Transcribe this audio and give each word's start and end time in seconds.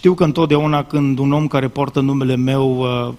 Știu 0.00 0.14
că 0.14 0.24
întotdeauna 0.24 0.84
când 0.84 1.18
un 1.18 1.32
om 1.32 1.46
care 1.46 1.68
poartă 1.68 2.00
numele 2.00 2.36
meu 2.36 2.78
uh, 2.78 3.14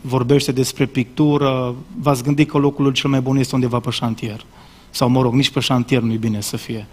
vorbește 0.00 0.52
despre 0.52 0.86
pictură, 0.86 1.74
v-ați 2.00 2.22
gândit 2.22 2.50
că 2.50 2.58
locul 2.58 2.92
cel 2.92 3.10
mai 3.10 3.20
bun 3.20 3.36
este 3.36 3.54
undeva 3.54 3.80
pe 3.80 3.90
șantier. 3.90 4.44
Sau, 4.90 5.08
mă 5.08 5.22
rog, 5.22 5.34
nici 5.34 5.50
pe 5.50 5.60
șantier 5.60 6.00
nu-i 6.00 6.16
bine 6.16 6.40
să 6.40 6.56
fie. 6.56 6.86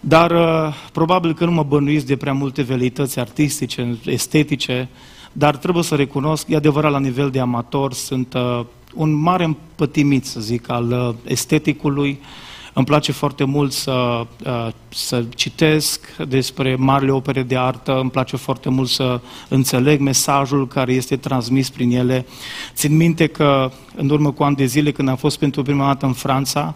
Dar 0.00 0.30
uh, 0.30 0.74
probabil 0.92 1.34
că 1.34 1.44
nu 1.44 1.50
mă 1.50 1.62
bănuiți 1.62 2.06
de 2.06 2.16
prea 2.16 2.32
multe 2.32 2.62
velități 2.62 3.18
artistice, 3.18 3.98
estetice, 4.04 4.88
dar 5.32 5.56
trebuie 5.56 5.82
să 5.82 5.94
recunosc, 5.94 6.48
e 6.48 6.56
adevărat 6.56 6.90
la 6.90 7.00
nivel 7.00 7.30
de 7.30 7.40
amator, 7.40 7.92
sunt 7.92 8.34
uh, 8.34 8.64
un 8.94 9.12
mare 9.12 9.44
împătimit, 9.44 10.24
să 10.24 10.40
zic, 10.40 10.68
al 10.70 10.90
uh, 10.90 11.14
esteticului, 11.24 12.20
îmi 12.80 12.88
place 12.88 13.12
foarte 13.12 13.44
mult 13.44 13.72
să, 13.72 14.26
uh, 14.46 14.68
să 14.88 15.24
citesc 15.34 16.16
despre 16.28 16.74
marile 16.74 17.10
opere 17.10 17.42
de 17.42 17.56
artă, 17.56 17.98
îmi 18.00 18.10
place 18.10 18.36
foarte 18.36 18.68
mult 18.68 18.88
să 18.88 19.20
înțeleg 19.48 20.00
mesajul 20.00 20.66
care 20.68 20.92
este 20.92 21.16
transmis 21.16 21.70
prin 21.70 21.90
ele. 21.90 22.26
Țin 22.74 22.96
minte 22.96 23.26
că 23.26 23.70
în 23.96 24.10
urmă 24.10 24.32
cu 24.32 24.42
ani 24.42 24.56
de 24.56 24.64
zile, 24.64 24.90
când 24.90 25.08
am 25.08 25.16
fost 25.16 25.38
pentru 25.38 25.62
prima 25.62 25.86
dată 25.86 26.06
în 26.06 26.12
Franța, 26.12 26.74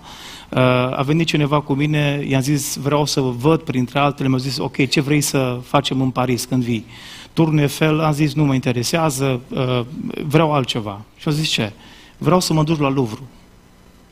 uh, 0.51 0.59
a 0.99 1.03
venit 1.07 1.27
cineva 1.27 1.61
cu 1.61 1.73
mine, 1.73 2.25
i-am 2.29 2.41
zis, 2.41 2.77
vreau 2.77 3.05
să 3.05 3.21
văd, 3.21 3.61
printre 3.61 3.99
altele, 3.99 4.29
mi-a 4.29 4.39
zis, 4.39 4.59
ok, 4.59 4.89
ce 4.89 5.01
vrei 5.01 5.21
să 5.21 5.59
facem 5.63 6.01
în 6.01 6.11
Paris 6.11 6.45
când 6.45 6.63
vii? 6.63 6.87
Turnul 7.33 7.59
Eiffel, 7.59 8.01
am 8.01 8.13
zis, 8.13 8.35
nu 8.35 8.45
mă 8.45 8.55
interesează, 8.55 9.41
uh, 9.49 9.81
vreau 10.27 10.53
altceva. 10.53 11.01
Și 11.17 11.29
a 11.29 11.31
zis, 11.31 11.49
ce? 11.49 11.73
Vreau 12.19 12.41
să 12.41 12.53
mă 12.53 12.63
duc 12.63 12.81
la 12.81 12.89
Louvre. 12.89 13.21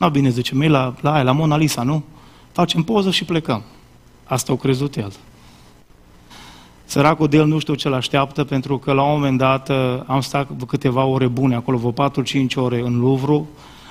Nu 0.02 0.10
bine, 0.10 0.28
zice, 0.28 0.54
mei 0.54 0.68
la, 0.68 0.94
la 1.00 1.12
aia, 1.12 1.22
la 1.22 1.32
Mona 1.32 1.56
Lisa, 1.56 1.82
nu? 1.82 2.02
Facem 2.52 2.82
poză 2.82 3.10
și 3.10 3.24
plecăm. 3.24 3.62
Asta 4.24 4.52
au 4.52 4.58
crezut 4.58 4.96
el. 4.96 5.12
Săracul 6.84 7.28
de 7.28 7.36
el 7.36 7.46
nu 7.46 7.58
știu 7.58 7.74
ce-l 7.74 7.92
așteaptă, 7.92 8.44
pentru 8.44 8.78
că 8.78 8.92
la 8.92 9.02
un 9.02 9.12
moment 9.12 9.38
dat 9.38 9.68
uh, 9.68 9.76
am 10.06 10.20
stat 10.20 10.48
câteva 10.66 11.04
ore 11.04 11.26
bune 11.26 11.54
acolo, 11.54 11.76
vreo 11.76 12.10
4-5 12.10 12.54
ore 12.54 12.80
în 12.80 13.00
Louvre. 13.00 13.44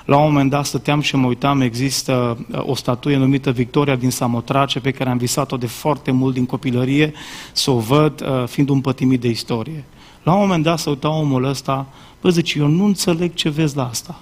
La 0.04 0.16
un 0.16 0.32
moment 0.32 0.50
dat 0.50 0.64
stăteam 0.64 1.00
și 1.00 1.16
mă 1.16 1.26
uitam, 1.26 1.60
există 1.60 2.38
uh, 2.50 2.62
o 2.66 2.74
statuie 2.74 3.16
numită 3.16 3.50
Victoria 3.50 3.96
din 3.96 4.10
Samotrace, 4.10 4.80
pe 4.80 4.90
care 4.90 5.10
am 5.10 5.16
visat-o 5.16 5.56
de 5.56 5.66
foarte 5.66 6.10
mult 6.10 6.34
din 6.34 6.46
copilărie, 6.46 7.12
să 7.52 7.70
o 7.70 7.78
văd, 7.78 8.20
uh, 8.20 8.46
fiind 8.46 8.68
un 8.68 8.80
pătimit 8.80 9.20
de 9.20 9.28
istorie. 9.28 9.84
La 10.22 10.32
un 10.32 10.40
moment 10.40 10.62
dat 10.62 10.78
să 10.78 10.90
uita 10.90 11.10
omul 11.10 11.44
ăsta, 11.44 11.86
bă, 12.20 12.28
zice, 12.28 12.58
eu 12.58 12.66
nu 12.66 12.84
înțeleg 12.84 13.34
ce 13.34 13.48
vezi 13.48 13.76
la 13.76 13.88
asta. 13.88 14.20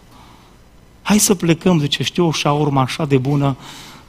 Hai 1.10 1.18
să 1.18 1.34
plecăm, 1.34 1.78
zice, 1.78 2.02
știu 2.02 2.26
o 2.26 2.32
șaurma 2.32 2.80
așa 2.80 3.04
de 3.04 3.18
bună, 3.18 3.56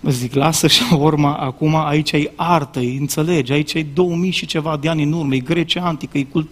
zic, 0.01 0.33
lasă 0.33 0.67
șaurma, 0.67 1.35
acum 1.35 1.75
aici 1.75 2.13
ai 2.13 2.31
artă, 2.35 2.79
îi 2.79 2.97
înțelegi, 2.99 3.51
aici 3.51 3.75
ai 3.75 3.87
2000 3.93 4.31
și 4.31 4.45
ceva 4.45 4.77
de 4.77 4.89
ani 4.89 5.03
în 5.03 5.13
urmă, 5.13 5.35
e 5.35 5.39
Grece 5.39 5.79
antică, 5.79 6.17
e 6.17 6.23
cult... 6.23 6.51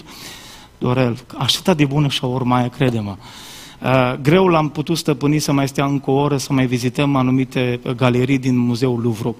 Dorel, 0.78 1.17
așa 1.38 1.73
de 1.73 1.86
bună 1.86 2.08
șaurma 2.08 2.56
aia, 2.58 2.67
crede-mă. 2.67 3.16
Uh, 3.81 4.14
greu 4.22 4.47
l-am 4.47 4.69
putut 4.69 4.97
stăpâni 4.97 5.39
să 5.39 5.52
mai 5.52 5.67
stea 5.67 5.86
încă 5.86 6.11
o 6.11 6.14
oră, 6.14 6.38
să 6.38 6.53
mai 6.53 6.66
vizităm 6.66 7.16
anumite 7.16 7.80
galerii 7.95 8.38
din 8.38 8.58
Muzeul 8.58 9.02
Louvre. 9.02 9.36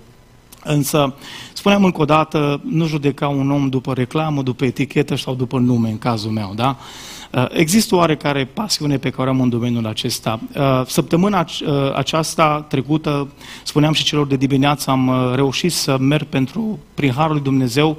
Însă, 0.64 1.14
spuneam 1.54 1.84
încă 1.84 2.02
o 2.02 2.06
dată, 2.06 2.62
nu 2.64 2.86
judeca 2.86 3.28
un 3.28 3.52
om 3.52 3.70
după 3.70 3.94
reclamă, 3.94 4.42
după 4.42 4.66
etichetă 4.66 5.16
sau 5.16 5.36
după 5.36 5.60
nume, 5.60 5.90
în 5.90 5.98
cazul 5.98 6.32
meu, 6.32 6.52
da? 6.56 6.78
Uh, 6.80 7.19
există 7.52 7.96
oarecare 7.96 8.46
pasiune 8.46 8.98
pe 8.98 9.10
care 9.10 9.30
am 9.30 9.42
în 9.42 9.50
domeniul 9.50 9.86
acesta. 9.86 10.40
Uh, 10.56 10.82
săptămâna 10.86 11.40
uh, 11.40 11.94
aceasta 11.96 12.66
trecută, 12.70 13.28
spuneam 13.64 13.94
și 13.94 14.04
celor 14.04 14.28
de 14.28 14.36
dimineață, 14.36 14.90
am 14.90 15.34
reușit 15.36 15.72
să 15.72 15.98
merg 15.98 16.26
pentru, 16.26 16.80
prin 16.94 17.12
Harul 17.12 17.34
lui 17.34 17.44
Dumnezeu 17.44 17.98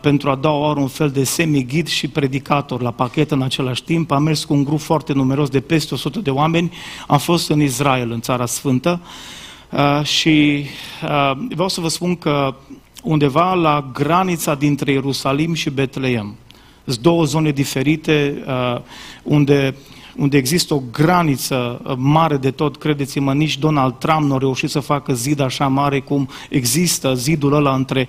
pentru 0.00 0.30
a 0.30 0.34
da 0.34 0.50
oară 0.50 0.80
un 0.80 0.88
fel 0.88 1.10
de 1.10 1.24
semi-ghid 1.24 1.86
și 1.86 2.08
predicator 2.08 2.82
la 2.82 2.90
pachet 2.90 3.30
în 3.30 3.42
același 3.42 3.82
timp. 3.82 4.10
Am 4.10 4.22
mers 4.22 4.44
cu 4.44 4.54
un 4.54 4.64
grup 4.64 4.80
foarte 4.80 5.12
numeros 5.12 5.48
de 5.48 5.60
peste 5.60 5.94
100 5.94 6.18
de 6.20 6.30
oameni. 6.30 6.72
Am 7.06 7.18
fost 7.18 7.50
în 7.50 7.60
Israel, 7.60 8.10
în 8.10 8.20
Țara 8.20 8.46
Sfântă. 8.46 9.00
și 10.02 10.64
vreau 11.48 11.68
să 11.68 11.80
vă 11.80 11.88
spun 11.88 12.16
că 12.16 12.54
undeva 13.02 13.54
la 13.54 13.90
granița 13.92 14.54
dintre 14.54 14.92
Ierusalim 14.92 15.54
și 15.54 15.70
Betleem, 15.70 16.34
sunt 16.92 17.02
două 17.02 17.24
zone 17.24 17.50
diferite 17.50 18.42
uh, 18.46 18.80
unde, 19.22 19.74
unde 20.16 20.36
există 20.36 20.74
o 20.74 20.82
graniță 20.92 21.80
uh, 21.84 21.94
mare 21.96 22.36
de 22.36 22.50
tot. 22.50 22.76
Credeți-mă, 22.76 23.32
nici 23.32 23.58
Donald 23.58 23.94
Trump 23.98 24.28
nu 24.28 24.34
a 24.34 24.38
reușit 24.38 24.70
să 24.70 24.80
facă 24.80 25.14
zid 25.14 25.40
așa 25.40 25.66
mare 25.66 26.00
cum 26.00 26.28
există 26.48 27.14
zidul 27.14 27.52
ăla 27.52 27.74
între 27.74 28.08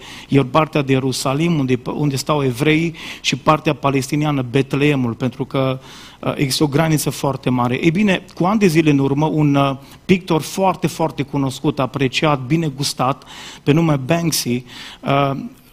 partea 0.52 0.82
de 0.82 0.92
Ierusalim, 0.92 1.60
unde, 1.60 1.80
unde 1.96 2.16
stau 2.16 2.44
evrei, 2.44 2.96
și 3.22 3.36
partea 3.36 3.74
palestiniană, 3.74 4.46
Betleemul, 4.50 5.14
pentru 5.14 5.46
că 5.46 5.80
uh, 6.20 6.34
există 6.36 6.64
o 6.64 6.68
graniță 6.68 7.10
foarte 7.10 7.50
mare. 7.50 7.84
Ei 7.84 7.92
bine, 7.92 8.26
cu 8.36 8.46
ani 8.46 8.60
de 8.60 8.68
zile 8.68 8.90
în 8.90 9.00
urmă, 9.00 9.26
un 9.26 9.78
pictor 10.06 10.42
foarte, 10.42 10.88
foarte 10.88 11.24
cunoscut, 11.24 11.80
apreciat, 11.80 12.46
bine 12.46 12.68
gustat, 12.68 13.24
pe 13.64 13.72
nume 13.72 13.96
Banksy, 14.06 14.64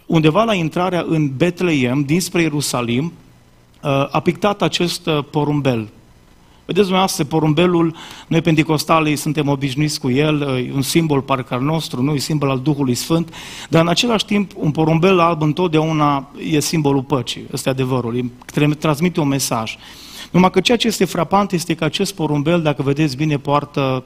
undeva 0.07 0.43
la 0.43 0.53
intrarea 0.53 1.05
în 1.07 1.31
Betleem, 1.37 2.01
dinspre 2.01 2.41
Ierusalim, 2.41 3.03
uh, 3.83 4.07
a 4.11 4.19
pictat 4.19 4.61
acest 4.61 5.05
uh, 5.05 5.19
porumbel. 5.31 5.89
Vedeți 6.65 6.85
dumneavoastră, 6.85 7.23
porumbelul, 7.23 7.95
noi 8.27 8.41
pentecostalii 8.41 9.15
suntem 9.15 9.47
obișnuiți 9.47 9.99
cu 9.99 10.09
el, 10.09 10.41
uh, 10.41 10.67
e 10.67 10.71
un 10.73 10.81
simbol 10.81 11.21
parcă 11.21 11.53
al 11.53 11.61
nostru, 11.61 12.01
nu 12.01 12.13
e 12.13 12.17
simbol 12.17 12.49
al 12.49 12.59
Duhului 12.59 12.95
Sfânt, 12.95 13.33
dar 13.69 13.81
în 13.81 13.87
același 13.87 14.25
timp 14.25 14.51
un 14.55 14.71
porumbel 14.71 15.19
alb 15.19 15.41
întotdeauna 15.41 16.29
e 16.49 16.59
simbolul 16.59 17.03
păcii, 17.03 17.45
ăsta 17.53 17.69
e 17.69 17.71
adevărul, 17.71 18.31
transmite 18.79 19.19
un 19.19 19.27
mesaj. 19.27 19.77
Numai 20.31 20.51
că 20.51 20.59
ceea 20.59 20.77
ce 20.77 20.87
este 20.87 21.05
frapant 21.05 21.51
este 21.51 21.73
că 21.73 21.83
acest 21.83 22.15
porumbel, 22.15 22.61
dacă 22.61 22.81
vedeți 22.81 23.17
bine, 23.17 23.37
poartă 23.37 24.03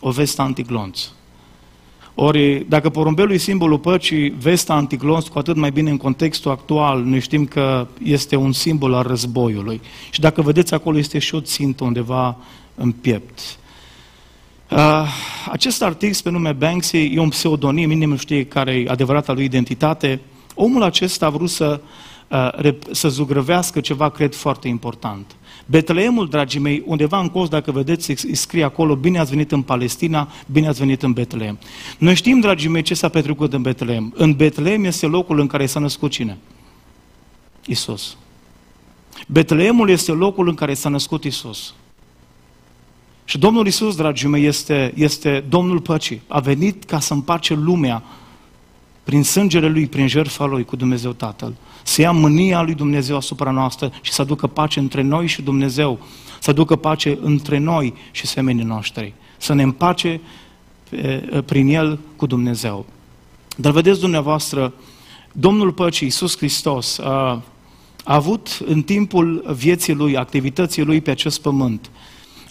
o 0.00 0.10
vestă 0.10 0.42
antiglonț. 0.42 1.00
Ori, 2.14 2.66
dacă 2.68 2.88
porumbelul 2.88 3.32
e 3.32 3.36
simbolul 3.36 3.78
păcii, 3.78 4.28
vesta 4.28 4.74
anticlons, 4.74 5.28
cu 5.28 5.38
atât 5.38 5.56
mai 5.56 5.70
bine 5.70 5.90
în 5.90 5.96
contextul 5.96 6.50
actual, 6.50 7.02
noi 7.02 7.20
știm 7.20 7.46
că 7.46 7.86
este 8.02 8.36
un 8.36 8.52
simbol 8.52 8.94
al 8.94 9.02
războiului. 9.02 9.80
Și 10.10 10.20
dacă 10.20 10.42
vedeți, 10.42 10.74
acolo 10.74 10.98
este 10.98 11.18
și 11.18 11.34
o 11.34 11.40
țintă 11.40 11.84
undeva 11.84 12.36
în 12.74 12.92
piept. 12.92 13.40
Uh, 14.70 15.06
acest 15.50 15.82
artist 15.82 16.22
pe 16.22 16.30
nume 16.30 16.52
Banksy 16.52 16.96
e 16.96 17.18
un 17.18 17.28
pseudonim, 17.28 17.88
nimeni 17.88 18.10
nu 18.10 18.16
știe 18.16 18.44
care 18.44 18.72
e 18.72 18.88
adevărata 18.88 19.32
lui 19.32 19.44
identitate. 19.44 20.20
Omul 20.54 20.82
acesta 20.82 21.26
a 21.26 21.30
vrut 21.30 21.50
să, 21.50 21.80
uh, 22.28 22.74
să 22.90 23.08
zugrăvească 23.08 23.80
ceva, 23.80 24.08
cred, 24.08 24.34
foarte 24.34 24.68
important. 24.68 25.34
Betleemul, 25.66 26.28
dragii 26.28 26.60
mei, 26.60 26.82
undeva 26.86 27.20
în 27.20 27.28
cost, 27.28 27.50
dacă 27.50 27.72
vedeți, 27.72 28.10
îi 28.10 28.34
scrie 28.34 28.64
acolo, 28.64 28.94
bine 28.94 29.18
ați 29.18 29.30
venit 29.30 29.52
în 29.52 29.62
Palestina, 29.62 30.28
bine 30.46 30.68
ați 30.68 30.78
venit 30.78 31.02
în 31.02 31.12
Betleem. 31.12 31.58
Noi 31.98 32.14
știm, 32.14 32.40
dragii 32.40 32.68
mei, 32.68 32.82
ce 32.82 32.94
s-a 32.94 33.08
petrecut 33.08 33.52
în 33.52 33.62
Betleem. 33.62 34.12
În 34.16 34.32
Betleem 34.32 34.84
este 34.84 35.06
locul 35.06 35.40
în 35.40 35.46
care 35.46 35.66
s-a 35.66 35.80
născut 35.80 36.10
cine? 36.10 36.38
Isus. 37.66 38.16
Betleemul 39.26 39.90
este 39.90 40.12
locul 40.12 40.48
în 40.48 40.54
care 40.54 40.74
s-a 40.74 40.88
născut 40.88 41.24
Isus. 41.24 41.74
Și 43.24 43.38
Domnul 43.38 43.66
Isus, 43.66 43.96
dragii 43.96 44.28
mei, 44.28 44.44
este, 44.44 44.92
este 44.96 45.44
Domnul 45.48 45.80
păcii. 45.80 46.22
A 46.28 46.40
venit 46.40 46.84
ca 46.84 47.00
să 47.00 47.12
împace 47.12 47.54
lumea 47.54 48.02
prin 49.02 49.22
sângele 49.22 49.68
Lui, 49.68 49.86
prin 49.86 50.06
jertfa 50.06 50.44
Lui 50.44 50.64
cu 50.64 50.76
Dumnezeu 50.76 51.12
Tatăl. 51.12 51.54
Să 51.82 52.00
ia 52.00 52.12
mânia 52.12 52.62
lui 52.62 52.74
Dumnezeu 52.74 53.16
asupra 53.16 53.50
noastră 53.50 53.92
și 54.00 54.12
să 54.12 54.22
aducă 54.22 54.46
pace 54.46 54.78
între 54.78 55.02
noi 55.02 55.26
și 55.26 55.42
Dumnezeu, 55.42 55.98
să 56.40 56.50
aducă 56.50 56.76
pace 56.76 57.18
între 57.20 57.58
noi 57.58 57.94
și 58.10 58.26
semenii 58.26 58.64
noștri, 58.64 59.12
să 59.38 59.52
ne 59.52 59.62
împace 59.62 60.20
prin 61.44 61.68
El 61.68 61.98
cu 62.16 62.26
Dumnezeu. 62.26 62.86
Dar 63.56 63.72
vedeți 63.72 64.00
dumneavoastră, 64.00 64.72
Domnul 65.32 65.72
Păcii, 65.72 66.06
Iisus 66.06 66.36
Hristos, 66.36 66.98
a, 66.98 67.42
a 68.04 68.14
avut 68.14 68.62
în 68.64 68.82
timpul 68.82 69.54
vieții 69.56 69.94
Lui, 69.94 70.16
activității 70.16 70.82
Lui 70.82 71.00
pe 71.00 71.10
acest 71.10 71.40
pământ, 71.40 71.90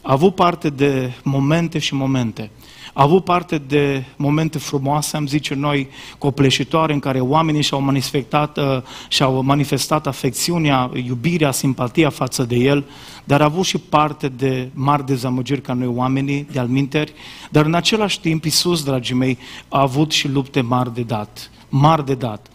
a 0.01 0.11
avut 0.11 0.35
parte 0.35 0.69
de 0.69 1.13
momente 1.23 1.79
și 1.79 1.93
momente 1.93 2.51
a 2.93 3.03
avut 3.03 3.23
parte 3.23 3.57
de 3.57 4.03
momente 4.15 4.57
frumoase, 4.57 5.17
am 5.17 5.27
zice 5.27 5.53
noi, 5.53 5.88
copleșitoare, 6.17 6.93
în 6.93 6.99
care 6.99 7.19
oamenii 7.19 7.61
și-au 7.61 7.81
manifestat, 7.81 8.57
uh, 8.57 8.81
și-au 9.07 9.41
manifestat 9.41 10.07
afecțiunea, 10.07 10.91
iubirea, 11.05 11.51
simpatia 11.51 12.09
față 12.09 12.43
de 12.43 12.55
el, 12.55 12.85
dar 13.23 13.41
a 13.41 13.45
avut 13.45 13.65
și 13.65 13.77
parte 13.77 14.27
de 14.27 14.69
mari 14.73 15.05
dezamăgiri 15.05 15.61
ca 15.61 15.73
noi 15.73 15.88
oamenii, 15.88 16.47
de 16.51 16.59
alminteri, 16.59 17.13
dar 17.49 17.65
în 17.65 17.73
același 17.73 18.19
timp 18.19 18.43
Iisus, 18.43 18.83
dragii 18.83 19.15
mei, 19.15 19.38
a 19.69 19.81
avut 19.81 20.11
și 20.11 20.27
lupte 20.27 20.61
mari 20.61 20.93
de 20.93 21.01
dat, 21.01 21.51
mari 21.69 22.05
de 22.05 22.13
dat. 22.13 22.47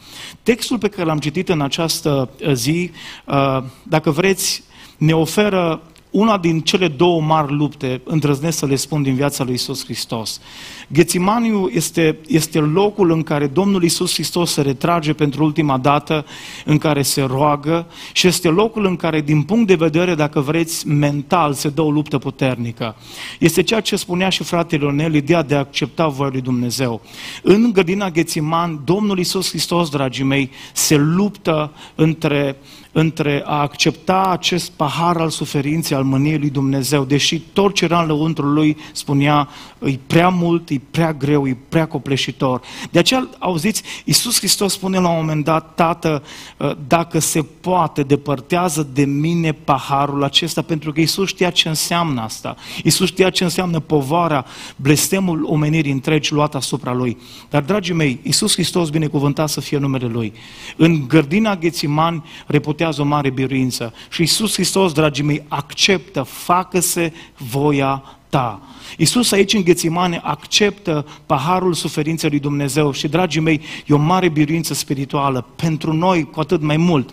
Textul 0.42 0.78
pe 0.78 0.88
care 0.88 1.06
l-am 1.06 1.18
citit 1.18 1.48
în 1.48 1.60
această 1.60 2.30
uh, 2.40 2.52
zi, 2.52 2.90
uh, 3.24 3.62
dacă 3.82 4.10
vreți, 4.10 4.62
ne 4.96 5.12
oferă 5.12 5.82
una 6.10 6.38
din 6.38 6.60
cele 6.60 6.88
două 6.88 7.20
mari 7.20 7.52
lupte, 7.52 8.00
îndrăznesc 8.04 8.58
să 8.58 8.66
le 8.66 8.76
spun 8.76 9.02
din 9.02 9.14
viața 9.14 9.44
lui 9.44 9.54
Isus 9.54 9.84
Hristos. 9.84 10.40
Ghețimaniu 10.88 11.68
este, 11.72 12.18
este 12.26 12.58
locul 12.58 13.10
în 13.10 13.22
care 13.22 13.46
Domnul 13.46 13.82
Isus 13.82 14.12
Hristos 14.12 14.52
se 14.52 14.60
retrage 14.60 15.12
pentru 15.12 15.44
ultima 15.44 15.78
dată, 15.78 16.24
în 16.64 16.78
care 16.78 17.02
se 17.02 17.22
roagă 17.22 17.86
și 18.12 18.26
este 18.26 18.48
locul 18.48 18.84
în 18.84 18.96
care, 18.96 19.20
din 19.20 19.42
punct 19.42 19.66
de 19.66 19.74
vedere, 19.74 20.14
dacă 20.14 20.40
vreți, 20.40 20.88
mental, 20.88 21.52
se 21.52 21.68
dă 21.68 21.82
o 21.82 21.90
luptă 21.90 22.18
puternică. 22.18 22.96
Este 23.38 23.62
ceea 23.62 23.80
ce 23.80 23.96
spunea 23.96 24.28
și 24.28 24.42
fratele 24.42 24.84
Ionel, 24.84 25.14
ideea 25.14 25.42
de 25.42 25.54
a 25.54 25.58
accepta 25.58 26.08
voia 26.08 26.30
lui 26.30 26.40
Dumnezeu. 26.40 27.00
În 27.42 27.72
grădina 27.72 28.10
Ghețiman, 28.10 28.80
Domnul 28.84 29.18
Isus 29.18 29.48
Hristos, 29.48 29.90
dragii 29.90 30.24
mei, 30.24 30.50
se 30.72 30.96
luptă 30.96 31.72
între 31.94 32.56
între 32.98 33.42
a 33.44 33.60
accepta 33.60 34.22
acest 34.22 34.70
pahar 34.70 35.16
al 35.16 35.28
suferinței, 35.28 35.96
al 35.96 36.04
mâniei 36.04 36.38
lui 36.38 36.50
Dumnezeu, 36.50 37.04
deși 37.04 37.40
tot 37.40 37.74
ce 37.74 37.84
era 37.84 38.00
în 38.00 38.06
lăuntrul 38.06 38.52
lui 38.52 38.76
spunea, 38.92 39.48
e 39.84 39.98
prea 40.06 40.28
mult, 40.28 40.70
e 40.76 40.80
prea 40.90 41.12
greu, 41.12 41.48
e 41.48 41.56
prea 41.68 41.86
copleșitor. 41.86 42.60
De 42.90 42.98
aceea, 42.98 43.28
auziți, 43.38 43.82
Iisus 44.04 44.38
Hristos 44.38 44.72
spune 44.72 44.98
la 44.98 45.08
un 45.08 45.16
moment 45.16 45.44
dat, 45.44 45.74
Tată, 45.74 46.22
ă, 46.60 46.76
dacă 46.86 47.18
se 47.18 47.42
poate, 47.42 48.02
depărtează 48.02 48.88
de 48.92 49.04
mine 49.04 49.52
paharul 49.52 50.24
acesta, 50.24 50.62
pentru 50.62 50.92
că 50.92 51.00
Iisus 51.00 51.28
știa 51.28 51.50
ce 51.50 51.68
înseamnă 51.68 52.20
asta. 52.20 52.56
Iisus 52.82 53.06
știa 53.06 53.30
ce 53.30 53.44
înseamnă 53.44 53.80
povara, 53.80 54.44
blestemul 54.76 55.44
omenirii 55.44 55.92
întregi 55.92 56.32
luat 56.32 56.54
asupra 56.54 56.92
lui. 56.92 57.18
Dar, 57.50 57.62
dragii 57.62 57.94
mei, 57.94 58.20
Iisus 58.22 58.52
Hristos, 58.52 58.90
binecuvântat 58.90 59.48
să 59.48 59.60
fie 59.60 59.78
numele 59.78 60.06
Lui. 60.06 60.32
În 60.76 61.06
gărdina 61.08 61.56
Ghețiman 61.56 62.24
reputea 62.46 62.86
demonstrează 62.86 63.00
o 63.00 63.04
mare 63.04 63.30
biruință. 63.30 63.92
Și 64.10 64.20
Iisus 64.20 64.52
Hristos, 64.52 64.92
dragii 64.92 65.24
mei, 65.24 65.42
acceptă, 65.48 66.22
facă-se 66.22 67.12
voia 67.36 68.02
ta. 68.28 68.60
Iisus 68.96 69.32
aici 69.32 69.52
în 69.52 69.62
Ghețimane 69.62 70.20
acceptă 70.22 71.06
paharul 71.26 71.74
suferinței 71.74 72.30
lui 72.30 72.38
Dumnezeu 72.38 72.92
și, 72.92 73.08
dragii 73.08 73.40
mei, 73.40 73.60
e 73.86 73.94
o 73.94 73.98
mare 73.98 74.28
biruință 74.28 74.74
spirituală 74.74 75.46
pentru 75.56 75.92
noi 75.92 76.30
cu 76.30 76.40
atât 76.40 76.60
mai 76.60 76.76
mult. 76.76 77.10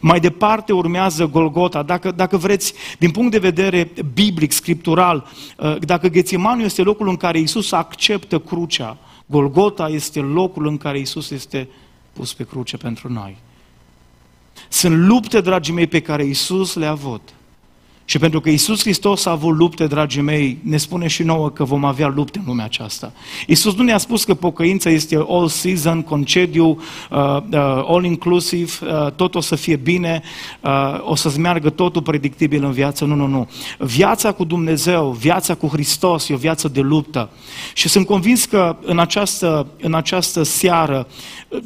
Mai 0.00 0.20
departe 0.20 0.72
urmează 0.72 1.26
Golgota. 1.26 1.82
Dacă, 1.82 2.10
dacă 2.10 2.36
vreți, 2.36 2.74
din 2.98 3.10
punct 3.10 3.30
de 3.30 3.38
vedere 3.38 3.92
biblic, 4.14 4.52
scriptural, 4.52 5.26
uh, 5.58 5.76
dacă 5.80 6.08
Ghețimanul 6.08 6.64
este 6.64 6.82
locul 6.82 7.08
în 7.08 7.16
care 7.16 7.38
Iisus 7.38 7.72
acceptă 7.72 8.38
crucea, 8.38 8.98
Golgota 9.26 9.88
este 9.88 10.20
locul 10.20 10.66
în 10.66 10.76
care 10.76 10.98
Iisus 10.98 11.30
este 11.30 11.68
pus 12.12 12.34
pe 12.34 12.44
cruce 12.44 12.76
pentru 12.76 13.12
noi. 13.12 13.36
Sunt 14.68 14.96
lupte, 14.96 15.40
dragii 15.40 15.74
mei, 15.74 15.86
pe 15.86 16.00
care 16.00 16.24
Isus 16.24 16.74
le-a 16.74 16.90
avut. 16.90 17.34
Și 18.12 18.18
pentru 18.18 18.40
că 18.40 18.48
Isus 18.50 18.80
Hristos 18.80 19.26
a 19.26 19.30
avut 19.30 19.56
lupte, 19.56 19.86
dragii 19.86 20.22
mei, 20.22 20.58
ne 20.62 20.76
spune 20.76 21.06
și 21.06 21.22
nouă 21.22 21.50
că 21.50 21.64
vom 21.64 21.84
avea 21.84 22.08
lupte 22.08 22.38
în 22.38 22.44
lumea 22.46 22.64
aceasta. 22.64 23.12
Isus 23.46 23.74
nu 23.74 23.82
ne-a 23.82 23.98
spus 23.98 24.24
că 24.24 24.34
pocăința 24.34 24.90
este 24.90 25.24
all 25.28 25.48
season, 25.48 26.02
concediu, 26.02 26.68
uh, 26.68 26.78
uh, 27.18 27.42
all 27.86 28.04
inclusive, 28.04 28.72
uh, 28.82 29.12
tot 29.12 29.34
o 29.34 29.40
să 29.40 29.54
fie 29.54 29.76
bine, 29.76 30.22
uh, 30.60 30.70
o 31.04 31.14
să-ți 31.14 31.38
meargă 31.38 31.70
totul 31.70 32.02
predictibil 32.02 32.64
în 32.64 32.72
viață. 32.72 33.04
Nu, 33.04 33.14
nu, 33.14 33.26
nu. 33.26 33.48
Viața 33.78 34.32
cu 34.32 34.44
Dumnezeu, 34.44 35.10
viața 35.10 35.54
cu 35.54 35.66
Hristos 35.66 36.28
e 36.28 36.34
o 36.34 36.36
viață 36.36 36.68
de 36.68 36.80
luptă. 36.80 37.30
Și 37.74 37.88
sunt 37.88 38.06
convins 38.06 38.44
că 38.44 38.76
în 38.84 38.98
această, 38.98 39.66
în 39.80 39.94
această 39.94 40.42
seară, 40.42 41.06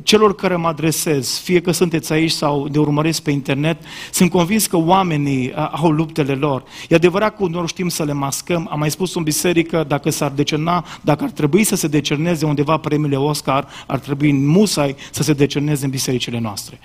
celor 0.02 0.34
care 0.34 0.56
mă 0.56 0.68
adresez, 0.68 1.38
fie 1.38 1.60
că 1.60 1.70
sunteți 1.70 2.12
aici 2.12 2.30
sau 2.30 2.68
de 2.68 2.78
urmăresc 2.78 3.22
pe 3.22 3.30
internet, 3.30 3.76
sunt 4.10 4.30
convins 4.30 4.66
că 4.66 4.76
oamenii 4.76 5.46
uh, 5.46 5.68
au 5.72 5.90
luptele 5.90 6.34
lor. 6.36 6.64
E 6.88 6.94
adevărat 6.94 7.36
că 7.36 7.42
uneori 7.42 7.68
știm 7.68 7.88
să 7.88 8.04
le 8.04 8.12
mascăm. 8.12 8.68
Am 8.70 8.78
mai 8.78 8.90
spus 8.90 9.14
în 9.14 9.22
biserică, 9.22 9.84
dacă 9.88 10.10
s-ar 10.10 10.30
decerna, 10.30 10.84
dacă 11.00 11.24
ar 11.24 11.30
trebui 11.30 11.64
să 11.64 11.76
se 11.76 11.86
decerneze 11.86 12.46
undeva 12.46 12.76
premiile 12.76 13.16
Oscar, 13.16 13.68
ar 13.86 13.98
trebui 13.98 14.30
în 14.30 14.46
musai 14.46 14.96
să 15.10 15.22
se 15.22 15.32
decerneze 15.32 15.84
în 15.84 15.90
bisericile 15.90 16.38
noastre. 16.38 16.78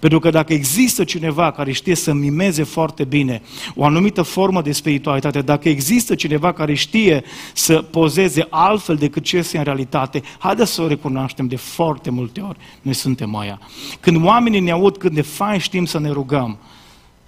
Pentru 0.00 0.18
că 0.18 0.30
dacă 0.30 0.52
există 0.52 1.04
cineva 1.04 1.50
care 1.50 1.72
știe 1.72 1.94
să 1.94 2.12
mimeze 2.12 2.62
foarte 2.62 3.04
bine 3.04 3.42
o 3.74 3.84
anumită 3.84 4.22
formă 4.22 4.62
de 4.62 4.72
spiritualitate, 4.72 5.40
dacă 5.42 5.68
există 5.68 6.14
cineva 6.14 6.52
care 6.52 6.74
știe 6.74 7.24
să 7.54 7.74
pozeze 7.74 8.46
altfel 8.50 8.96
decât 8.96 9.22
ce 9.22 9.36
este 9.36 9.58
în 9.58 9.64
realitate, 9.64 10.22
haideți 10.38 10.72
să 10.72 10.82
o 10.82 10.86
recunoaștem 10.86 11.46
de 11.46 11.56
foarte 11.56 12.10
multe 12.10 12.40
ori. 12.40 12.58
Noi 12.82 12.94
suntem 12.94 13.36
aia. 13.36 13.60
Când 14.00 14.24
oamenii 14.24 14.60
ne 14.60 14.70
aud 14.70 14.96
cât 14.96 15.12
de 15.12 15.22
fain 15.22 15.58
știm 15.58 15.84
să 15.84 15.98
ne 15.98 16.10
rugăm 16.10 16.58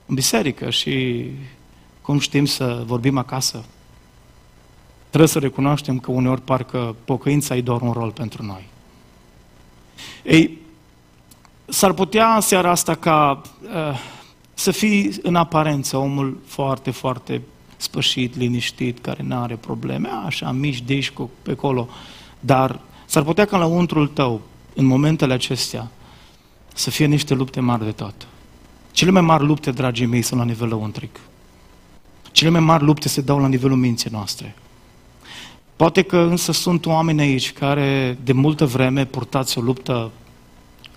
în 0.06 0.14
biserică 0.14 0.70
și 0.70 1.24
cum 2.08 2.18
știm 2.18 2.44
să 2.44 2.82
vorbim 2.86 3.18
acasă, 3.18 3.64
trebuie 5.08 5.28
să 5.28 5.38
recunoaștem 5.38 5.98
că 5.98 6.10
uneori 6.10 6.40
parcă 6.40 6.96
pocăința 7.04 7.56
e 7.56 7.60
doar 7.60 7.80
un 7.80 7.92
rol 7.92 8.10
pentru 8.10 8.42
noi. 8.42 8.68
Ei, 10.24 10.58
s-ar 11.66 11.92
putea 11.92 12.34
în 12.34 12.40
seara 12.40 12.70
asta 12.70 12.94
ca 12.94 13.42
uh, 13.62 14.00
să 14.54 14.70
fii 14.70 15.18
în 15.22 15.34
aparență 15.34 15.96
omul 15.96 16.40
foarte, 16.46 16.90
foarte 16.90 17.42
spășit, 17.76 18.36
liniștit, 18.36 18.98
care 18.98 19.22
nu 19.22 19.36
are 19.36 19.54
probleme, 19.54 20.08
așa, 20.24 20.50
mici, 20.50 20.82
diși 20.82 21.12
pe 21.42 21.50
acolo, 21.50 21.88
dar 22.40 22.80
s-ar 23.06 23.22
putea 23.22 23.44
ca 23.44 23.58
la 23.58 23.66
untrul 23.66 24.06
tău, 24.06 24.40
în 24.74 24.84
momentele 24.84 25.32
acestea, 25.32 25.90
să 26.74 26.90
fie 26.90 27.06
niște 27.06 27.34
lupte 27.34 27.60
mari 27.60 27.84
de 27.84 27.92
tot. 27.92 28.26
Cele 28.92 29.10
mai 29.10 29.22
mari 29.22 29.44
lupte, 29.44 29.70
dragii 29.70 30.06
mei, 30.06 30.22
sunt 30.22 30.40
la 30.40 30.46
nivel 30.46 30.68
lăuntric. 30.68 31.20
Cele 32.32 32.50
mai 32.50 32.60
mari 32.60 32.84
lupte 32.84 33.08
se 33.08 33.20
dau 33.20 33.38
la 33.38 33.48
nivelul 33.48 33.76
minții 33.76 34.10
noastre. 34.12 34.54
Poate 35.76 36.02
că 36.02 36.16
însă 36.16 36.52
sunt 36.52 36.86
oameni 36.86 37.20
aici 37.20 37.52
care 37.52 38.18
de 38.24 38.32
multă 38.32 38.66
vreme 38.66 39.04
purtați 39.04 39.58
o 39.58 39.60
luptă 39.60 40.10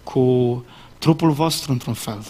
cu 0.03 0.63
trupul 0.97 1.31
vostru 1.31 1.71
într-un 1.71 1.93
fel. 1.93 2.25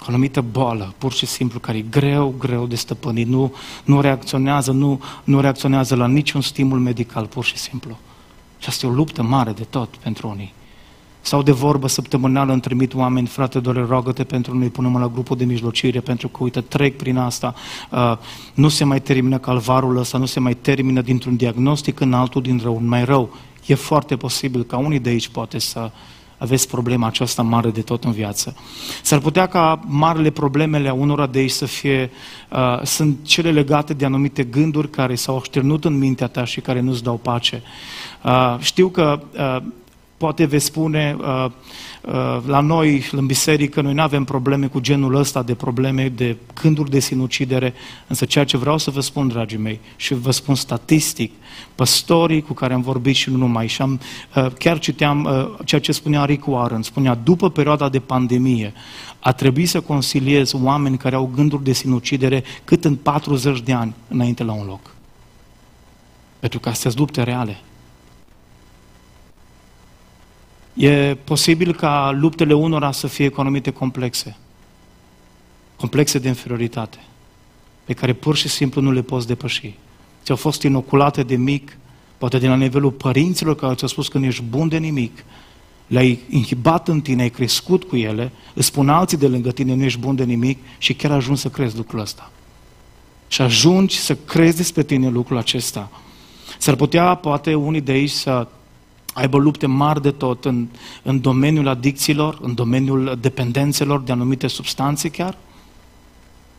O 0.00 0.04
anumită 0.06 0.40
boală, 0.40 0.94
pur 0.98 1.12
și 1.12 1.26
simplu, 1.26 1.58
care 1.58 1.78
e 1.78 1.80
greu, 1.80 2.34
greu 2.38 2.66
de 2.66 2.76
stăpânit, 2.76 3.26
nu, 3.26 3.54
nu 3.84 4.00
reacționează, 4.00 4.72
nu, 4.72 5.00
nu 5.24 5.40
reacționează 5.40 5.94
la 5.94 6.06
niciun 6.06 6.40
stimul 6.40 6.78
medical, 6.78 7.26
pur 7.26 7.44
și 7.44 7.56
simplu. 7.56 7.98
Și 8.58 8.68
asta 8.68 8.86
e 8.86 8.88
o 8.88 8.92
luptă 8.92 9.22
mare 9.22 9.52
de 9.52 9.64
tot 9.64 9.96
pentru 9.96 10.28
unii. 10.28 10.54
Sau 11.26 11.42
de 11.42 11.52
vorbă 11.52 11.88
săptămânală 11.88 12.52
îmi 12.52 12.60
trimit 12.60 12.94
oameni, 12.94 13.26
frate, 13.26 13.60
doar 13.60 13.86
roagă-te 13.88 14.24
pentru 14.24 14.58
noi, 14.58 14.68
punem 14.68 14.96
la 14.98 15.08
grupul 15.08 15.36
de 15.36 15.44
mijlocire, 15.44 16.00
pentru 16.00 16.28
că, 16.28 16.42
uite, 16.42 16.60
trec 16.60 16.96
prin 16.96 17.16
asta, 17.16 17.54
uh, 17.90 18.16
nu 18.54 18.68
se 18.68 18.84
mai 18.84 19.00
termină 19.00 19.38
calvarul 19.38 19.96
ăsta, 19.96 20.18
nu 20.18 20.24
se 20.26 20.40
mai 20.40 20.54
termină 20.54 21.00
dintr-un 21.00 21.36
diagnostic 21.36 22.00
în 22.00 22.12
altul 22.12 22.42
din 22.42 22.60
rău, 22.62 22.80
mai 22.84 23.04
rău. 23.04 23.36
E 23.66 23.74
foarte 23.74 24.16
posibil 24.16 24.62
ca 24.62 24.76
unii 24.76 24.98
de 24.98 25.08
aici 25.08 25.28
poate 25.28 25.58
să 25.58 25.90
aveți 26.38 26.68
problema 26.68 27.06
aceasta 27.06 27.42
mare 27.42 27.70
de 27.70 27.80
tot 27.80 28.04
în 28.04 28.12
viață. 28.12 28.56
S-ar 29.02 29.18
putea 29.18 29.46
ca 29.46 29.80
marile 29.86 30.30
problemele 30.30 30.88
a 30.88 30.92
unora 30.92 31.26
de 31.26 31.38
aici 31.38 31.50
să 31.50 31.64
fie, 31.64 32.10
uh, 32.52 32.82
sunt 32.82 33.18
cele 33.22 33.50
legate 33.50 33.94
de 33.94 34.04
anumite 34.04 34.44
gânduri 34.44 34.90
care 34.90 35.14
s-au 35.14 35.36
așternut 35.36 35.84
în 35.84 35.98
mintea 35.98 36.26
ta 36.26 36.44
și 36.44 36.60
care 36.60 36.80
nu-ți 36.80 37.02
dau 37.02 37.16
pace. 37.16 37.62
Uh, 38.24 38.56
știu 38.58 38.88
că 38.88 39.20
uh, 39.32 39.62
Poate 40.16 40.44
veți 40.44 40.64
spune, 40.64 41.16
uh, 41.20 41.46
uh, 42.00 42.38
la 42.46 42.60
noi, 42.60 43.08
în 43.12 43.26
biserică, 43.26 43.80
noi 43.80 43.94
nu 43.94 44.02
avem 44.02 44.24
probleme 44.24 44.66
cu 44.66 44.80
genul 44.80 45.14
ăsta 45.14 45.42
de 45.42 45.54
probleme, 45.54 46.08
de 46.08 46.36
cânduri 46.54 46.90
de 46.90 46.98
sinucidere, 46.98 47.74
însă 48.06 48.24
ceea 48.24 48.44
ce 48.44 48.56
vreau 48.56 48.78
să 48.78 48.90
vă 48.90 49.00
spun, 49.00 49.28
dragii 49.28 49.58
mei, 49.58 49.80
și 49.96 50.14
vă 50.14 50.30
spun 50.30 50.54
statistic, 50.54 51.32
păstorii 51.74 52.42
cu 52.42 52.52
care 52.52 52.74
am 52.74 52.80
vorbit 52.80 53.14
și 53.14 53.30
nu 53.30 53.36
numai, 53.36 53.66
și 53.66 53.82
am, 53.82 54.00
uh, 54.36 54.46
chiar 54.58 54.78
citeam 54.78 55.24
uh, 55.24 55.58
ceea 55.64 55.80
ce 55.80 55.92
spunea 55.92 56.24
Rick 56.24 56.46
Warren, 56.46 56.82
spunea, 56.82 57.14
după 57.14 57.50
perioada 57.50 57.88
de 57.88 57.98
pandemie, 57.98 58.72
a 59.18 59.32
trebuit 59.32 59.68
să 59.68 59.80
consiliez 59.80 60.52
oameni 60.52 60.96
care 60.96 61.14
au 61.14 61.30
gânduri 61.34 61.64
de 61.64 61.72
sinucidere 61.72 62.44
cât 62.64 62.84
în 62.84 62.94
40 62.94 63.60
de 63.60 63.72
ani 63.72 63.94
înainte 64.08 64.44
la 64.44 64.52
un 64.52 64.66
loc. 64.66 64.94
Pentru 66.38 66.60
că 66.60 66.68
astea 66.68 66.90
sunt 66.90 67.02
lupte 67.02 67.22
reale. 67.22 67.60
E 70.76 71.16
posibil 71.24 71.74
ca 71.74 72.10
luptele 72.18 72.54
unora 72.54 72.92
să 72.92 73.06
fie 73.06 73.24
economite 73.24 73.70
complexe, 73.70 74.36
complexe 75.76 76.18
de 76.18 76.28
inferioritate, 76.28 76.98
pe 77.84 77.92
care 77.92 78.12
pur 78.12 78.36
și 78.36 78.48
simplu 78.48 78.80
nu 78.80 78.92
le 78.92 79.02
poți 79.02 79.26
depăși. 79.26 79.74
Ți-au 80.24 80.36
fost 80.36 80.62
inoculate 80.62 81.22
de 81.22 81.36
mic, 81.36 81.76
poate 82.18 82.38
de 82.38 82.48
la 82.48 82.56
nivelul 82.56 82.90
părinților 82.90 83.54
care 83.54 83.74
ți-au 83.74 83.88
spus 83.88 84.08
că 84.08 84.18
nu 84.18 84.24
ești 84.24 84.42
bun 84.42 84.68
de 84.68 84.78
nimic, 84.78 85.24
le-ai 85.86 86.20
inhibat 86.28 86.88
în 86.88 87.00
tine, 87.00 87.22
ai 87.22 87.30
crescut 87.30 87.84
cu 87.84 87.96
ele, 87.96 88.32
îți 88.54 88.66
spun 88.66 88.88
alții 88.88 89.18
de 89.18 89.26
lângă 89.26 89.50
tine, 89.50 89.74
nu 89.74 89.84
ești 89.84 89.98
bun 89.98 90.14
de 90.14 90.24
nimic 90.24 90.58
și 90.78 90.94
chiar 90.94 91.10
ajungi 91.10 91.40
să 91.40 91.48
crezi 91.48 91.76
lucrul 91.76 92.00
ăsta. 92.00 92.30
Și 93.28 93.42
ajungi 93.42 93.98
să 93.98 94.14
crezi 94.14 94.56
despre 94.56 94.82
tine 94.82 95.08
lucrul 95.08 95.36
acesta. 95.36 95.90
S-ar 96.58 96.74
putea, 96.74 97.14
poate, 97.14 97.54
unii 97.54 97.80
de 97.80 97.92
aici 97.92 98.10
să 98.10 98.48
aibă 99.16 99.38
lupte 99.38 99.66
mari 99.66 100.02
de 100.02 100.10
tot 100.10 100.44
în, 100.44 100.66
în 101.02 101.20
domeniul 101.20 101.68
adicțiilor, 101.68 102.38
în 102.42 102.54
domeniul 102.54 103.18
dependențelor 103.20 104.00
de 104.00 104.12
anumite 104.12 104.46
substanțe 104.46 105.08
chiar. 105.08 105.38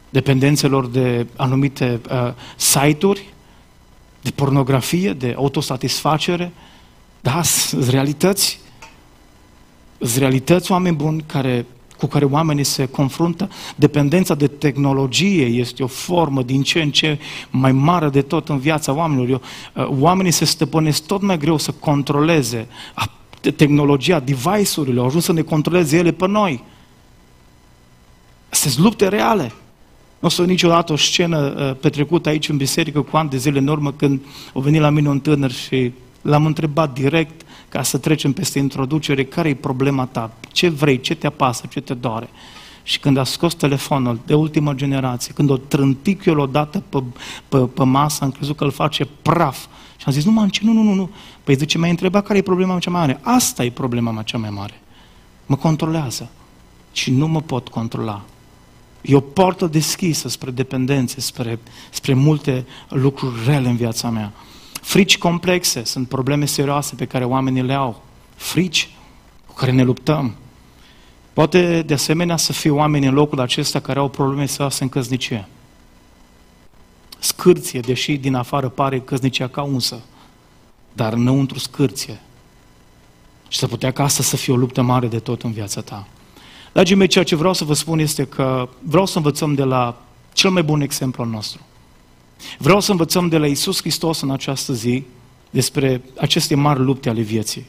dependențelor 0.10 0.88
de 0.88 1.28
anumite 1.36 2.02
uh, 2.12 2.34
site-uri, 2.56 3.34
de 4.22 4.32
pornografie, 4.32 5.14
de 5.14 5.34
autosatisfacere. 5.38 6.52
Da, 7.22 7.42
sunt 7.42 7.88
realități. 7.88 8.60
Sunt 10.00 10.18
realități, 10.18 10.72
oameni 10.72 10.96
buni, 10.96 11.24
care, 11.26 11.66
cu 11.98 12.06
care 12.06 12.26
oamenii 12.26 12.64
se 12.64 12.86
confruntă. 12.86 13.50
Dependența 13.76 14.36
de 14.36 14.48
tehnologie 14.48 15.46
este 15.46 15.84
o 15.84 15.88
formă 15.88 16.42
din 16.42 16.62
ce 16.62 16.82
în 16.82 16.92
ce 16.92 17.20
mai 17.50 17.72
mare 17.72 18.10
de 18.10 18.22
tot 18.22 18.50
în 18.50 18.58
viața 18.58 18.94
oamenilor. 18.94 19.42
Uh, 19.74 19.88
oamenii 20.00 20.32
se 20.32 20.46
stăpânesc 20.46 21.06
tot 21.06 21.22
mai 21.22 21.38
greu 21.38 21.58
să 21.58 21.72
controleze 21.72 22.68
tehnologia, 23.56 24.20
device-urile, 24.20 25.00
au 25.00 25.06
ajuns 25.06 25.24
să 25.24 25.34
ne 25.34 25.42
controleze 25.42 25.98
ele 25.98 26.12
pe 26.12 26.28
noi. 26.28 26.64
Sunt 28.50 28.78
lupte 28.78 29.08
reale. 29.08 29.52
Nu 30.20 30.28
o 30.28 30.32
să 30.32 30.44
niciodată 30.44 30.94
o 30.94 30.96
scenă 30.96 31.38
uh, 31.38 31.76
petrecută 31.80 32.30
aici 32.30 32.50
în 32.50 32.58
biserică 32.58 33.02
cu 33.02 33.18
ani 33.18 33.30
de 33.30 33.38
zile 33.38 33.60
în 33.60 33.68
urmă 33.68 33.92
când 33.92 34.22
a 34.54 34.60
venit 34.60 34.82
la 34.82 34.90
mine 34.90 35.10
un 35.10 35.20
tânăr 35.20 35.52
și 35.52 35.92
l-am 36.22 36.46
întrebat 36.46 36.94
direct 36.94 37.42
ca 37.70 37.84
să 37.84 37.98
trecem 37.98 38.34
peste 38.34 38.60
introducere, 38.60 39.24
care 39.24 39.50
e 39.50 39.56
problema 39.56 40.06
ta? 40.06 40.32
Ce 40.52 40.70
vrei? 40.70 41.00
Ce 41.00 41.16
te 41.16 41.28
apasă? 41.28 41.66
Ce 41.70 41.82
te 41.82 41.94
doare? 41.94 42.30
Și 42.84 43.00
când 43.00 43.18
a 43.18 43.24
scos 43.24 43.54
telefonul 43.54 44.20
de 44.26 44.34
ultimă 44.34 44.74
generație, 44.74 45.34
când 45.34 45.50
o 45.50 45.58
trântic 45.58 46.26
eu 46.26 46.40
odată 46.40 46.84
pe, 46.90 47.04
pe, 47.50 47.58
pe 47.58 47.84
masă, 47.84 48.24
am 48.24 48.32
crezut 48.32 48.58
că 48.58 48.64
îl 48.64 48.72
face 48.72 49.08
praf. 49.22 49.66
Și 49.98 50.04
am 50.06 50.14
zis, 50.14 50.26
nu, 50.26 50.32
man, 50.32 50.50
nu, 50.62 50.72
nu, 50.72 50.82
nu, 50.82 50.94
nu. 50.94 51.10
Păi 51.44 51.56
zice, 51.56 51.78
mi-ai 51.78 51.90
întrebat 51.90 52.26
care 52.26 52.40
e 52.40 52.42
problema 52.42 52.80
cea 52.80 52.90
mai 52.90 53.00
mare. 53.00 53.20
Asta 53.22 53.64
e 53.64 53.72
problema 53.72 54.12
mea 54.12 54.24
cea 54.24 54.38
mai 54.38 54.50
mare. 54.50 54.82
Mă 55.46 55.56
controlează. 55.56 56.30
Și 56.92 57.12
nu 57.12 57.28
mă 57.28 57.42
pot 57.42 57.68
controla. 57.68 58.22
E 59.02 59.16
o 59.16 59.20
portă 59.20 59.68
deschisă 59.68 60.30
spre 60.30 60.52
dependențe, 60.52 61.22
spre, 61.22 61.60
spre 61.92 62.14
multe 62.14 62.66
lucruri 62.90 63.36
rele 63.46 63.70
în 63.70 63.76
viața 63.76 64.10
mea. 64.10 64.34
Frici 64.88 65.18
complexe 65.18 65.84
sunt 65.84 66.08
probleme 66.08 66.46
serioase 66.46 66.96
pe 66.96 67.06
care 67.06 67.26
oamenii 67.26 67.62
le 67.62 67.74
au. 67.74 68.04
Frici 68.36 68.90
cu 69.48 69.54
care 69.54 69.72
ne 69.72 69.84
luptăm. 69.84 70.36
Poate 71.34 71.82
de 71.82 71.94
asemenea 71.94 72.38
să 72.38 72.54
fie 72.54 72.70
oameni 72.70 73.06
în 73.06 73.14
locul 73.14 73.40
acesta 73.40 73.80
care 73.80 74.00
au 74.00 74.10
probleme 74.10 74.46
serioase 74.46 74.84
în 74.84 74.90
căsnicie. 74.90 75.48
Scârție, 77.20 77.80
deși 77.80 78.18
din 78.18 78.36
afară 78.36 78.70
pare 78.70 79.00
căsnicia 79.00 79.48
ca 79.48 79.62
unsă, 79.62 80.02
dar 80.94 81.14
înăuntru 81.14 81.60
scârție. 81.60 82.20
Și 83.48 83.60
să 83.60 83.68
putea 83.68 83.92
ca 83.92 84.04
asta 84.04 84.24
să 84.24 84.36
fie 84.36 84.54
o 84.54 84.58
luptă 84.58 84.82
mare 84.82 85.08
de 85.08 85.20
tot 85.20 85.44
în 85.44 85.52
viața 85.52 85.82
ta. 85.82 86.08
Dragii 86.74 86.96
mei, 86.96 87.08
ceea 87.08 87.24
ce 87.24 87.36
vreau 87.36 87.54
să 87.54 87.64
vă 87.64 87.74
spun 87.74 88.00
este 88.00 88.26
că 88.26 88.70
vreau 88.80 89.06
să 89.06 89.18
învățăm 89.18 89.54
de 89.54 89.64
la 89.64 90.02
cel 90.34 90.50
mai 90.50 90.64
bun 90.64 90.82
exemplu 90.82 91.24
al 91.24 91.30
nostru. 91.30 91.62
Vreau 92.58 92.80
să 92.80 92.92
învățăm 92.92 93.28
de 93.28 93.38
la 93.38 93.48
Isus 93.48 93.80
Hristos 93.80 94.22
în 94.22 94.32
această 94.32 94.74
zi 94.74 95.04
despre 95.50 96.02
aceste 96.18 96.56
mari 96.56 96.80
lupte 96.80 97.10
ale 97.10 97.22
vieții. 97.22 97.66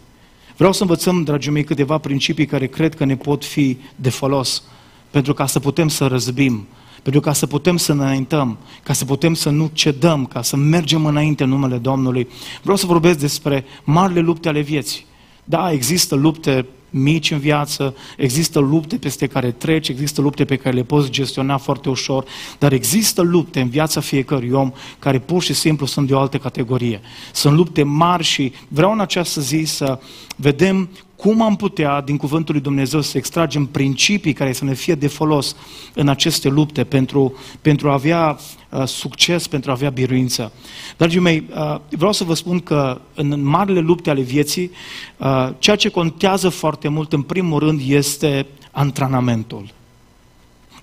Vreau 0.57 0.73
să 0.73 0.83
învățăm, 0.83 1.23
dragii 1.23 1.51
mei, 1.51 1.65
câteva 1.65 1.99
principii 1.99 2.47
care 2.47 2.67
cred 2.67 2.95
că 2.95 3.05
ne 3.05 3.17
pot 3.17 3.45
fi 3.45 3.79
de 3.97 4.11
folos 4.11 4.63
pentru 5.11 5.35
ca 5.35 5.47
să 5.47 5.61
putem 5.61 5.89
să 5.89 6.07
răzbim, 6.07 6.67
pentru 7.03 7.21
ca 7.21 7.33
să 7.33 7.47
putem 7.47 7.77
să 7.77 7.93
înaintăm, 7.93 8.59
ca 8.83 8.93
să 8.93 9.05
putem 9.05 9.35
să 9.35 9.51
nu 9.51 9.71
cedăm, 9.73 10.27
ca 10.27 10.43
să 10.43 10.57
mergem 10.57 11.07
înainte 11.07 11.43
în 11.43 11.49
numele 11.49 11.77
Domnului. 11.77 12.29
Vreau 12.63 12.77
să 12.77 12.87
vorbesc 12.87 13.19
despre 13.19 13.65
marile 13.85 14.21
lupte 14.21 14.49
ale 14.49 14.61
vieții. 14.61 15.07
Da, 15.45 15.73
există 15.73 16.15
lupte 16.15 16.67
mici 16.91 17.31
în 17.31 17.39
viață, 17.39 17.95
există 18.17 18.59
lupte 18.59 18.97
peste 18.97 19.27
care 19.27 19.51
treci, 19.51 19.89
există 19.89 20.21
lupte 20.21 20.45
pe 20.45 20.57
care 20.57 20.75
le 20.75 20.83
poți 20.83 21.11
gestiona 21.11 21.57
foarte 21.57 21.89
ușor, 21.89 22.25
dar 22.59 22.73
există 22.73 23.23
lupte 23.23 23.61
în 23.61 23.69
viața 23.69 24.01
fiecărui 24.01 24.51
om 24.51 24.73
care 24.99 25.19
pur 25.19 25.43
și 25.43 25.55
simplu 25.55 25.87
sunt 25.87 26.07
de 26.07 26.15
o 26.15 26.19
altă 26.19 26.39
categorie. 26.39 27.01
Sunt 27.33 27.57
lupte 27.57 27.83
mari 27.83 28.23
și 28.23 28.53
vreau 28.69 28.93
în 28.93 29.01
această 29.01 29.41
zi 29.41 29.63
să 29.65 30.01
vedem 30.37 30.89
cum 31.19 31.43
am 31.43 31.57
putea, 31.57 32.01
din 32.01 32.17
Cuvântul 32.17 32.55
lui 32.55 32.63
Dumnezeu, 32.63 33.01
să 33.01 33.17
extragem 33.17 33.67
principii 33.67 34.33
care 34.33 34.53
să 34.53 34.65
ne 34.65 34.75
fie 34.75 34.95
de 34.95 35.07
folos 35.07 35.57
în 35.95 36.09
aceste 36.09 36.49
lupte 36.49 36.85
pentru, 36.85 37.35
pentru 37.61 37.89
a 37.91 37.93
avea 37.93 38.39
uh, 38.71 38.85
succes, 38.85 39.47
pentru 39.47 39.71
a 39.71 39.75
avea 39.75 39.91
biruință. 39.91 40.53
Dragii 40.97 41.21
mei, 41.21 41.45
uh, 41.51 41.77
vreau 41.89 42.13
să 42.13 42.25
vă 42.25 42.35
spun 42.35 42.61
că 42.61 43.01
în 43.15 43.45
marile 43.45 43.81
lupte 43.81 44.11
ale 44.11 44.21
vieții, 44.21 44.71
uh, 45.17 45.49
ceea 45.59 45.77
ce 45.77 45.89
contează 45.89 46.49
foarte 46.49 46.89
mult, 46.89 47.13
în 47.13 47.23
primul 47.23 47.59
rând, 47.59 47.81
este 47.87 48.47
antrenamentul. 48.71 49.77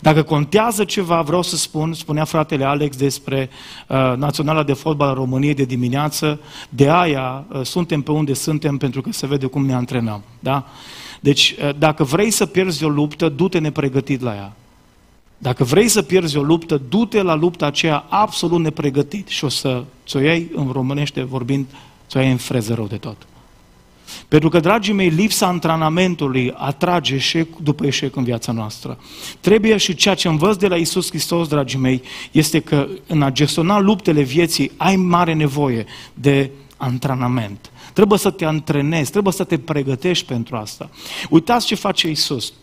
Dacă 0.05 0.23
contează 0.23 0.83
ceva, 0.83 1.21
vreau 1.21 1.41
să 1.41 1.55
spun, 1.55 1.93
spunea 1.93 2.23
fratele 2.23 2.65
Alex 2.65 2.95
despre 2.95 3.49
uh, 3.87 4.13
Naționala 4.15 4.63
de 4.63 4.73
Fotbal 4.73 5.09
a 5.09 5.13
României 5.13 5.53
de 5.53 5.63
dimineață, 5.63 6.39
de 6.69 6.89
aia 6.89 7.45
uh, 7.47 7.61
suntem 7.61 8.01
pe 8.01 8.11
unde 8.11 8.33
suntem 8.33 8.77
pentru 8.77 9.01
că 9.01 9.11
se 9.11 9.27
vede 9.27 9.45
cum 9.45 9.65
ne 9.65 9.73
antrenăm. 9.73 10.23
Da? 10.39 10.65
Deci, 11.19 11.55
uh, 11.59 11.69
dacă 11.77 12.03
vrei 12.03 12.31
să 12.31 12.45
pierzi 12.45 12.83
o 12.83 12.87
luptă, 12.87 13.29
du-te 13.29 13.59
nepregătit 13.59 14.21
la 14.21 14.35
ea. 14.35 14.53
Dacă 15.37 15.63
vrei 15.63 15.87
să 15.87 16.01
pierzi 16.01 16.37
o 16.37 16.41
luptă, 16.41 16.81
du-te 16.89 17.21
la 17.21 17.35
lupta 17.35 17.65
aceea 17.65 18.05
absolut 18.09 18.59
nepregătit 18.59 19.27
și 19.27 19.45
o 19.45 19.49
să 19.49 19.83
ți-o 20.07 20.19
iei, 20.19 20.51
în 20.55 20.69
românește 20.71 21.23
vorbind, 21.23 21.65
ți-o 22.07 22.19
iei 22.19 22.31
în 22.31 22.37
freză 22.37 22.73
rău 22.73 22.87
de 22.87 22.97
tot. 22.97 23.17
Pentru 24.27 24.49
că, 24.49 24.59
dragii 24.59 24.93
mei, 24.93 25.09
lipsa 25.09 25.47
antrenamentului 25.47 26.53
atrage 26.55 27.15
eșec 27.15 27.55
după 27.55 27.85
eșec 27.85 28.15
în 28.15 28.23
viața 28.23 28.51
noastră. 28.51 28.97
Trebuie 29.39 29.77
și 29.77 29.95
ceea 29.95 30.15
ce 30.15 30.27
învăț 30.27 30.55
de 30.55 30.67
la 30.67 30.75
Isus 30.75 31.09
Hristos, 31.09 31.47
dragii 31.47 31.79
mei, 31.79 32.01
este 32.31 32.59
că 32.59 32.87
în 33.07 33.21
a 33.21 33.31
gestiona 33.31 33.79
luptele 33.79 34.21
vieții 34.21 34.71
ai 34.77 34.95
mare 34.95 35.33
nevoie 35.33 35.85
de 36.13 36.49
antrenament. 36.77 37.71
Trebuie 37.93 38.19
să 38.19 38.29
te 38.29 38.45
antrenezi, 38.45 39.11
trebuie 39.11 39.33
să 39.33 39.43
te 39.43 39.57
pregătești 39.57 40.25
pentru 40.25 40.55
asta. 40.55 40.89
Uitați 41.29 41.65
ce 41.65 41.75
face 41.75 42.09
Isus. 42.09 42.53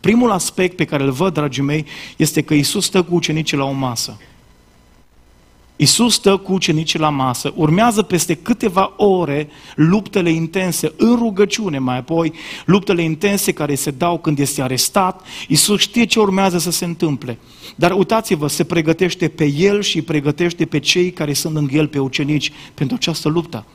Primul 0.00 0.30
aspect 0.30 0.76
pe 0.76 0.84
care 0.84 1.02
îl 1.02 1.10
văd, 1.10 1.32
dragii 1.32 1.62
mei, 1.62 1.84
este 2.16 2.42
că 2.42 2.54
Isus 2.54 2.84
stă 2.84 3.02
cu 3.02 3.14
ucenicii 3.14 3.56
la 3.56 3.64
o 3.64 3.72
masă. 3.72 4.16
Isus 5.82 6.14
stă 6.14 6.36
cu 6.36 6.52
ucenicii 6.52 6.98
la 6.98 7.08
masă, 7.08 7.52
urmează 7.56 8.02
peste 8.02 8.34
câteva 8.34 8.92
ore 8.96 9.48
luptele 9.74 10.30
intense, 10.30 10.92
în 10.96 11.16
rugăciune 11.16 11.78
mai 11.78 11.98
apoi, 11.98 12.32
luptele 12.64 13.02
intense 13.02 13.52
care 13.52 13.74
se 13.74 13.90
dau 13.90 14.18
când 14.18 14.38
este 14.38 14.62
arestat. 14.62 15.26
Isus 15.48 15.80
știe 15.80 16.04
ce 16.04 16.20
urmează 16.20 16.58
să 16.58 16.70
se 16.70 16.84
întâmple. 16.84 17.38
Dar 17.76 17.90
uitați-vă, 17.90 18.46
se 18.46 18.64
pregătește 18.64 19.28
pe 19.28 19.44
el 19.44 19.82
și 19.82 19.96
îi 19.96 20.02
pregătește 20.02 20.64
pe 20.66 20.78
cei 20.78 21.10
care 21.10 21.32
sunt 21.32 21.56
în 21.56 21.68
el, 21.72 21.88
pe 21.88 21.98
ucenici, 21.98 22.52
pentru 22.74 22.96
această 22.96 23.28
luptă. 23.28 23.66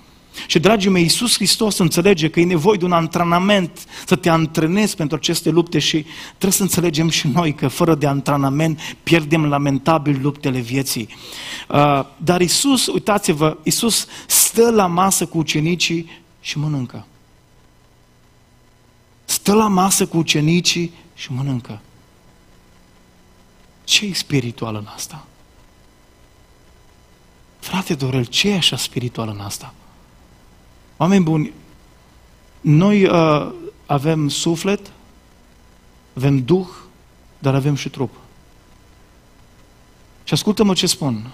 Și, 0.47 0.59
dragii 0.59 0.89
mei, 0.89 1.01
Iisus 1.01 1.35
Hristos 1.35 1.77
înțelege 1.77 2.29
că 2.29 2.39
e 2.39 2.45
nevoie 2.45 2.77
de 2.77 2.85
un 2.85 2.91
antrenament, 2.91 3.85
să 4.05 4.15
te 4.15 4.29
antrenezi 4.29 4.95
pentru 4.95 5.17
aceste 5.17 5.49
lupte 5.49 5.79
și 5.79 6.05
trebuie 6.27 6.51
să 6.51 6.61
înțelegem 6.61 7.09
și 7.09 7.27
noi 7.27 7.53
că 7.53 7.67
fără 7.67 7.95
de 7.95 8.07
antrenament 8.07 8.79
pierdem 9.03 9.45
lamentabil 9.45 10.19
luptele 10.21 10.59
vieții. 10.59 11.07
Uh, 11.69 12.05
dar 12.17 12.41
Iisus, 12.41 12.87
uitați-vă, 12.87 13.57
Iisus 13.63 14.07
stă 14.27 14.71
la 14.71 14.85
masă 14.85 15.25
cu 15.25 15.37
ucenicii 15.37 16.09
și 16.41 16.57
mănâncă. 16.57 17.05
Stă 19.25 19.53
la 19.53 19.67
masă 19.67 20.05
cu 20.05 20.17
ucenicii 20.17 20.93
și 21.15 21.31
mănâncă. 21.31 21.81
Ce 23.83 24.05
e 24.05 24.13
spiritual 24.13 24.75
în 24.75 24.87
asta? 24.95 25.25
Frate 27.59 27.93
Dorel, 27.93 28.25
ce 28.25 28.49
e 28.49 28.55
așa 28.55 28.77
spiritual 28.77 29.29
în 29.29 29.39
asta? 29.39 29.73
Oameni 30.97 31.23
buni, 31.23 31.53
noi 32.61 33.05
uh, 33.05 33.51
avem 33.85 34.29
suflet, 34.29 34.91
avem 36.13 36.43
duh, 36.43 36.67
dar 37.39 37.55
avem 37.55 37.75
și 37.75 37.89
trup. 37.89 38.13
Și 40.23 40.33
ascultă-mă 40.33 40.73
ce 40.73 40.87
spun. 40.87 41.31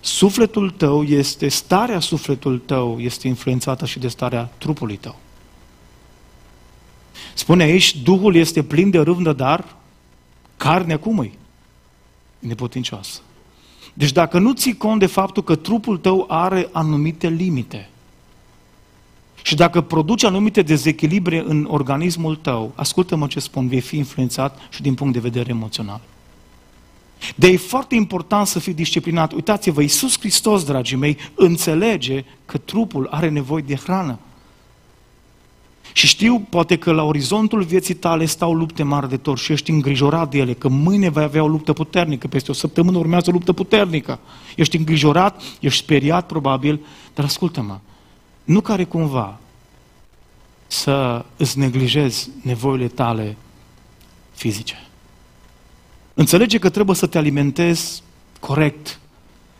Sufletul 0.00 0.70
tău 0.70 1.02
este, 1.02 1.48
starea 1.48 2.00
sufletul 2.00 2.58
tău 2.58 2.98
este 3.00 3.28
influențată 3.28 3.86
și 3.86 3.98
de 3.98 4.08
starea 4.08 4.50
trupului 4.58 4.96
tău. 4.96 5.16
Spune 7.34 7.62
aici, 7.62 7.96
Duhul 7.96 8.34
este 8.34 8.62
plin 8.62 8.90
de 8.90 8.98
râvnă, 8.98 9.32
dar 9.32 9.76
carnea 10.56 10.98
cum 10.98 11.22
e? 11.22 11.32
Neputincioasă. 12.38 13.20
Deci 13.94 14.12
dacă 14.12 14.38
nu 14.38 14.52
ții 14.52 14.76
cont 14.76 15.00
de 15.00 15.06
faptul 15.06 15.42
că 15.42 15.56
trupul 15.56 15.98
tău 15.98 16.24
are 16.28 16.68
anumite 16.72 17.28
limite, 17.28 17.90
și 19.46 19.54
dacă 19.54 19.80
produce 19.80 20.26
anumite 20.26 20.62
dezechilibre 20.62 21.44
în 21.46 21.66
organismul 21.70 22.36
tău, 22.36 22.72
ascultă-mă 22.74 23.26
ce 23.26 23.40
spun, 23.40 23.68
vei 23.68 23.80
fi 23.80 23.96
influențat 23.96 24.58
și 24.70 24.82
din 24.82 24.94
punct 24.94 25.12
de 25.12 25.18
vedere 25.18 25.50
emoțional. 25.50 26.00
De 27.34 27.46
e 27.46 27.56
foarte 27.56 27.94
important 27.94 28.46
să 28.46 28.58
fii 28.58 28.74
disciplinat. 28.74 29.32
Uitați-vă, 29.32 29.80
Iisus 29.80 30.18
Hristos, 30.18 30.64
dragii 30.64 30.96
mei, 30.96 31.16
înțelege 31.34 32.24
că 32.46 32.58
trupul 32.58 33.08
are 33.10 33.28
nevoie 33.28 33.62
de 33.66 33.74
hrană. 33.74 34.18
Și 35.92 36.06
știu, 36.06 36.46
poate 36.50 36.76
că 36.76 36.92
la 36.92 37.02
orizontul 37.02 37.62
vieții 37.62 37.94
tale 37.94 38.24
stau 38.24 38.54
lupte 38.54 38.82
mari 38.82 39.08
de 39.08 39.16
tot 39.16 39.38
și 39.38 39.52
ești 39.52 39.70
îngrijorat 39.70 40.30
de 40.30 40.38
ele, 40.38 40.52
că 40.52 40.68
mâine 40.68 41.08
vei 41.10 41.24
avea 41.24 41.42
o 41.42 41.48
luptă 41.48 41.72
puternică, 41.72 42.28
peste 42.28 42.50
o 42.50 42.54
săptămână 42.54 42.98
urmează 42.98 43.30
o 43.30 43.32
luptă 43.32 43.52
puternică. 43.52 44.18
Ești 44.56 44.76
îngrijorat, 44.76 45.42
ești 45.60 45.82
speriat 45.82 46.26
probabil, 46.26 46.80
dar 47.14 47.24
ascultă-mă, 47.24 47.78
nu 48.44 48.60
care 48.60 48.84
cumva 48.84 49.38
să 50.66 51.24
îți 51.36 51.58
neglijezi 51.58 52.30
nevoile 52.42 52.88
tale 52.88 53.36
fizice. 54.34 54.86
Înțelege 56.14 56.58
că 56.58 56.68
trebuie 56.68 56.96
să 56.96 57.06
te 57.06 57.18
alimentezi 57.18 58.02
corect. 58.40 58.98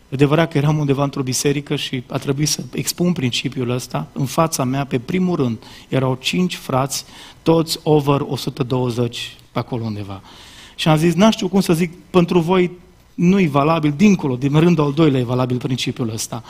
E 0.09 0.15
adevărat 0.15 0.51
că 0.51 0.59
eram 0.59 0.79
undeva 0.79 1.03
într-o 1.03 1.23
biserică 1.23 1.77
și 1.77 2.03
a 2.09 2.19
trebuit 2.19 2.49
să 2.49 2.63
expun 2.73 3.13
principiul 3.13 3.71
ăsta. 3.71 4.07
În 4.13 4.27
fața 4.27 4.65
mea, 4.65 4.85
pe 4.85 4.99
primul 4.99 5.37
rând, 5.37 5.59
erau 5.89 6.19
cinci 6.21 6.57
frați, 6.57 7.05
toți 7.43 7.79
over 7.83 8.21
120 8.21 9.37
pe 9.53 9.59
acolo 9.59 9.85
undeva. 9.85 10.23
Și 10.75 10.89
am 10.89 10.97
zis, 10.97 11.15
n 11.15 11.31
știu 11.31 11.49
cum 11.49 11.61
să 11.61 11.73
zic, 11.73 11.93
pentru 12.11 12.41
voi 12.41 12.71
nu-i 13.15 13.47
valabil, 13.47 13.95
dincolo, 13.97 14.37
din 14.37 14.59
rândul 14.59 14.85
al 14.85 14.93
doilea 14.93 15.21
e 15.21 15.25
valabil 15.25 15.57
principiul 15.57 16.11
ăsta. 16.11 16.43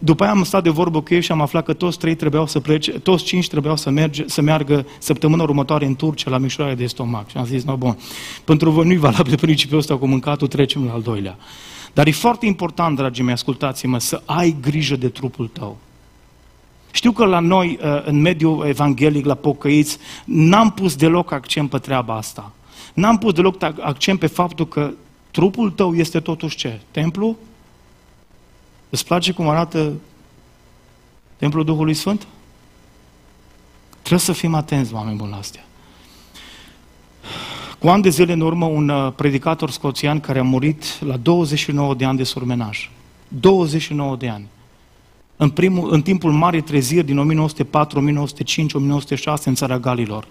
După 0.00 0.22
aia 0.22 0.32
am 0.32 0.44
stat 0.44 0.62
de 0.62 0.70
vorbă 0.70 1.02
cu 1.02 1.14
ei 1.14 1.20
și 1.20 1.32
am 1.32 1.40
aflat 1.40 1.64
că 1.64 1.72
toți 1.72 1.98
trei 1.98 2.14
trebuiau 2.14 2.46
să 2.46 2.60
plece, 2.60 2.90
toți 2.90 3.24
cinci 3.24 3.48
trebuiau 3.48 3.76
să, 3.76 3.90
merge, 3.90 4.24
să 4.26 4.40
meargă 4.40 4.86
săptămâna 4.98 5.42
următoare 5.42 5.86
în 5.86 5.96
Turcia 5.96 6.30
la 6.30 6.38
mișurare 6.38 6.74
de 6.74 6.86
stomac. 6.86 7.28
Și 7.28 7.36
am 7.36 7.44
zis, 7.44 7.64
no, 7.64 7.76
bun, 7.76 7.98
pentru 8.44 8.70
voi 8.70 8.86
nu-i 8.86 8.96
valabil 8.96 9.38
principiul 9.38 9.78
ăsta 9.78 9.96
cu 9.96 10.06
mâncatul, 10.06 10.48
trecem 10.48 10.84
la 10.84 10.92
al 10.92 11.02
doilea. 11.02 11.36
Dar 11.92 12.06
e 12.06 12.10
foarte 12.10 12.46
important, 12.46 12.96
dragii 12.96 13.24
mei, 13.24 13.32
ascultați-mă, 13.32 13.98
să 13.98 14.22
ai 14.24 14.56
grijă 14.60 14.96
de 14.96 15.08
trupul 15.08 15.48
tău. 15.52 15.78
Știu 16.90 17.12
că 17.12 17.24
la 17.24 17.38
noi, 17.40 17.78
uh, 17.82 18.02
în 18.04 18.20
mediul 18.20 18.66
evanghelic, 18.66 19.24
la 19.24 19.34
pocăiți, 19.34 19.98
n-am 20.24 20.70
pus 20.70 20.96
deloc 20.96 21.32
accent 21.32 21.70
pe 21.70 21.78
treaba 21.78 22.16
asta. 22.16 22.52
N-am 22.94 23.18
pus 23.18 23.32
deloc 23.32 23.62
accent 23.62 24.18
pe 24.18 24.26
faptul 24.26 24.68
că 24.68 24.90
trupul 25.30 25.70
tău 25.70 25.94
este 25.94 26.20
totuși 26.20 26.56
ce? 26.56 26.80
Templu? 26.90 27.36
Îți 28.90 29.04
place 29.04 29.32
cum 29.32 29.48
arată 29.48 29.92
templul 31.36 31.64
Duhului 31.64 31.94
Sfânt? 31.94 32.26
Trebuie 33.90 34.20
să 34.20 34.32
fim 34.32 34.54
atenți, 34.54 34.94
oameni 34.94 35.16
buni, 35.16 35.30
la 35.30 35.36
astea. 35.36 35.64
Cu 37.78 37.88
ani 37.88 38.02
de 38.02 38.08
zile 38.08 38.32
în 38.32 38.40
urmă, 38.40 38.66
un 38.66 38.88
uh, 38.88 39.12
predicator 39.16 39.70
scoțian 39.70 40.20
care 40.20 40.38
a 40.38 40.42
murit 40.42 41.00
la 41.00 41.16
29 41.16 41.94
de 41.94 42.04
ani 42.04 42.16
de 42.16 42.24
surmenaj. 42.24 42.90
29 43.28 44.16
de 44.16 44.28
ani. 44.28 44.46
În, 45.36 45.50
primul, 45.50 45.92
în 45.92 46.02
timpul 46.02 46.32
Marii 46.32 46.60
Treziri 46.60 47.06
din 47.06 47.18
1904, 47.18 47.98
1905, 47.98 48.72
1906 48.72 49.48
în 49.48 49.54
țara 49.54 49.78
Galilor. 49.78 50.26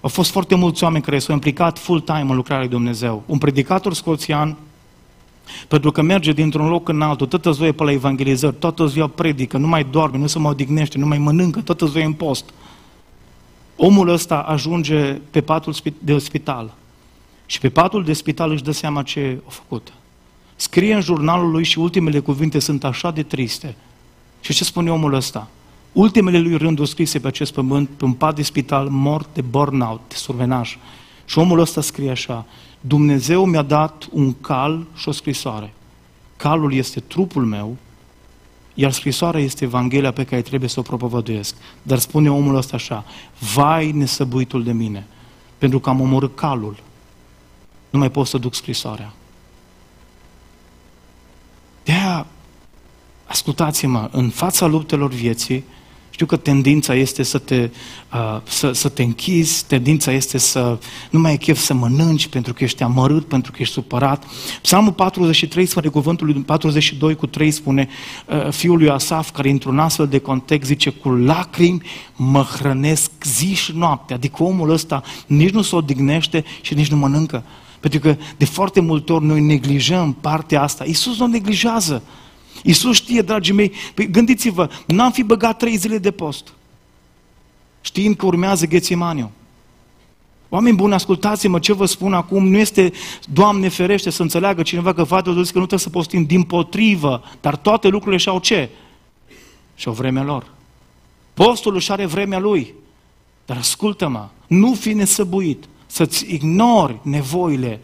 Au 0.00 0.08
fost 0.08 0.30
foarte 0.30 0.54
mulți 0.54 0.84
oameni 0.84 1.04
care 1.04 1.18
s-au 1.18 1.34
implicat 1.34 1.78
full-time 1.78 2.20
în 2.20 2.36
lucrarea 2.36 2.64
lui 2.64 2.72
Dumnezeu. 2.72 3.22
Un 3.26 3.38
predicator 3.38 3.94
scoțian 3.94 4.56
pentru 5.68 5.90
că 5.92 6.02
merge 6.02 6.32
dintr-un 6.32 6.68
loc 6.68 6.88
în 6.88 7.02
altul, 7.02 7.26
toată 7.26 7.52
ziua 7.52 7.72
pe 7.72 7.84
la 7.84 7.92
evangelizări, 7.92 8.54
toată 8.54 8.86
ziua 8.86 9.06
predică, 9.06 9.56
nu 9.56 9.66
mai 9.66 9.86
doarme, 9.90 10.18
nu 10.18 10.26
se 10.26 10.38
mai 10.38 10.50
odihnește, 10.50 10.98
nu 10.98 11.06
mai 11.06 11.18
mănâncă, 11.18 11.60
toată 11.60 11.86
ziua 11.86 12.04
în 12.04 12.12
post. 12.12 12.44
Omul 13.76 14.08
ăsta 14.08 14.38
ajunge 14.38 15.12
pe 15.30 15.40
patul 15.40 15.74
de 15.98 16.18
spital. 16.18 16.74
Și 17.46 17.60
pe 17.60 17.68
patul 17.68 18.04
de 18.04 18.12
spital 18.12 18.50
își 18.50 18.62
dă 18.62 18.70
seama 18.70 19.02
ce 19.02 19.38
a 19.46 19.50
făcut. 19.50 19.92
Scrie 20.56 20.94
în 20.94 21.00
jurnalul 21.00 21.50
lui 21.50 21.64
și 21.64 21.78
ultimele 21.78 22.18
cuvinte 22.18 22.58
sunt 22.58 22.84
așa 22.84 23.10
de 23.10 23.22
triste. 23.22 23.76
Și 24.40 24.52
ce 24.52 24.64
spune 24.64 24.90
omul 24.90 25.14
ăsta? 25.14 25.48
Ultimele 25.92 26.38
lui 26.38 26.56
rânduri 26.56 26.88
scrise 26.88 27.18
pe 27.18 27.26
acest 27.26 27.52
pământ, 27.52 27.88
pe 27.88 28.04
un 28.04 28.12
pat 28.12 28.34
de 28.34 28.42
spital, 28.42 28.88
mort 28.88 29.28
de 29.32 29.40
burnout, 29.40 30.00
de 30.08 30.14
survenaj. 30.14 30.78
Și 31.24 31.38
omul 31.38 31.58
ăsta 31.58 31.80
scrie 31.80 32.10
așa, 32.10 32.46
Dumnezeu 32.80 33.44
mi-a 33.44 33.62
dat 33.62 34.08
un 34.12 34.32
cal 34.32 34.86
și 34.94 35.08
o 35.08 35.12
scrisoare. 35.12 35.72
Calul 36.36 36.72
este 36.72 37.00
trupul 37.00 37.44
meu, 37.44 37.76
iar 38.74 38.92
scrisoarea 38.92 39.40
este 39.40 39.64
Evanghelia 39.64 40.12
pe 40.12 40.24
care 40.24 40.42
trebuie 40.42 40.68
să 40.68 40.80
o 40.80 40.82
propovăduiesc. 40.82 41.54
Dar 41.82 41.98
spune 41.98 42.30
omul 42.30 42.56
ăsta 42.56 42.76
așa, 42.76 43.04
vai 43.54 43.92
nesăbuitul 43.92 44.64
de 44.64 44.72
mine, 44.72 45.06
pentru 45.58 45.80
că 45.80 45.88
am 45.88 46.00
omorât 46.00 46.36
calul, 46.36 46.76
nu 47.90 47.98
mai 47.98 48.10
pot 48.10 48.26
să 48.26 48.38
duc 48.38 48.54
scrisoarea. 48.54 49.12
De 51.84 51.92
aia, 51.92 52.26
ascultați-mă, 53.24 54.08
în 54.12 54.30
fața 54.30 54.66
luptelor 54.66 55.10
vieții, 55.10 55.64
știu 56.16 56.26
că 56.26 56.36
tendința 56.36 56.94
este 56.94 57.22
să 57.22 57.38
te, 57.38 57.70
uh, 58.12 58.40
să, 58.44 58.72
să 58.72 58.88
te 58.88 59.02
închizi, 59.02 59.64
tendința 59.66 60.12
este 60.12 60.38
să 60.38 60.78
nu 61.10 61.18
mai 61.18 61.32
e 61.32 61.36
chef 61.36 61.58
să 61.58 61.74
mănânci 61.74 62.28
pentru 62.28 62.52
că 62.52 62.64
ești 62.64 62.82
amărât, 62.82 63.28
pentru 63.28 63.52
că 63.52 63.58
ești 63.60 63.74
supărat. 63.74 64.24
Psalmul 64.62 64.92
43 64.92 65.66
spune 65.66 65.88
cuvântul 65.88 66.26
lui 66.26 66.34
42 66.34 67.14
cu 67.14 67.26
3 67.26 67.50
spune 67.50 67.88
uh, 68.26 68.50
fiul 68.50 68.78
lui 68.78 68.90
Asaf 68.90 69.30
care 69.30 69.50
într-un 69.50 69.78
astfel 69.78 70.06
de 70.06 70.18
context 70.18 70.68
zice 70.68 70.90
cu 70.90 71.10
lacrimi 71.10 71.82
mă 72.16 72.42
hrănesc 72.42 73.10
zi 73.22 73.54
și 73.54 73.72
noapte. 73.74 74.14
Adică 74.14 74.42
omul 74.42 74.70
ăsta 74.70 75.02
nici 75.26 75.52
nu 75.52 75.62
se 75.62 75.76
odihnește 75.76 76.44
și 76.60 76.74
nici 76.74 76.90
nu 76.90 76.96
mănâncă. 76.96 77.44
Pentru 77.80 78.00
că 78.00 78.16
de 78.36 78.44
foarte 78.44 78.80
multe 78.80 79.12
ori 79.12 79.24
noi 79.24 79.40
neglijăm 79.40 80.12
partea 80.20 80.62
asta. 80.62 80.84
Iisus 80.86 81.18
nu 81.18 81.26
neglijează. 81.26 82.02
Iisus 82.66 82.96
știe, 82.96 83.22
dragii 83.22 83.54
mei, 83.54 83.72
păi 83.94 84.10
gândiți-vă, 84.10 84.70
n-am 84.86 85.12
fi 85.12 85.22
băgat 85.22 85.58
trei 85.58 85.76
zile 85.76 85.98
de 85.98 86.10
post. 86.10 86.52
Știind 87.80 88.16
că 88.16 88.26
urmează 88.26 88.66
Ghețimaniu. 88.66 89.30
Oameni 90.48 90.76
buni, 90.76 90.94
ascultați-mă 90.94 91.58
ce 91.58 91.72
vă 91.72 91.86
spun 91.86 92.14
acum, 92.14 92.48
nu 92.48 92.56
este, 92.56 92.92
Doamne 93.32 93.68
ferește, 93.68 94.10
să 94.10 94.22
înțeleagă 94.22 94.62
cineva 94.62 94.92
că 94.92 95.04
faptul 95.04 95.34
că 95.34 95.40
nu 95.40 95.50
trebuie 95.52 95.78
să 95.78 95.90
postim 95.90 96.24
din 96.24 96.42
potrivă, 96.42 97.22
dar 97.40 97.56
toate 97.56 97.88
lucrurile 97.88 98.20
și-au 98.20 98.38
ce? 98.38 98.68
Și-au 99.74 99.94
vremea 99.94 100.22
lor. 100.22 100.46
Postul 101.34 101.74
își 101.74 101.92
are 101.92 102.06
vremea 102.06 102.38
lui. 102.38 102.74
Dar 103.44 103.56
ascultă-mă, 103.56 104.28
nu 104.46 104.74
fi 104.74 104.92
nesăbuit, 104.92 105.64
să-ți 105.86 106.34
ignori 106.34 106.98
nevoile 107.02 107.80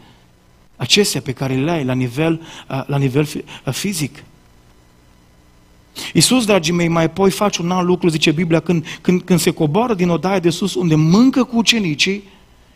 acestea 0.75 1.21
pe 1.21 1.31
care 1.31 1.55
le 1.55 1.71
ai 1.71 1.83
la 1.83 1.93
nivel, 1.93 2.41
la 2.85 2.97
nivel 2.97 3.27
fizic. 3.71 4.23
Iisus, 6.13 6.45
dragii 6.45 6.73
mei, 6.73 6.87
mai 6.87 7.03
apoi 7.03 7.31
face 7.31 7.61
un 7.61 7.71
alt 7.71 7.87
lucru, 7.87 8.07
zice 8.07 8.31
Biblia, 8.31 8.59
când, 8.59 8.85
când, 9.01 9.21
când 9.21 9.39
se 9.39 9.51
coboară 9.51 9.93
din 9.93 10.09
odaia 10.09 10.39
de 10.39 10.49
sus, 10.49 10.75
unde 10.75 10.95
mâncă 10.95 11.43
cu 11.43 11.57
ucenicii, 11.57 12.23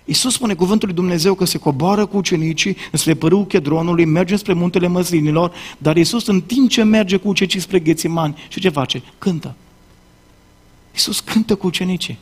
Iisus 0.06 0.34
spune 0.34 0.54
cuvântul 0.54 0.88
lui 0.88 0.98
Dumnezeu 0.98 1.34
că 1.34 1.46
se 1.46 1.58
coboară 1.58 2.06
cu 2.06 2.18
ucenicii 2.18 2.78
spre 2.92 3.14
părâul 3.14 3.46
Chedronului, 3.46 4.06
merge 4.06 4.36
spre 4.36 4.54
muntele 4.54 4.88
măslinilor, 4.88 5.54
dar 5.78 5.98
Iisus 5.98 6.28
în 6.28 6.42
timp 6.42 6.70
ce 6.70 6.84
merge 6.84 7.18
cu 7.18 7.28
ucenicii 7.28 7.60
spre 7.60 7.80
Ghețimani, 7.80 8.38
și 8.48 8.60
ce 8.60 8.70
face? 8.70 9.02
Cântă. 9.18 9.56
Iisus 10.92 11.20
cântă 11.20 11.56
cu 11.56 11.68
ucenicii 11.68 12.18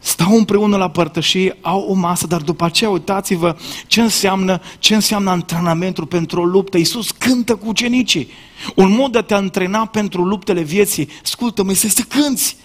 stau 0.00 0.36
împreună 0.36 0.76
la 0.76 0.90
părtășie, 0.90 1.58
au 1.60 1.80
o 1.80 1.94
masă, 1.94 2.26
dar 2.26 2.40
după 2.40 2.64
aceea 2.64 2.90
uitați-vă 2.90 3.56
ce 3.86 4.00
înseamnă, 4.00 4.60
ce 4.78 4.94
înseamnă 4.94 5.30
antrenamentul 5.30 6.06
pentru 6.06 6.40
o 6.40 6.44
luptă. 6.44 6.78
Iisus 6.78 7.10
cântă 7.10 7.56
cu 7.56 7.68
ucenicii. 7.68 8.28
Un 8.74 8.92
mod 8.92 9.12
de 9.12 9.18
a 9.18 9.22
te 9.22 9.34
antrena 9.34 9.86
pentru 9.86 10.22
luptele 10.22 10.62
vieții, 10.62 11.08
ascultă-mă, 11.22 11.70
este 11.70 11.88
să 11.88 12.02
cânți. 12.08 12.56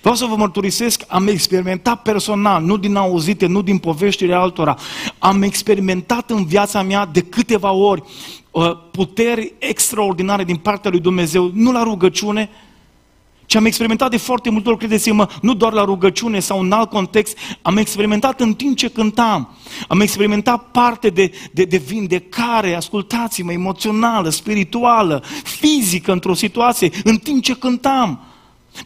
Vreau 0.00 0.14
să 0.14 0.24
vă 0.24 0.36
mărturisesc, 0.36 1.04
am 1.08 1.26
experimentat 1.26 2.02
personal, 2.02 2.62
nu 2.62 2.76
din 2.76 2.96
auzite, 2.96 3.46
nu 3.46 3.62
din 3.62 3.78
poveștile 3.78 4.34
altora, 4.34 4.76
am 5.18 5.42
experimentat 5.42 6.30
în 6.30 6.44
viața 6.44 6.82
mea 6.82 7.06
de 7.06 7.20
câteva 7.20 7.72
ori 7.72 8.02
uh, 8.50 8.70
puteri 8.90 9.52
extraordinare 9.58 10.44
din 10.44 10.56
partea 10.56 10.90
lui 10.90 11.00
Dumnezeu, 11.00 11.50
nu 11.54 11.72
la 11.72 11.82
rugăciune, 11.82 12.50
ce 13.50 13.56
am 13.56 13.64
experimentat 13.64 14.10
de 14.10 14.16
foarte 14.16 14.50
multe 14.50 14.68
ori, 14.68 14.78
credeți-mă, 14.78 15.28
nu 15.42 15.54
doar 15.54 15.72
la 15.72 15.84
rugăciune 15.84 16.38
sau 16.38 16.60
în 16.60 16.72
alt 16.72 16.90
context, 16.90 17.38
am 17.62 17.76
experimentat 17.76 18.40
în 18.40 18.54
timp 18.54 18.76
ce 18.76 18.88
cântam. 18.88 19.56
Am 19.88 20.00
experimentat 20.00 20.70
parte 20.70 21.08
de, 21.08 21.32
de, 21.52 21.64
de 21.64 21.76
vindecare, 21.76 22.74
ascultați-mă, 22.74 23.52
emoțională, 23.52 24.28
spirituală, 24.28 25.22
fizică 25.44 26.12
într-o 26.12 26.34
situație, 26.34 26.90
în 27.04 27.16
timp 27.16 27.42
ce 27.42 27.54
cântam. 27.54 28.29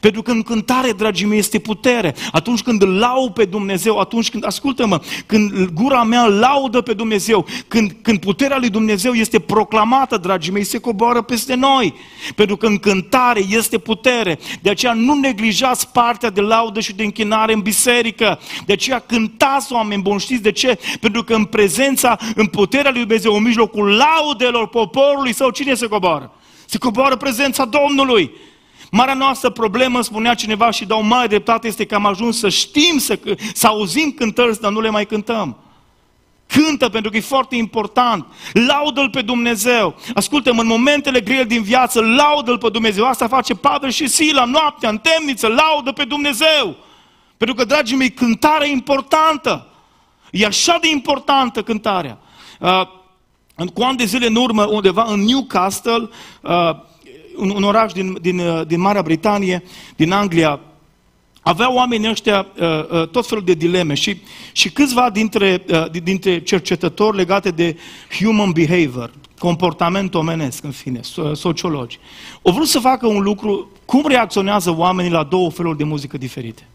Pentru 0.01 0.23
că 0.23 0.31
în 0.31 0.43
cântare, 0.43 0.93
dragii 0.93 1.27
mei, 1.27 1.39
este 1.39 1.59
putere. 1.59 2.15
Atunci 2.33 2.63
când 2.63 2.83
îl 2.83 2.99
lau 2.99 3.31
pe 3.31 3.45
Dumnezeu, 3.45 3.99
atunci 3.99 4.31
când, 4.31 4.47
ascultă-mă, 4.47 5.01
când 5.27 5.65
gura 5.65 6.03
mea 6.03 6.27
laudă 6.27 6.81
pe 6.81 6.93
Dumnezeu, 6.93 7.47
când, 7.69 7.97
când 8.03 8.19
puterea 8.21 8.59
lui 8.59 8.69
Dumnezeu 8.69 9.13
este 9.13 9.41
proclamată, 9.41 10.17
dragii 10.17 10.53
mei, 10.53 10.65
se 10.65 10.79
coboară 10.79 11.23
peste 11.23 11.55
noi. 11.55 11.95
Pentru 12.35 12.57
că 12.57 12.67
în 12.67 12.79
cântare 12.79 13.43
este 13.51 13.79
putere. 13.79 14.39
De 14.63 14.71
aceea 14.71 14.93
nu 14.93 15.15
neglijați 15.15 15.89
partea 15.89 16.31
de 16.31 16.41
laudă 16.41 16.81
și 16.81 16.95
de 16.95 17.03
închinare 17.03 17.53
în 17.53 17.61
biserică. 17.61 18.41
De 18.67 18.73
aceea 18.73 18.99
cântați 18.99 19.73
oameni 19.73 20.03
buni, 20.03 20.21
știți 20.21 20.43
de 20.43 20.53
ce? 20.53 20.79
Pentru 21.01 21.25
că 21.25 21.35
în 21.35 21.45
prezența, 21.45 22.19
în 22.35 22.47
puterea 22.47 22.91
lui 22.91 23.01
Dumnezeu, 23.01 23.35
în 23.35 23.43
mijlocul 23.43 23.97
laudelor 23.97 24.69
poporului 24.69 25.33
sau 25.33 25.51
cine 25.51 25.75
se 25.75 25.87
coboară? 25.87 26.33
Se 26.67 26.79
coboară 26.79 27.17
prezența 27.17 27.65
Domnului. 27.65 28.31
Marea 28.97 29.15
noastră 29.15 29.51
problemă, 29.51 30.03
spunea 30.03 30.35
cineva 30.35 30.71
și 30.71 30.85
dau 30.85 31.03
mai 31.03 31.29
dreptate, 31.29 31.67
este 31.67 31.85
că 31.85 31.95
am 31.95 32.07
ajuns 32.07 32.39
să 32.39 32.49
știm, 32.49 32.99
să, 32.99 33.19
să 33.55 33.67
auzim 33.67 34.11
cântări, 34.11 34.61
dar 34.61 34.73
nu 34.73 34.81
le 34.81 34.91
mai 34.91 35.07
cântăm. 35.07 35.57
Cântă 36.47 36.89
pentru 36.89 37.11
că 37.11 37.17
e 37.17 37.21
foarte 37.21 37.57
important. 37.57 38.27
Laudă-L 38.53 39.11
pe 39.11 39.23
Dumnezeu. 39.23 39.95
Ascultă-mă, 40.15 40.61
în 40.61 40.67
momentele 40.67 41.21
grele 41.21 41.45
din 41.45 41.63
viață, 41.63 42.01
laudă-L 42.01 42.59
pe 42.59 42.69
Dumnezeu. 42.69 43.05
Asta 43.05 43.29
face 43.29 43.55
Pavel 43.55 43.91
și 43.91 44.07
Sila 44.07 44.45
noaptea, 44.45 44.89
în 44.89 44.99
temniță, 44.99 45.47
laudă 45.47 45.93
pe 45.93 46.05
Dumnezeu. 46.05 46.77
Pentru 47.37 47.57
că, 47.57 47.65
dragii 47.65 47.97
mei, 47.97 48.11
cântarea 48.11 48.67
e 48.67 48.71
importantă. 48.71 49.67
E 50.31 50.47
așa 50.47 50.79
de 50.81 50.89
importantă 50.89 51.63
cântarea. 51.63 52.19
Uh, 52.61 52.83
cu 53.75 53.83
ani 53.83 53.97
de 53.97 54.05
zile 54.05 54.27
în 54.27 54.37
urmă, 54.37 54.67
undeva 54.67 55.05
în 55.09 55.21
Newcastle, 55.21 56.09
uh, 56.43 56.93
un, 57.37 57.51
un 57.51 57.63
oraș 57.63 57.93
din, 57.93 58.19
din, 58.21 58.39
uh, 58.39 58.67
din 58.67 58.81
Marea 58.81 59.03
Britanie, 59.03 59.63
din 59.97 60.13
Anglia, 60.13 60.61
aveau 61.43 61.75
oamenii 61.75 62.11
ăștia 62.11 62.47
uh, 62.61 62.67
uh, 62.91 63.09
tot 63.09 63.27
felul 63.27 63.45
de 63.45 63.55
dileme 63.55 63.95
și, 63.95 64.17
și 64.53 64.71
câțiva 64.71 65.11
dintre, 65.11 65.65
uh, 65.69 65.91
dintre 66.03 66.41
cercetători 66.41 67.17
legate 67.17 67.51
de 67.51 67.77
human 68.19 68.51
behavior, 68.51 69.11
comportament 69.39 70.15
omenesc, 70.15 70.65
în 70.65 70.71
fine, 70.71 71.01
sociologi, 71.33 71.99
au 72.43 72.53
vrut 72.53 72.69
să 72.69 72.79
facă 72.79 73.07
un 73.07 73.23
lucru, 73.23 73.71
cum 73.85 74.07
reacționează 74.07 74.75
oamenii 74.77 75.11
la 75.11 75.23
două 75.23 75.51
feluri 75.51 75.79
de 75.79 75.85
muzică 75.85 76.19
diferite. 76.19 76.69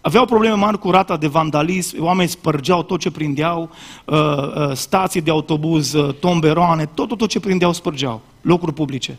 Aveau 0.00 0.24
probleme 0.24 0.54
mari 0.54 0.78
cu 0.78 0.90
rata 0.90 1.16
de 1.16 1.26
vandalism, 1.26 2.04
oamenii 2.04 2.30
spărgeau 2.30 2.82
tot 2.82 3.00
ce 3.00 3.10
prindeau, 3.10 3.70
uh, 4.04 4.16
uh, 4.16 4.72
stații 4.72 5.20
de 5.20 5.30
autobuz, 5.30 5.92
uh, 5.92 6.14
tomberoane, 6.14 6.86
tot, 6.86 7.08
tot, 7.08 7.18
tot 7.18 7.28
ce 7.28 7.40
prindeau 7.40 7.72
spărgeau, 7.72 8.20
locuri 8.40 8.72
publice. 8.72 9.18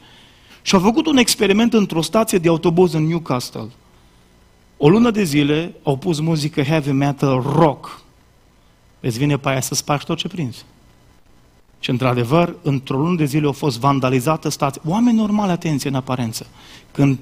Și 0.62 0.76
au 0.76 0.82
făcut 0.82 1.06
un 1.06 1.18
experiment 1.18 1.74
într-o 1.74 2.02
stație 2.02 2.38
de 2.38 2.48
autobuz 2.48 2.94
în 2.94 3.08
Newcastle. 3.08 3.68
O 4.78 4.90
lună 4.90 5.12
de 5.12 5.24
zile 5.24 5.76
au 5.84 5.98
pus 5.98 6.20
muzică 6.20 6.62
heavy 6.62 6.92
metal 6.92 7.42
rock. 7.42 8.02
Îți 9.00 9.18
vine 9.18 9.38
pe 9.38 9.50
aia 9.50 9.62
să 9.62 9.76
spargi 9.76 10.06
tot 10.06 10.18
ce 10.18 10.28
prinzi. 10.28 10.66
Și 11.80 11.90
într-adevăr, 11.90 12.56
într-o 12.62 12.98
lună 12.98 13.16
de 13.16 13.26
zile 13.26 13.46
au 13.46 13.52
fost 13.52 13.80
vandalizată 13.80 14.50
stația. 14.50 14.82
Oameni 14.86 15.18
normali, 15.18 15.52
atenție, 15.52 15.90
în 15.90 15.96
aparență. 15.96 16.48
Când 16.92 17.18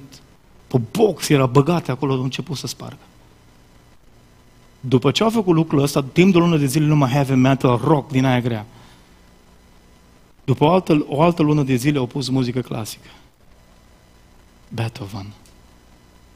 pe 0.68 0.82
box 0.92 1.30
era 1.30 1.46
băgate 1.46 1.92
acolo, 1.92 2.14
au 2.14 2.24
început 2.24 2.58
să 2.58 2.68
spargă. 2.68 2.98
După 4.80 5.12
ce 5.12 5.24
au 5.24 5.30
făcut 5.30 5.56
lucrul 5.56 5.82
ăsta, 5.82 6.04
timp 6.04 6.32
de 6.32 6.38
o 6.38 6.42
lună 6.42 6.58
de 6.58 6.66
zile 6.66 6.86
numai 6.86 7.10
heavy 7.10 7.34
metal, 7.34 7.80
rock 7.84 8.12
din 8.12 8.26
aia 8.26 8.42
grea. 8.42 8.66
După 10.44 10.64
o 10.64 10.70
altă, 10.70 11.06
o 11.08 11.22
altă 11.22 11.42
lună 11.42 11.64
de 11.64 11.76
zile 11.76 11.98
au 11.98 12.06
pus 12.06 12.30
muzică 12.30 12.60
clasică. 12.60 13.08
Beethoven, 14.70 15.34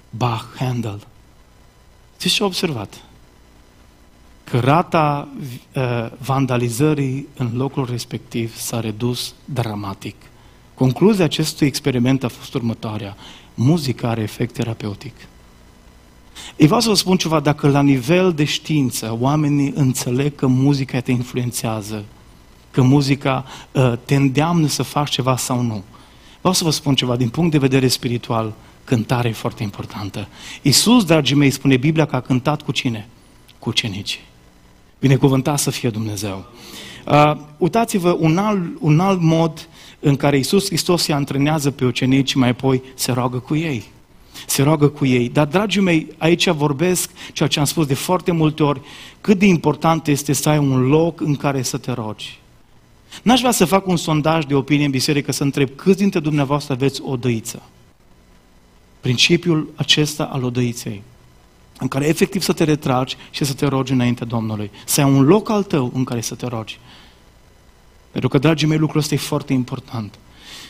Bach, 0.10 0.46
Handel. 0.56 1.08
Știți 2.18 2.36
ce 2.36 2.42
au 2.42 2.48
observat? 2.48 3.04
Că 4.44 4.60
rata 4.60 5.28
uh, 5.76 6.12
vandalizării 6.18 7.28
în 7.36 7.52
locul 7.54 7.86
respectiv 7.90 8.58
s-a 8.58 8.80
redus 8.80 9.34
dramatic. 9.46 10.16
Concluzia 10.74 11.24
acestui 11.24 11.68
experiment 11.68 12.24
a 12.24 12.28
fost 12.28 12.54
următoarea. 12.54 13.16
Muzica 13.54 14.10
are 14.10 14.22
efect 14.22 14.54
terapeutic. 14.54 15.14
Ei 16.56 16.66
vreau 16.66 16.82
să 16.82 16.90
vă 16.90 16.96
spun 16.96 17.18
ceva, 17.18 17.40
dacă 17.40 17.70
la 17.70 17.82
nivel 17.82 18.34
de 18.34 18.44
știință 18.44 19.18
oamenii 19.20 19.74
înțeleg 19.76 20.36
că 20.36 20.48
muzica 20.48 21.00
te 21.00 21.12
influențează, 21.12 22.06
că 22.72 22.82
muzica 22.82 23.46
uh, 23.72 23.94
te 24.06 24.16
îndeamnă 24.16 24.68
să 24.68 24.84
faci 24.84 25.10
ceva 25.10 25.38
sau 25.38 25.62
nu. 25.62 25.84
Vreau 26.42 26.54
să 26.54 26.64
vă 26.64 26.70
spun 26.70 26.96
ceva, 26.96 27.16
din 27.16 27.30
punct 27.30 27.52
de 27.52 27.58
vedere 27.58 27.88
spiritual, 27.88 28.54
cântarea 28.84 29.30
e 29.30 29.34
foarte 29.34 29.64
importantă. 29.64 30.28
Iisus, 30.62 31.06
dragii 31.06 31.36
mei, 31.36 31.50
spune 31.50 31.78
Biblia 31.78 32.06
că 32.06 32.16
a 32.16 32.22
cântat 32.22 32.62
cu 32.62 32.72
cine? 32.72 33.08
Cu 33.60 33.70
ucenicii. 33.70 34.20
Binecuvântat 35.00 35.60
să 35.60 35.70
fie 35.70 35.90
Dumnezeu. 35.90 36.46
Uh, 37.08 37.32
uitați-vă 37.58 38.18
un 38.20 38.38
alt, 38.38 38.62
un 38.80 39.00
alt 39.00 39.22
mod 39.22 39.68
în 40.00 40.16
care 40.16 40.38
Iisus 40.38 40.66
Hristos 40.66 41.04
se 41.04 41.14
antrenează 41.14 41.72
pe 41.72 41.86
ucenici, 41.86 42.34
mai 42.34 42.50
apoi 42.50 42.82
se 42.94 43.12
roagă 43.12 43.38
cu 43.38 43.56
ei 43.56 43.84
se 44.48 44.64
roagă 44.64 44.88
cu 44.88 45.06
ei. 45.06 45.30
Dar, 45.30 45.48
dragii 45.48 45.82
mei, 45.82 46.08
aici 46.18 46.50
vorbesc 46.50 47.10
ceea 47.34 47.50
ce 47.50 47.60
am 47.60 47.66
spus 47.66 47.86
de 47.86 47.94
foarte 47.94 48.32
multe 48.32 48.64
ori, 48.64 48.82
cât 49.22 49.40
de 49.40 49.46
important 49.46 50.08
este 50.08 50.34
să 50.34 50.50
ai 50.50 50.58
un 50.58 50.88
loc 50.88 51.22
în 51.22 51.36
care 51.36 51.62
să 51.62 51.78
te 51.78 51.92
rogi. 51.92 52.41
N-aș 53.24 53.40
vrea 53.40 53.52
să 53.52 53.66
fac 53.66 53.88
un 53.88 53.98
sondaj 53.98 54.46
de 54.46 54.56
opinie 54.56 54.86
în 54.86 54.92
biserică 54.92 55.32
să 55.32 55.44
întreb 55.44 55.70
câți 55.76 55.98
dintre 55.98 56.20
dumneavoastră 56.20 56.74
aveți 56.74 57.02
o 57.04 57.16
dăiță. 57.16 57.62
Principiul 59.00 59.74
acesta 59.76 60.24
al 60.24 60.44
odăiței, 60.44 61.02
în 61.80 61.88
care 61.88 62.08
efectiv 62.08 62.42
să 62.42 62.54
te 62.54 62.64
retragi 62.64 63.18
și 63.30 63.46
să 63.46 63.54
te 63.54 63.66
rogi 63.66 63.92
înainte 63.92 64.26
Domnului. 64.26 64.72
Să 64.86 65.02
ai 65.02 65.12
un 65.12 65.22
loc 65.22 65.50
al 65.50 65.64
tău 65.64 65.92
în 65.94 66.04
care 66.04 66.22
să 66.22 66.36
te 66.36 66.48
rogi. 66.48 66.80
Pentru 68.12 68.30
că, 68.30 68.38
dragii 68.38 68.68
mei, 68.68 68.78
lucrul 68.78 69.00
ăsta 69.00 69.14
e 69.14 69.18
foarte 69.18 69.54
important. 69.54 70.20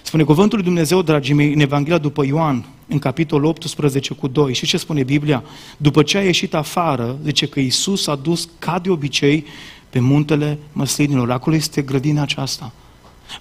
Spune 0.02 0.24
cuvântul 0.24 0.58
lui 0.58 0.68
Dumnezeu, 0.68 1.02
dragii 1.02 1.34
mei, 1.34 1.54
în 1.54 1.60
Evanghelia 1.60 1.98
după 1.98 2.26
Ioan, 2.26 2.66
în 2.88 3.00
capitolul 3.00 3.46
18 3.46 4.14
cu 4.14 4.28
2. 4.28 4.54
Și 4.54 4.66
ce 4.66 4.78
spune 4.78 5.04
Biblia? 5.04 5.44
După 5.78 6.04
ce 6.04 6.18
a 6.18 6.24
ieșit 6.24 6.54
afară, 6.54 7.18
zice 7.24 7.48
că 7.48 7.60
Iisus 7.60 8.08
a 8.08 8.16
dus 8.16 8.50
ca 8.60 8.80
de 8.80 8.90
obicei 8.90 9.46
pe 9.92 10.00
muntele 10.00 10.60
măslinilor. 10.72 11.32
Acolo 11.32 11.56
este 11.56 11.82
grădina 11.82 12.22
aceasta. 12.22 12.72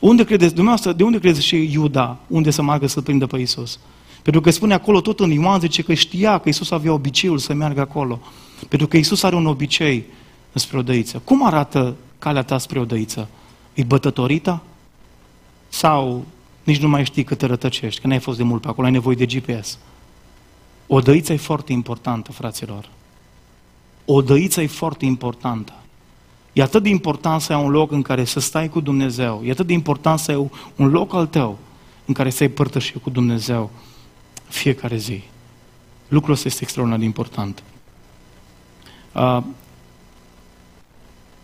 Unde 0.01 0.25
credeți, 0.25 0.55
dumneavoastră, 0.55 0.93
de 0.93 1.03
unde 1.03 1.19
credeți 1.19 1.47
și 1.47 1.73
Iuda, 1.73 2.19
unde 2.27 2.51
să 2.51 2.63
meargă 2.63 2.87
să 2.87 3.01
prindă 3.01 3.27
pe 3.27 3.39
Iisus? 3.39 3.79
Pentru 4.23 4.41
că 4.41 4.51
spune 4.51 4.75
acolo 4.75 5.01
tot 5.01 5.21
în 5.21 5.31
Ioan, 5.31 5.61
zice 5.61 5.83
că 5.83 5.95
știa 5.95 6.39
că 6.39 6.43
Iisus 6.45 6.71
avea 6.71 6.93
obiceiul 6.93 7.39
să 7.39 7.53
meargă 7.53 7.81
acolo. 7.81 8.21
Pentru 8.69 8.87
că 8.89 8.97
Iisus 8.97 9.23
are 9.23 9.37
un 9.37 9.47
obicei 9.47 10.05
spre 10.53 10.79
odăiță. 10.79 11.21
Cum 11.25 11.47
arată 11.47 11.97
calea 12.19 12.43
ta 12.43 12.59
spre 12.59 12.79
odăiță? 12.79 13.29
E 13.75 13.83
bătătorită? 13.83 14.63
Sau 15.69 16.25
nici 16.65 16.81
nu 16.81 16.89
mai 16.89 17.05
știi 17.05 17.25
cât 17.25 17.39
te 17.39 17.47
rătăcești, 17.47 18.01
că 18.01 18.07
n-ai 18.07 18.19
fost 18.19 18.37
de 18.39 18.45
mult 18.45 18.63
pe 18.63 18.69
acolo, 18.69 18.87
ai 18.87 18.93
nevoie 18.93 19.17
de 19.17 19.27
GPS. 19.27 19.79
O 20.87 21.01
dăiță 21.01 21.33
e 21.33 21.37
foarte 21.37 21.73
importantă, 21.73 22.33
fraților. 22.33 22.89
O 24.05 24.23
dăiță 24.23 24.61
e 24.61 24.67
foarte 24.67 25.05
importantă. 25.05 25.73
E 26.53 26.63
atât 26.63 26.83
de 26.83 26.89
important 26.89 27.41
să 27.41 27.53
ai 27.53 27.65
un 27.65 27.71
loc 27.71 27.93
în 27.93 28.03
care 28.03 28.25
să 28.25 28.41
stai 28.41 28.69
cu 28.69 28.81
Dumnezeu. 28.81 29.43
E 29.45 29.51
atât 29.51 29.67
de 29.67 29.73
important 29.73 30.19
să 30.19 30.31
ai 30.31 30.51
un 30.77 30.89
loc 30.89 31.15
al 31.15 31.27
tău 31.27 31.59
în 32.05 32.15
care 32.15 32.31
să 32.31 32.43
ai 32.43 32.49
părtășie 32.49 33.01
cu 33.03 33.11
Dumnezeu 33.11 33.71
fiecare 34.49 34.97
zi. 34.97 35.23
Lucrul 36.09 36.33
ăsta 36.33 36.49
este 36.49 36.63
extraordinar 36.63 37.01
de 37.01 37.07
important. 37.07 37.63
Uh, 39.13 39.43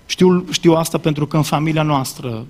știu, 0.06 0.44
știu 0.50 0.72
asta 0.72 0.98
pentru 0.98 1.26
că 1.26 1.36
în 1.36 1.42
familia 1.42 1.82
noastră 1.82 2.46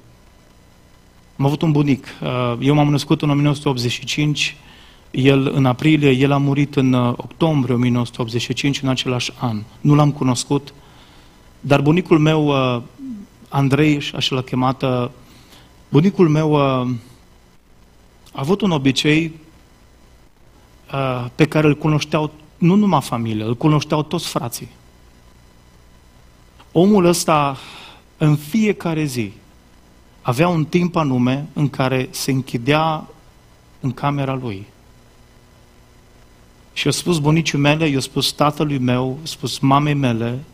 am 1.39 1.45
avut 1.45 1.63
un 1.63 1.73
bunic. 1.73 2.07
Uh, 2.23 2.57
eu 2.61 2.75
m-am 2.75 2.91
născut 2.91 3.23
în 3.23 3.31
1985, 3.31 4.57
el 5.11 5.51
în 5.55 5.67
aprilie, 5.67 6.11
el 6.11 6.33
a 6.33 6.37
murit 6.37 6.77
în 6.77 6.93
uh, 6.93 7.13
octombrie 7.17 7.75
1985, 7.75 8.83
în 8.83 8.89
același 8.89 9.33
an. 9.39 9.63
Nu 9.81 9.95
l-am 9.95 10.13
cunoscut, 10.13 10.75
dar 11.61 11.81
bunicul 11.81 12.19
meu, 12.19 12.47
uh, 12.47 12.83
Andrei, 13.49 14.11
așa 14.15 14.35
l-a 14.35 14.43
chemat, 14.43 14.85
bunicul 15.89 16.29
meu 16.29 16.57
a 16.57 16.89
avut 18.33 18.61
un 18.61 18.71
obicei 18.71 19.33
pe 21.35 21.47
care 21.47 21.67
îl 21.67 21.77
cunoșteau 21.77 22.33
nu 22.59 22.75
numai 22.75 23.01
familie, 23.01 23.45
îl 23.45 23.57
cunoșteau 23.57 24.03
toți 24.03 24.29
frații. 24.29 24.69
Omul 26.73 27.05
ăsta, 27.05 27.57
în 28.17 28.37
fiecare 28.37 29.05
zi, 29.05 29.33
avea 30.23 30.49
un 30.49 30.65
timp 30.65 30.97
anume 30.97 31.47
în 31.53 31.69
care 31.69 32.09
se 32.11 32.31
închidea 32.31 33.09
în 33.81 33.93
camera 33.93 34.35
lui. 34.35 34.67
Și 36.73 36.89
a 36.89 36.91
spus 36.91 37.19
bunicii 37.19 37.59
mele, 37.59 37.87
i-a 37.87 38.01
spus 38.01 38.33
tatălui 38.33 38.79
meu, 38.79 39.19
a 39.23 39.27
spus 39.27 39.59
mamei 39.59 39.95
mele, 39.95 40.45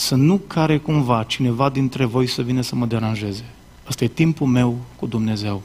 să 0.00 0.14
nu 0.14 0.36
care 0.46 0.78
cumva 0.78 1.22
cineva 1.22 1.68
dintre 1.68 2.04
voi 2.04 2.26
să 2.26 2.42
vină 2.42 2.60
să 2.60 2.74
mă 2.74 2.86
deranjeze. 2.86 3.44
Asta 3.84 4.04
e 4.04 4.08
timpul 4.08 4.46
meu 4.46 4.78
cu 4.96 5.06
Dumnezeu. 5.06 5.62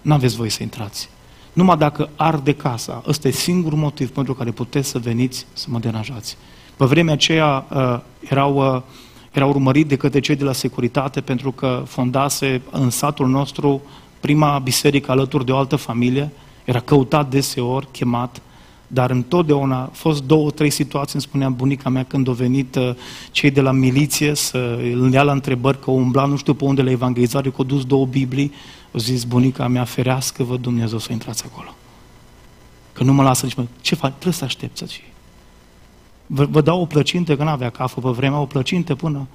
Nu 0.00 0.12
aveți 0.12 0.36
voi 0.36 0.48
să 0.48 0.62
intrați. 0.62 1.08
Numai 1.52 1.76
dacă 1.76 2.08
arde 2.16 2.54
casa, 2.54 3.02
ăsta 3.06 3.28
e 3.28 3.30
singurul 3.30 3.78
motiv 3.78 4.10
pentru 4.10 4.34
care 4.34 4.50
puteți 4.50 4.88
să 4.88 4.98
veniți 4.98 5.46
să 5.52 5.66
mă 5.68 5.78
deranjați. 5.78 6.36
Pe 6.76 6.84
vremea 6.84 7.12
aceea 7.12 7.66
uh, 7.70 8.00
erau 8.20 8.74
uh, 8.74 8.82
era 9.32 9.46
urmărit 9.46 9.88
de 9.88 9.96
către 9.96 10.20
cei 10.20 10.36
de 10.36 10.44
la 10.44 10.52
securitate 10.52 11.20
pentru 11.20 11.52
că 11.52 11.82
fondase 11.86 12.62
în 12.70 12.90
satul 12.90 13.28
nostru 13.28 13.82
prima 14.20 14.58
biserică 14.58 15.10
alături 15.10 15.44
de 15.44 15.52
o 15.52 15.56
altă 15.56 15.76
familie, 15.76 16.30
era 16.64 16.80
căutat 16.80 17.30
deseori, 17.30 17.88
chemat, 17.92 18.42
dar 18.94 19.10
întotdeauna 19.10 19.80
a 19.80 19.90
fost 19.92 20.22
două, 20.22 20.50
trei 20.50 20.70
situații, 20.70 21.14
îmi 21.14 21.22
spunea 21.22 21.48
bunica 21.48 21.88
mea 21.88 22.04
când 22.04 22.28
au 22.28 22.34
venit 22.34 22.74
uh, 22.74 22.94
cei 23.30 23.50
de 23.50 23.60
la 23.60 23.70
miliție 23.70 24.34
să 24.34 24.78
îl 24.92 25.12
ia 25.12 25.22
la 25.22 25.32
întrebări 25.32 25.80
că 25.80 25.90
umbla 25.90 26.24
nu 26.24 26.36
știu 26.36 26.54
pe 26.54 26.64
unde 26.64 26.82
la 26.82 26.90
evangelizare, 26.90 27.48
că 27.48 27.54
au 27.58 27.64
dus 27.64 27.84
două 27.84 28.06
Biblii, 28.06 28.52
au 28.92 29.00
zis 29.00 29.24
bunica 29.24 29.68
mea, 29.68 29.84
ferească 29.84 30.42
vă 30.42 30.56
Dumnezeu 30.56 30.98
să 30.98 31.12
intrați 31.12 31.44
acolo. 31.46 31.74
Că 32.92 33.04
nu 33.04 33.12
mă 33.12 33.22
lasă 33.22 33.44
nici 33.44 33.54
mă, 33.54 33.64
ce 33.80 33.94
faci? 33.94 34.10
Trebuie 34.10 34.32
să 34.32 34.44
aștepți 34.44 34.92
și 34.92 35.00
vă, 36.26 36.44
vă 36.44 36.60
dau 36.60 36.80
o 36.80 36.86
plăcintă, 36.86 37.36
că 37.36 37.44
n-avea 37.44 37.70
cafă 37.70 38.00
pe 38.00 38.08
vremea, 38.08 38.38
o 38.38 38.46
plăcintă 38.46 38.94
până 38.94 39.26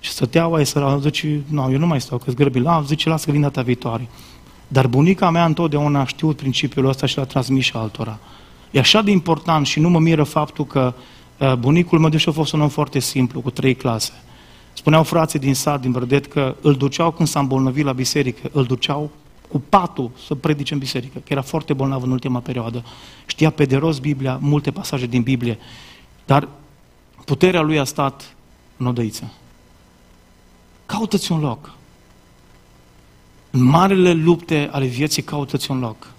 și 0.00 0.10
stătea 0.10 0.46
oaie 0.46 0.64
să 0.64 0.98
zice, 1.00 1.42
nu, 1.48 1.72
eu 1.72 1.78
nu 1.78 1.86
mai 1.86 2.00
stau, 2.00 2.18
că-s 2.18 2.34
grăbi. 2.34 2.58
La, 2.58 2.82
zice, 2.86 3.08
lasă 3.08 3.24
că 3.24 3.30
vin 3.30 3.40
data 3.40 3.62
viitoare. 3.62 4.08
Dar 4.68 4.86
bunica 4.86 5.30
mea 5.30 5.44
întotdeauna 5.44 6.00
a 6.00 6.06
știut 6.06 6.36
principiul 6.36 6.88
ăsta 6.88 7.06
și 7.06 7.16
l-a 7.16 7.24
transmis 7.24 7.64
și 7.64 7.72
altora. 7.76 8.18
E 8.74 8.78
așa 8.78 9.02
de 9.02 9.10
important 9.10 9.66
și 9.66 9.80
nu 9.80 9.88
mă 9.88 9.98
miră 9.98 10.22
faptul 10.22 10.66
că 10.66 10.94
uh, 11.38 11.54
bunicul 11.54 11.98
meu, 11.98 12.08
deși 12.08 12.28
a 12.28 12.32
fost 12.32 12.52
un 12.52 12.60
om 12.60 12.68
foarte 12.68 12.98
simplu, 12.98 13.40
cu 13.40 13.50
trei 13.50 13.74
clase, 13.74 14.12
spuneau 14.72 15.02
frații 15.02 15.38
din 15.38 15.54
sat, 15.54 15.80
din 15.80 15.90
Brădet, 15.90 16.26
că 16.26 16.56
îl 16.60 16.74
duceau 16.74 17.10
când 17.10 17.28
s-a 17.28 17.40
îmbolnăvit 17.40 17.84
la 17.84 17.92
biserică, 17.92 18.50
îl 18.52 18.64
duceau 18.64 19.10
cu 19.48 19.62
patul 19.68 20.10
să 20.26 20.34
predice 20.34 20.72
în 20.72 20.78
biserică, 20.78 21.18
că 21.18 21.32
era 21.32 21.42
foarte 21.42 21.72
bolnav 21.72 22.02
în 22.02 22.10
ultima 22.10 22.40
perioadă. 22.40 22.84
Știa 23.26 23.50
pe 23.50 23.64
de 23.64 23.76
rost 23.76 24.00
Biblia, 24.00 24.38
multe 24.40 24.70
pasaje 24.70 25.06
din 25.06 25.22
Biblie, 25.22 25.58
dar 26.24 26.48
puterea 27.24 27.60
lui 27.60 27.78
a 27.78 27.84
stat 27.84 28.36
în 28.76 28.86
odăiță. 28.86 29.32
Caută-ți 30.86 31.32
un 31.32 31.40
loc. 31.40 31.74
În 33.50 33.62
marele 33.62 34.12
lupte 34.12 34.68
ale 34.72 34.86
vieții, 34.86 35.22
caută-ți 35.22 35.70
un 35.70 35.78
loc. 35.78 36.13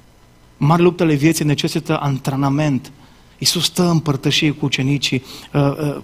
Marele 0.58 0.88
lupte 0.88 1.04
ale 1.04 1.14
vieții 1.14 1.46
necesită 1.46 2.00
antrenament. 2.00 2.92
Iisus 3.38 3.64
stă 3.64 3.90
în 3.90 4.00
părtășie 4.00 4.52
cu 4.52 4.66
ucenicii, 4.66 5.24
uh, 5.54 5.62
uh, 5.62 5.96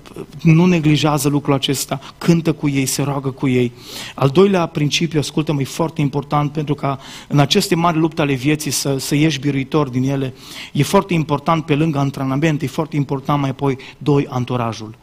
nu 0.41 0.65
neglijează 0.65 1.29
lucrul 1.29 1.53
acesta, 1.53 1.99
cântă 2.17 2.53
cu 2.53 2.69
ei, 2.69 2.85
se 2.85 3.01
roagă 3.01 3.29
cu 3.29 3.47
ei. 3.47 3.71
Al 4.15 4.29
doilea 4.29 4.65
principiu, 4.65 5.19
ascultă-mă, 5.19 5.61
e 5.61 5.65
foarte 5.65 6.01
important 6.01 6.51
pentru 6.51 6.75
ca 6.75 6.99
în 7.27 7.39
aceste 7.39 7.75
mari 7.75 7.97
lupte 7.97 8.21
ale 8.21 8.33
vieții 8.33 8.71
să, 8.71 8.97
să 8.97 9.15
ieși 9.15 9.39
biruitor 9.39 9.89
din 9.89 10.09
ele. 10.09 10.33
E 10.73 10.83
foarte 10.83 11.13
important 11.13 11.65
pe 11.65 11.75
lângă 11.75 11.99
antrenament, 11.99 12.61
e 12.61 12.67
foarte 12.67 12.95
important 12.95 13.41
mai 13.41 13.49
apoi, 13.49 13.77
doi, 13.97 14.27
anturajul. 14.29 14.95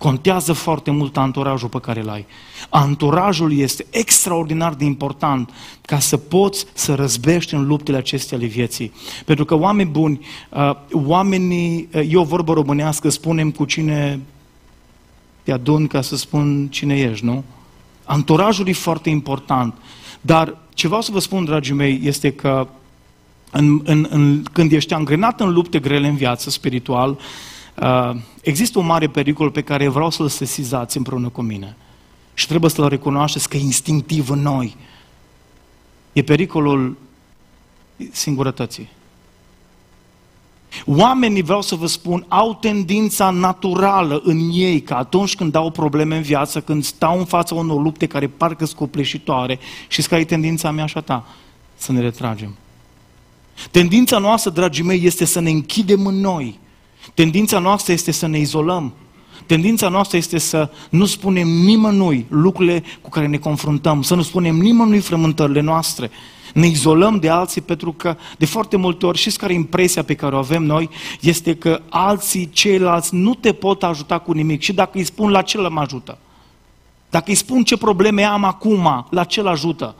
Contează 0.00 0.52
foarte 0.52 0.90
mult 0.90 1.16
anturajul 1.16 1.68
pe 1.68 1.80
care 1.80 2.00
îl 2.00 2.08
ai. 2.08 2.26
Anturajul 2.68 3.58
este 3.58 3.86
extraordinar 3.90 4.74
de 4.74 4.84
important 4.84 5.50
ca 5.82 5.98
să 5.98 6.16
poți 6.16 6.66
să 6.72 6.94
răzbești 6.94 7.54
în 7.54 7.66
luptele 7.66 7.96
acestea 7.96 8.36
ale 8.36 8.46
vieții. 8.46 8.92
Pentru 9.24 9.44
că 9.44 9.54
oameni 9.54 9.90
buni, 9.90 10.26
uh, 10.50 10.72
oamenii, 10.92 11.88
uh, 11.94 12.06
eu 12.10 12.22
vorbă 12.22 12.52
românească, 12.52 13.08
spunem 13.08 13.50
cu 13.50 13.64
cine 13.64 14.20
te 15.42 15.52
adun 15.52 15.86
ca 15.86 16.00
să 16.00 16.16
spun 16.16 16.68
cine 16.70 16.98
ești, 16.98 17.24
nu? 17.24 17.44
Anturajul 18.04 18.68
e 18.68 18.72
foarte 18.72 19.10
important. 19.10 19.74
Dar 20.20 20.56
ce 20.74 20.86
vreau 20.86 21.02
să 21.02 21.12
vă 21.12 21.18
spun, 21.18 21.44
dragii 21.44 21.74
mei, 21.74 22.00
este 22.02 22.32
că 22.32 22.68
în, 23.50 23.80
în, 23.84 24.06
în, 24.10 24.42
când 24.52 24.72
ești 24.72 24.94
angrenat 24.94 25.40
în 25.40 25.52
lupte 25.52 25.78
grele 25.78 26.08
în 26.08 26.16
viață 26.16 26.50
spiritual, 26.50 27.18
Uh, 27.80 28.16
există 28.40 28.78
un 28.78 28.86
mare 28.86 29.08
pericol 29.08 29.50
pe 29.50 29.62
care 29.62 29.88
vreau 29.88 30.10
să-l 30.10 30.28
sesizați 30.28 30.96
împreună 30.96 31.28
cu 31.28 31.42
mine. 31.42 31.76
Și 32.34 32.46
trebuie 32.46 32.70
să-l 32.70 32.88
recunoașteți 32.88 33.48
că 33.48 33.56
e 33.56 33.60
instinctiv 33.60 34.30
în 34.30 34.38
noi. 34.38 34.76
E 36.12 36.22
pericolul 36.22 36.96
singurătății. 38.10 38.88
Oamenii, 40.86 41.42
vreau 41.42 41.62
să 41.62 41.74
vă 41.74 41.86
spun, 41.86 42.24
au 42.28 42.54
tendința 42.54 43.30
naturală 43.30 44.20
în 44.24 44.50
ei 44.52 44.82
că 44.82 44.94
atunci 44.94 45.36
când 45.36 45.54
au 45.54 45.70
probleme 45.70 46.16
în 46.16 46.22
viață, 46.22 46.60
când 46.60 46.84
stau 46.84 47.18
în 47.18 47.24
fața 47.24 47.54
unor 47.54 47.82
lupte 47.82 48.06
care 48.06 48.28
parcă 48.28 48.64
sunt 48.64 48.78
copleșitoare, 48.78 49.58
și 49.88 50.02
că 50.02 50.16
e 50.16 50.24
tendința 50.24 50.70
mea 50.70 50.86
și 50.86 50.96
a 50.96 51.00
ta, 51.00 51.26
să 51.76 51.92
ne 51.92 52.00
retragem. 52.00 52.56
Tendința 53.70 54.18
noastră, 54.18 54.50
dragii 54.50 54.84
mei, 54.84 55.04
este 55.04 55.24
să 55.24 55.40
ne 55.40 55.50
închidem 55.50 56.06
în 56.06 56.20
noi 56.20 56.58
Tendința 57.14 57.58
noastră 57.58 57.92
este 57.92 58.10
să 58.10 58.26
ne 58.26 58.38
izolăm. 58.38 58.92
Tendința 59.46 59.88
noastră 59.88 60.16
este 60.16 60.38
să 60.38 60.70
nu 60.90 61.04
spunem 61.04 61.48
nimănui 61.48 62.26
lucrurile 62.28 62.82
cu 63.00 63.08
care 63.08 63.26
ne 63.26 63.36
confruntăm, 63.36 64.02
să 64.02 64.14
nu 64.14 64.22
spunem 64.22 64.56
nimănui 64.56 64.98
frământările 64.98 65.60
noastre. 65.60 66.10
Ne 66.54 66.66
izolăm 66.66 67.18
de 67.18 67.28
alții 67.28 67.60
pentru 67.60 67.92
că 67.92 68.16
de 68.38 68.46
foarte 68.46 68.76
multe 68.76 69.06
ori, 69.06 69.18
știți 69.18 69.38
care 69.38 69.52
impresia 69.52 70.02
pe 70.02 70.14
care 70.14 70.34
o 70.34 70.38
avem 70.38 70.62
noi, 70.62 70.90
este 71.20 71.56
că 71.56 71.80
alții, 71.88 72.50
ceilalți, 72.52 73.14
nu 73.14 73.34
te 73.34 73.52
pot 73.52 73.82
ajuta 73.82 74.18
cu 74.18 74.32
nimic 74.32 74.60
și 74.60 74.72
dacă 74.72 74.98
îi 74.98 75.04
spun 75.04 75.30
la 75.30 75.42
ce 75.42 75.58
mă 75.58 75.80
ajută. 75.80 76.18
Dacă 77.10 77.24
îi 77.28 77.34
spun 77.34 77.64
ce 77.64 77.76
probleme 77.76 78.24
am 78.24 78.44
acum, 78.44 79.06
la 79.10 79.24
ce 79.24 79.40
ajută. 79.40 79.94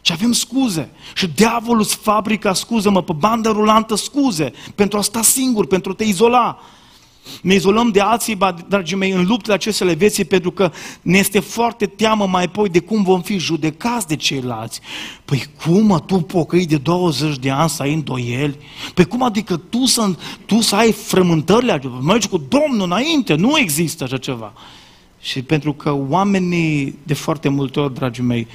Și 0.00 0.12
avem 0.12 0.32
scuze. 0.32 0.90
Și 1.14 1.26
diavolul 1.26 1.80
îți 1.80 1.96
fabrica, 1.96 2.52
scuză-mă, 2.52 3.02
pe 3.02 3.12
bandă 3.12 3.50
rulantă 3.50 3.94
scuze 3.94 4.52
pentru 4.74 4.98
a 4.98 5.02
sta 5.02 5.22
singur, 5.22 5.66
pentru 5.66 5.90
a 5.90 5.94
te 5.94 6.04
izola. 6.04 6.58
Ne 7.42 7.54
izolăm 7.54 7.90
de 7.90 8.00
alții, 8.00 8.38
dragii 8.68 8.96
mei, 8.96 9.10
în 9.10 9.26
luptele 9.26 9.54
acestele 9.54 9.92
vieții, 9.92 10.24
pentru 10.24 10.50
că 10.50 10.72
ne 11.02 11.18
este 11.18 11.40
foarte 11.40 11.86
teamă 11.86 12.26
mai 12.26 12.44
apoi 12.44 12.68
de 12.68 12.78
cum 12.80 13.02
vom 13.02 13.22
fi 13.22 13.38
judecați 13.38 14.06
de 14.06 14.16
ceilalți. 14.16 14.80
Păi 15.24 15.46
cum, 15.64 15.86
mă, 15.86 16.00
tu 16.00 16.16
pocăi 16.16 16.66
de 16.66 16.76
20 16.76 17.38
de 17.38 17.50
ani 17.50 17.68
să 17.68 17.82
ai 17.82 17.92
îndoieli? 17.92 18.58
Păi 18.94 19.04
cum 19.04 19.22
adică 19.22 19.56
tu 19.56 19.84
să, 19.84 20.10
tu 20.46 20.60
să 20.60 20.76
ai 20.76 20.92
frământările? 20.92 21.80
Mergi 22.02 22.28
cu 22.28 22.38
Domnul 22.48 22.86
înainte, 22.86 23.34
nu 23.34 23.58
există 23.58 24.04
așa 24.04 24.16
ceva. 24.16 24.52
Și 25.20 25.42
pentru 25.42 25.72
că 25.72 25.92
oamenii, 26.08 26.98
de 27.02 27.14
foarte 27.14 27.48
multe 27.48 27.80
ori, 27.80 27.94
dragii 27.94 28.22
mei, 28.22 28.46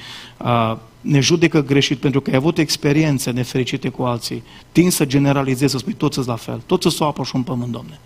ne 1.00 1.20
judecă 1.20 1.62
greșit 1.62 1.98
pentru 1.98 2.20
că 2.20 2.30
ai 2.30 2.36
avut 2.36 2.58
experiențe 2.58 3.30
nefericite 3.30 3.88
cu 3.88 4.02
alții, 4.02 4.42
tin 4.72 4.90
să 4.90 5.04
generalizezi, 5.04 5.72
să 5.72 5.78
spui 5.78 5.92
toți 5.92 6.26
la 6.26 6.36
fel, 6.36 6.62
toți 6.66 6.96
să 6.96 7.04
o 7.04 7.06
apă 7.06 7.22
și 7.22 7.32
un 7.34 7.42
pământ, 7.42 7.72
Domne. 7.72 7.98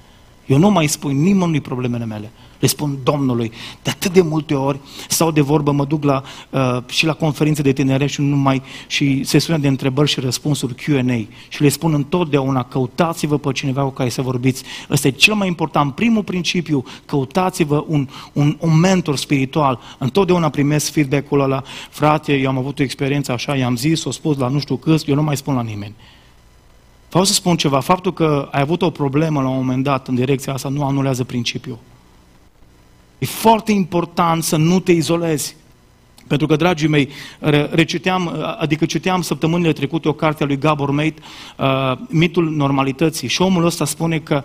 Eu 0.50 0.58
nu 0.58 0.70
mai 0.70 0.86
spun 0.86 1.22
nimănui 1.22 1.60
problemele 1.60 2.04
mele. 2.04 2.30
Le 2.58 2.66
spun 2.66 2.98
Domnului. 3.02 3.52
De 3.82 3.90
atât 3.90 4.12
de 4.12 4.20
multe 4.20 4.54
ori 4.54 4.78
stau 5.08 5.30
de 5.30 5.40
vorbă, 5.40 5.72
mă 5.72 5.84
duc 5.84 6.04
la, 6.04 6.22
uh, 6.50 6.78
și 6.86 7.06
la 7.06 7.12
conferințe 7.12 7.62
de 7.62 7.72
tinere 7.72 8.06
și 8.06 8.20
nu 8.20 8.36
mai 8.36 8.62
și 8.86 9.24
sesiunea 9.24 9.62
de 9.62 9.68
întrebări 9.68 10.10
și 10.10 10.20
răspunsuri 10.20 10.74
Q&A 10.74 11.26
și 11.48 11.62
le 11.62 11.68
spun 11.68 11.94
întotdeauna, 11.94 12.62
căutați-vă 12.62 13.38
pe 13.38 13.52
cineva 13.52 13.82
cu 13.82 13.90
care 13.90 14.08
să 14.08 14.22
vorbiți. 14.22 14.62
Ăsta 14.90 15.08
e 15.08 15.10
cel 15.10 15.34
mai 15.34 15.46
important, 15.46 15.94
primul 15.94 16.22
principiu, 16.22 16.84
căutați-vă 17.06 17.84
un, 17.88 18.08
un, 18.32 18.56
un 18.60 18.78
mentor 18.78 19.16
spiritual. 19.16 19.80
Întotdeauna 19.98 20.48
primesc 20.48 20.92
feedback-ul 20.92 21.40
ăla, 21.40 21.62
frate, 21.90 22.36
eu 22.36 22.48
am 22.48 22.58
avut 22.58 22.78
o 22.78 22.82
experiență 22.82 23.32
așa, 23.32 23.56
i-am 23.56 23.76
zis, 23.76 24.04
o 24.04 24.10
spus 24.10 24.36
la 24.36 24.48
nu 24.48 24.58
știu 24.58 24.76
câți, 24.76 25.10
eu 25.10 25.14
nu 25.14 25.22
mai 25.22 25.36
spun 25.36 25.54
la 25.54 25.62
nimeni. 25.62 25.94
Vreau 27.10 27.24
să 27.24 27.32
spun 27.32 27.56
ceva, 27.56 27.80
faptul 27.80 28.12
că 28.12 28.48
ai 28.50 28.60
avut 28.60 28.82
o 28.82 28.90
problemă 28.90 29.42
la 29.42 29.48
un 29.48 29.56
moment 29.56 29.84
dat 29.84 30.08
în 30.08 30.14
direcția 30.14 30.52
asta 30.52 30.68
nu 30.68 30.84
anulează 30.84 31.24
principiul. 31.24 31.78
E 33.18 33.26
foarte 33.26 33.72
important 33.72 34.42
să 34.42 34.56
nu 34.56 34.80
te 34.80 34.92
izolezi. 34.92 35.56
Pentru 36.30 36.48
că, 36.48 36.56
dragii 36.56 36.88
mei, 36.88 37.08
reciteam, 37.70 38.54
adică 38.58 38.84
citeam 38.86 39.22
săptămânile 39.22 39.72
trecute 39.72 40.08
o 40.08 40.12
carte 40.12 40.42
a 40.42 40.46
lui 40.46 40.58
Gabor 40.58 40.90
Mate, 40.90 41.14
uh, 41.58 41.92
Mitul 42.08 42.50
normalității. 42.50 43.28
Și 43.28 43.42
omul 43.42 43.64
ăsta 43.64 43.84
spune 43.84 44.18
că 44.18 44.44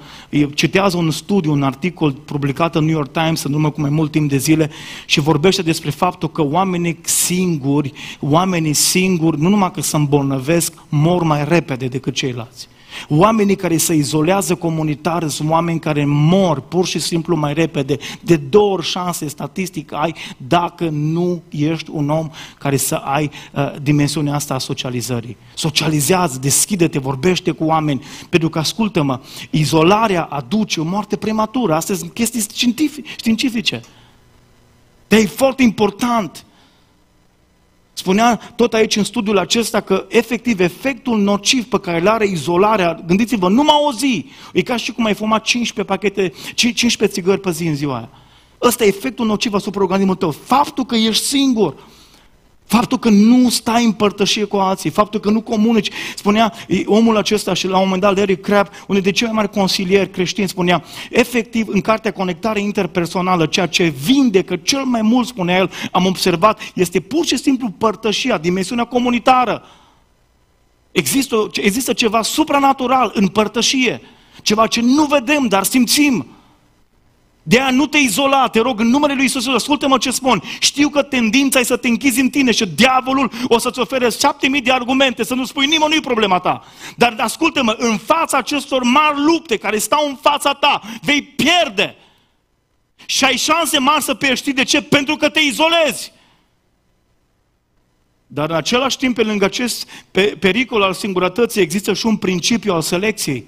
citează 0.53 0.97
un 0.97 1.11
studiu, 1.11 1.51
un 1.51 1.63
articol 1.63 2.11
publicat 2.11 2.75
în 2.75 2.85
New 2.85 2.93
York 2.95 3.11
Times 3.11 3.43
în 3.43 3.53
urmă 3.53 3.69
cu 3.69 3.81
mai 3.81 3.89
mult 3.89 4.11
timp 4.11 4.29
de 4.29 4.37
zile 4.37 4.69
și 5.05 5.19
vorbește 5.19 5.61
despre 5.61 5.89
faptul 5.89 6.31
că 6.31 6.43
oamenii 6.43 6.99
singuri, 7.01 7.93
oamenii 8.19 8.73
singuri, 8.73 9.41
nu 9.41 9.49
numai 9.49 9.71
că 9.71 9.81
se 9.81 9.95
îmbolnăvesc, 9.95 10.73
mor 10.89 11.23
mai 11.23 11.45
repede 11.47 11.85
decât 11.85 12.13
ceilalți. 12.13 12.67
Oamenii 13.09 13.55
care 13.55 13.77
se 13.77 13.93
izolează 13.93 14.55
comunitar 14.55 15.27
sunt 15.29 15.49
oameni 15.49 15.79
care 15.79 16.05
mor 16.05 16.59
pur 16.59 16.85
și 16.85 16.99
simplu 16.99 17.35
mai 17.35 17.53
repede. 17.53 17.97
De 18.21 18.35
două 18.35 18.73
ori 18.73 18.85
șanse 18.85 19.27
statistic 19.27 19.93
ai 19.93 20.15
dacă 20.37 20.89
nu 20.91 21.41
ești 21.49 21.89
un 21.91 22.09
om 22.09 22.29
care 22.59 22.77
să 22.77 22.95
ai 22.95 23.31
uh, 23.53 23.73
dimensiunea 23.81 24.33
asta 24.33 24.53
a 24.53 24.57
socializării. 24.57 25.37
Socializează, 25.53 26.39
deschide-te, 26.41 26.99
vorbește 26.99 27.51
cu 27.51 27.63
oameni. 27.63 28.03
Pentru 28.29 28.49
că, 28.49 28.59
ascultă-mă, 28.59 29.19
izolarea 29.49 30.23
aduce 30.23 30.79
o 30.79 30.83
moarte 30.83 31.15
prematură. 31.15 31.73
Astea 31.73 31.95
sunt 31.95 32.13
chestii 32.13 32.45
științifice. 33.15 33.81
Dar 35.07 35.19
e 35.19 35.25
foarte 35.25 35.63
important 35.63 36.45
Spunea 37.97 38.35
tot 38.55 38.73
aici 38.73 38.95
în 38.95 39.03
studiul 39.03 39.37
acesta 39.37 39.81
că 39.81 40.05
efectiv 40.09 40.59
efectul 40.59 41.19
nociv 41.19 41.65
pe 41.65 41.79
care 41.79 41.99
îl 41.99 42.07
are 42.07 42.27
izolarea, 42.27 43.03
gândiți-vă, 43.05 43.49
numai 43.49 43.75
o 43.87 43.91
zi, 43.91 44.25
e 44.53 44.61
ca 44.61 44.77
și 44.77 44.91
cum 44.91 45.05
ai 45.05 45.13
fumat 45.13 45.43
15 45.43 45.93
pachete, 45.93 46.33
15 46.53 47.19
țigări 47.19 47.39
pe 47.39 47.51
zi 47.51 47.67
în 47.67 47.75
ziua 47.75 47.95
aia. 47.95 48.09
Ăsta 48.61 48.83
e 48.83 48.87
efectul 48.87 49.25
nociv 49.25 49.53
asupra 49.53 49.81
organismului 49.81 50.19
tău. 50.19 50.31
Faptul 50.31 50.85
că 50.85 50.95
ești 50.95 51.25
singur, 51.25 51.75
Faptul 52.65 52.97
că 52.97 53.09
nu 53.09 53.49
stai 53.49 53.85
în 53.85 53.91
părtășie 53.91 54.43
cu 54.43 54.57
alții, 54.57 54.89
faptul 54.89 55.19
că 55.19 55.29
nu 55.29 55.41
comunici. 55.41 55.89
Spunea 56.15 56.53
omul 56.85 57.17
acesta 57.17 57.53
și 57.53 57.67
la 57.67 57.77
un 57.77 57.83
moment 57.83 58.01
dat, 58.01 58.17
Eric 58.17 58.41
Crabb, 58.41 58.69
unul 58.87 59.01
de 59.01 59.11
cei 59.11 59.27
mai 59.27 59.35
mari 59.35 59.49
consilieri 59.49 60.09
creștini, 60.09 60.47
spunea, 60.47 60.83
efectiv, 61.09 61.67
în 61.67 61.81
cartea 61.81 62.11
Conectare 62.11 62.59
Interpersonală, 62.59 63.45
ceea 63.45 63.67
ce 63.67 63.93
vindecă 64.03 64.55
cel 64.55 64.83
mai 64.83 65.01
mult, 65.01 65.27
spunea 65.27 65.57
el, 65.57 65.71
am 65.91 66.05
observat, 66.05 66.59
este 66.73 66.99
pur 66.99 67.25
și 67.25 67.37
simplu 67.37 67.69
părtășia, 67.77 68.37
dimensiunea 68.37 68.85
comunitară. 68.85 69.63
Există, 70.91 71.49
există 71.53 71.93
ceva 71.93 72.21
supranatural 72.21 73.11
în 73.13 73.27
părtășie, 73.27 74.01
ceva 74.41 74.67
ce 74.67 74.81
nu 74.81 75.03
vedem, 75.03 75.47
dar 75.47 75.63
simțim. 75.63 76.34
De 77.47 77.59
aia 77.59 77.71
nu 77.71 77.87
te 77.87 77.97
izola, 77.97 78.47
te 78.47 78.59
rog, 78.59 78.79
în 78.79 78.87
numele 78.87 79.13
Lui 79.13 79.23
Iisus, 79.23 79.47
ascultă-mă 79.47 79.97
ce 79.97 80.11
spun. 80.11 80.43
Știu 80.59 80.89
că 80.89 81.01
tendința 81.03 81.59
e 81.59 81.63
să 81.63 81.77
te 81.77 81.87
închizi 81.87 82.19
în 82.19 82.29
tine 82.29 82.51
și 82.51 82.67
diavolul 82.67 83.31
o 83.47 83.57
să-ți 83.57 83.79
ofere 83.79 84.09
șapte 84.09 84.47
mii 84.47 84.61
de 84.61 84.71
argumente, 84.71 85.23
să 85.23 85.33
nu 85.33 85.45
spui 85.45 85.65
nimănui 85.65 85.99
problema 85.99 86.39
ta. 86.39 86.63
Dar 86.97 87.15
ascultă-mă, 87.17 87.75
în 87.77 87.97
fața 87.97 88.37
acestor 88.37 88.83
mari 88.83 89.23
lupte 89.25 89.57
care 89.57 89.77
stau 89.77 90.07
în 90.07 90.15
fața 90.21 90.53
ta, 90.53 90.81
vei 91.01 91.21
pierde. 91.21 91.95
Și 93.05 93.23
ai 93.23 93.37
șanse 93.37 93.79
mari 93.79 94.03
să 94.03 94.13
pierzi. 94.13 94.51
De 94.51 94.63
ce? 94.63 94.81
Pentru 94.81 95.15
că 95.15 95.29
te 95.29 95.39
izolezi. 95.39 96.11
Dar 98.27 98.49
în 98.49 98.55
același 98.55 98.97
timp, 98.97 99.15
pe 99.15 99.23
lângă 99.23 99.45
acest 99.45 99.89
pericol 100.39 100.81
al 100.81 100.93
singurătății, 100.93 101.61
există 101.61 101.93
și 101.93 102.05
un 102.05 102.17
principiu 102.17 102.73
al 102.73 102.81
selecției. 102.81 103.45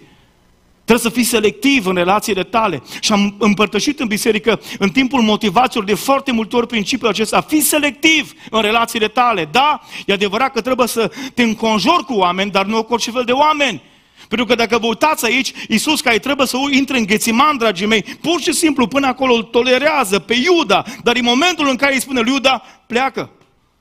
Trebuie 0.88 1.12
să 1.12 1.18
fii 1.18 1.24
selectiv 1.24 1.86
în 1.86 1.96
relațiile 1.96 2.44
tale. 2.44 2.84
Și 3.00 3.12
am 3.12 3.36
împărtășit 3.40 4.00
în 4.00 4.08
biserică, 4.08 4.62
în 4.80 4.90
timpul 4.90 5.22
motivațiilor, 5.22 5.86
de 5.86 5.94
foarte 5.94 6.32
multe 6.32 6.56
ori 6.56 6.68
principiul 6.68 7.10
acesta. 7.10 7.42
Fii 7.42 7.62
selectiv 7.62 8.34
în 8.50 8.62
relațiile 8.62 9.08
tale. 9.08 9.48
Da, 9.52 9.82
e 10.06 10.14
adevărat 10.14 10.52
că 10.52 10.62
trebuie 10.62 10.88
să 10.88 11.12
te 11.34 11.44
înconjori 11.44 12.06
cu 12.06 12.14
oameni, 12.14 12.52
dar 12.52 12.66
nu 12.66 12.84
cu 12.84 12.94
orice 12.94 13.12
fel 13.12 13.24
de 13.24 13.32
oameni. 13.32 13.82
Pentru 14.28 14.48
că 14.48 14.56
dacă 14.56 14.78
vă 14.78 14.88
uitați 14.88 15.26
aici, 15.26 15.54
Iisus 15.68 16.02
care 16.02 16.18
trebuie 16.18 16.48
să 16.48 16.58
intre 16.72 16.98
în 16.98 17.06
Ghețiman, 17.06 17.58
dragii 17.58 17.86
mei, 17.86 18.04
pur 18.22 18.42
și 18.42 18.52
simplu 18.52 18.88
până 18.88 19.08
acolo 19.08 19.34
îl 19.34 19.44
tolerează 19.44 20.20
pe 20.20 20.34
Iuda, 20.34 20.84
dar 21.04 21.16
în 21.16 21.24
momentul 21.24 21.68
în 21.68 21.76
care 21.76 21.94
îi 21.94 22.02
spune 22.02 22.20
lui 22.20 22.32
Iuda, 22.32 22.64
pleacă. 22.88 23.30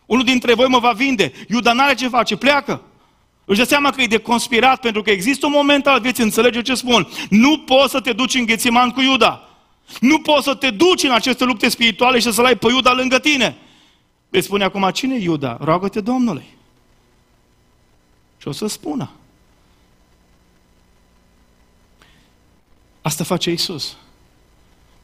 Unul 0.06 0.24
dintre 0.24 0.54
voi 0.54 0.66
mă 0.68 0.78
va 0.78 0.90
vinde. 0.90 1.32
Iuda 1.48 1.72
n-are 1.72 1.94
ce 1.94 2.08
face, 2.08 2.36
pleacă. 2.36 2.82
Își 3.48 3.58
dă 3.58 3.64
seama 3.64 3.90
că 3.90 4.02
e 4.02 4.06
de 4.06 4.18
conspirat 4.18 4.80
pentru 4.80 5.02
că 5.02 5.10
există 5.10 5.46
un 5.46 5.52
moment 5.52 5.86
al 5.86 6.00
vieții, 6.00 6.24
înțelege 6.24 6.62
ce 6.62 6.74
spun. 6.74 7.08
Nu 7.30 7.58
poți 7.58 7.90
să 7.90 8.00
te 8.00 8.12
duci 8.12 8.34
în 8.34 8.44
Ghețiman 8.44 8.90
cu 8.90 9.00
Iuda. 9.00 9.48
Nu 10.00 10.20
poți 10.20 10.44
să 10.44 10.54
te 10.54 10.70
duci 10.70 11.02
în 11.02 11.10
aceste 11.10 11.44
lupte 11.44 11.68
spirituale 11.68 12.18
și 12.18 12.32
să-l 12.32 12.44
ai 12.44 12.56
pe 12.56 12.66
Iuda 12.70 12.92
lângă 12.92 13.18
tine. 13.18 13.56
Îi 14.30 14.42
spune 14.42 14.64
acum, 14.64 14.90
cine 14.90 15.14
e 15.14 15.22
Iuda? 15.22 15.58
Roagă-te 15.60 16.00
Domnului. 16.00 16.44
Și 18.38 18.48
o 18.48 18.52
să 18.52 18.66
spună. 18.66 19.10
Asta 23.02 23.24
face 23.24 23.50
Isus. 23.50 23.96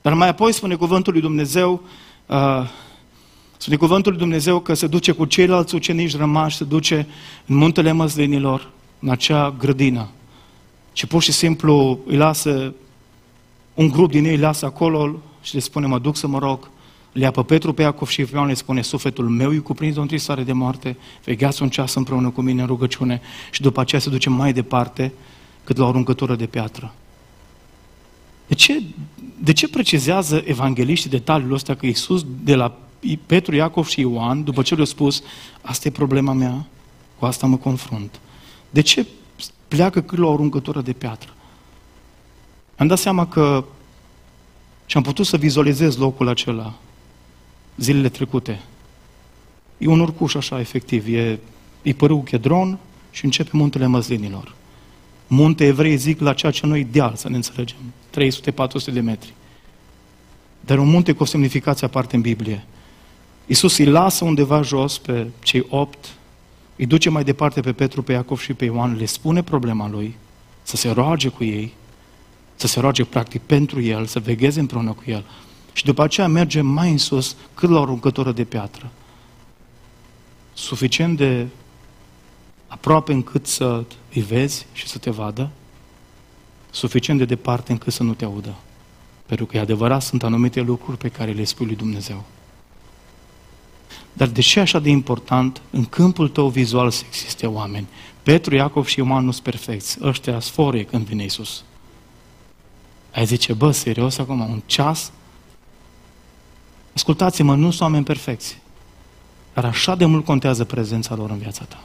Dar 0.00 0.14
mai 0.14 0.28
apoi 0.28 0.52
spune 0.52 0.76
cuvântul 0.76 1.12
lui 1.12 1.22
Dumnezeu, 1.22 1.82
uh, 2.26 2.68
Spune 3.62 3.76
cuvântul 3.76 4.12
lui 4.12 4.20
Dumnezeu 4.20 4.60
că 4.60 4.74
se 4.74 4.86
duce 4.86 5.12
cu 5.12 5.24
ceilalți 5.24 5.74
ucenici 5.74 6.16
rămași, 6.16 6.56
se 6.56 6.64
duce 6.64 7.06
în 7.46 7.56
muntele 7.56 7.92
măslinilor, 7.92 8.70
în 8.98 9.08
acea 9.08 9.54
grădină. 9.58 10.08
Și 10.92 11.06
pur 11.06 11.22
și 11.22 11.32
simplu 11.32 11.98
îi 12.06 12.16
lasă, 12.16 12.74
un 13.74 13.88
grup 13.88 14.10
din 14.10 14.24
ei 14.24 14.30
îi 14.30 14.38
lasă 14.38 14.66
acolo 14.66 15.20
și 15.42 15.54
le 15.54 15.60
spune, 15.60 15.86
mă 15.86 15.98
duc 15.98 16.16
să 16.16 16.26
mă 16.26 16.38
rog. 16.38 16.70
Le 17.12 17.26
apă 17.26 17.44
Petru 17.44 17.72
pe 17.72 17.82
Iacov 17.82 18.08
și 18.08 18.26
Ioan 18.32 18.46
le 18.46 18.54
spune, 18.54 18.82
sufletul 18.82 19.28
meu 19.28 19.52
e 19.52 19.58
cuprins 19.58 19.92
de 19.92 19.98
o 19.98 20.02
întrisare 20.02 20.42
de 20.42 20.52
moarte, 20.52 20.96
vegheați 21.24 21.62
un 21.62 21.68
ceas 21.68 21.94
împreună 21.94 22.30
cu 22.30 22.40
mine 22.40 22.60
în 22.60 22.66
rugăciune 22.66 23.20
și 23.50 23.60
după 23.60 23.80
aceea 23.80 24.00
se 24.00 24.10
duce 24.10 24.30
mai 24.30 24.52
departe 24.52 25.12
cât 25.64 25.76
la 25.76 25.84
o 25.84 25.88
aruncătură 25.88 26.34
de 26.34 26.46
piatră. 26.46 26.94
De 28.46 28.54
ce, 28.54 28.82
de 29.38 29.52
ce 29.52 29.68
precizează 29.68 30.42
evangeliștii 30.44 31.10
detaliul 31.10 31.52
ăsta 31.52 31.74
că 31.74 31.86
Iisus 31.86 32.24
de 32.42 32.54
la 32.54 32.81
Petru, 33.26 33.54
Iacov 33.54 33.86
și 33.86 34.00
Ioan, 34.00 34.44
după 34.44 34.62
ce 34.62 34.74
le-au 34.74 34.86
spus, 34.86 35.22
asta 35.62 35.88
e 35.88 35.90
problema 35.90 36.32
mea, 36.32 36.66
cu 37.18 37.24
asta 37.24 37.46
mă 37.46 37.56
confrunt. 37.56 38.20
De 38.70 38.80
ce 38.80 39.06
pleacă 39.68 40.00
cât 40.00 40.18
la 40.18 40.26
o 40.26 40.32
aruncătură 40.32 40.80
de 40.80 40.92
piatră? 40.92 41.34
Am 42.76 42.86
dat 42.86 42.98
seama 42.98 43.26
că 43.26 43.64
și 44.86 44.96
am 44.96 45.02
putut 45.02 45.26
să 45.26 45.36
vizualizez 45.36 45.96
locul 45.96 46.28
acela 46.28 46.74
zilele 47.76 48.08
trecute. 48.08 48.60
E 49.78 49.86
un 49.86 50.00
urcuș 50.00 50.34
așa, 50.34 50.60
efectiv. 50.60 51.14
E, 51.14 51.38
e 51.82 51.92
părâul 51.92 52.22
Chedron 52.22 52.78
și 53.10 53.24
începe 53.24 53.50
muntele 53.52 53.86
Măzlinilor. 53.86 54.54
Munte 55.26 55.66
evrei 55.66 55.96
zic 55.96 56.20
la 56.20 56.34
ceea 56.34 56.52
ce 56.52 56.66
noi 56.66 56.80
ideal, 56.80 57.14
să 57.14 57.28
ne 57.28 57.36
înțelegem. 57.36 57.76
300-400 58.90 58.92
de 58.92 59.00
metri. 59.00 59.34
Dar 60.60 60.78
un 60.78 60.88
munte 60.88 61.12
cu 61.12 61.22
o 61.22 61.26
semnificație 61.26 61.86
aparte 61.86 62.16
în 62.16 62.22
Biblie. 62.22 62.64
Iisus 63.46 63.78
îi 63.78 63.84
lasă 63.84 64.24
undeva 64.24 64.62
jos 64.62 64.98
pe 64.98 65.26
cei 65.42 65.66
opt, 65.68 66.14
îi 66.76 66.86
duce 66.86 67.10
mai 67.10 67.24
departe 67.24 67.60
pe 67.60 67.72
Petru, 67.72 68.02
pe 68.02 68.12
Iacov 68.12 68.40
și 68.40 68.54
pe 68.54 68.64
Ioan, 68.64 68.96
le 68.96 69.04
spune 69.04 69.42
problema 69.42 69.88
lui, 69.88 70.16
să 70.62 70.76
se 70.76 70.90
roage 70.90 71.28
cu 71.28 71.44
ei, 71.44 71.74
să 72.54 72.66
se 72.66 72.80
roage 72.80 73.04
practic 73.04 73.40
pentru 73.42 73.80
el, 73.80 74.06
să 74.06 74.18
vegheze 74.18 74.60
împreună 74.60 74.92
cu 74.92 75.02
el. 75.06 75.24
Și 75.72 75.84
după 75.84 76.02
aceea 76.02 76.28
merge 76.28 76.60
mai 76.60 76.90
în 76.90 76.98
sus, 76.98 77.36
cât 77.54 77.70
la 77.70 77.78
o 77.78 77.82
aruncătură 77.82 78.32
de 78.32 78.44
piatră. 78.44 78.90
Suficient 80.52 81.16
de 81.16 81.46
aproape 82.66 83.12
încât 83.12 83.46
să 83.46 83.84
îi 84.14 84.22
vezi 84.22 84.66
și 84.72 84.88
să 84.88 84.98
te 84.98 85.10
vadă, 85.10 85.50
suficient 86.70 87.18
de 87.18 87.24
departe 87.24 87.72
încât 87.72 87.92
să 87.92 88.02
nu 88.02 88.14
te 88.14 88.24
audă. 88.24 88.54
Pentru 89.26 89.46
că 89.46 89.56
e 89.56 89.60
adevărat, 89.60 90.02
sunt 90.02 90.22
anumite 90.22 90.60
lucruri 90.60 90.98
pe 90.98 91.08
care 91.08 91.32
le 91.32 91.44
spui 91.44 91.66
lui 91.66 91.76
Dumnezeu. 91.76 92.24
Dar 94.12 94.28
de 94.28 94.40
ce 94.40 94.60
așa 94.60 94.78
de 94.78 94.88
important 94.88 95.62
în 95.70 95.84
câmpul 95.84 96.28
tău 96.28 96.48
vizual 96.48 96.90
să 96.90 97.02
existe 97.08 97.46
oameni? 97.46 97.86
Petru, 98.22 98.54
Iacov 98.54 98.86
și 98.86 98.98
Ioan 98.98 99.24
nu 99.24 99.30
sunt 99.30 99.44
perfecți. 99.44 99.98
Ăștia 100.02 100.40
sforie 100.40 100.84
când 100.84 101.06
vine 101.06 101.22
Iisus. 101.22 101.64
Ai 103.14 103.24
zice, 103.24 103.52
bă, 103.52 103.70
serios 103.70 104.18
acum, 104.18 104.40
un 104.40 104.62
ceas? 104.66 105.12
Ascultați-mă, 106.94 107.54
nu 107.54 107.70
sunt 107.70 107.80
oameni 107.80 108.04
perfecți. 108.04 108.58
Dar 109.54 109.64
așa 109.64 109.94
de 109.94 110.04
mult 110.04 110.24
contează 110.24 110.64
prezența 110.64 111.14
lor 111.14 111.30
în 111.30 111.38
viața 111.38 111.64
ta. 111.64 111.84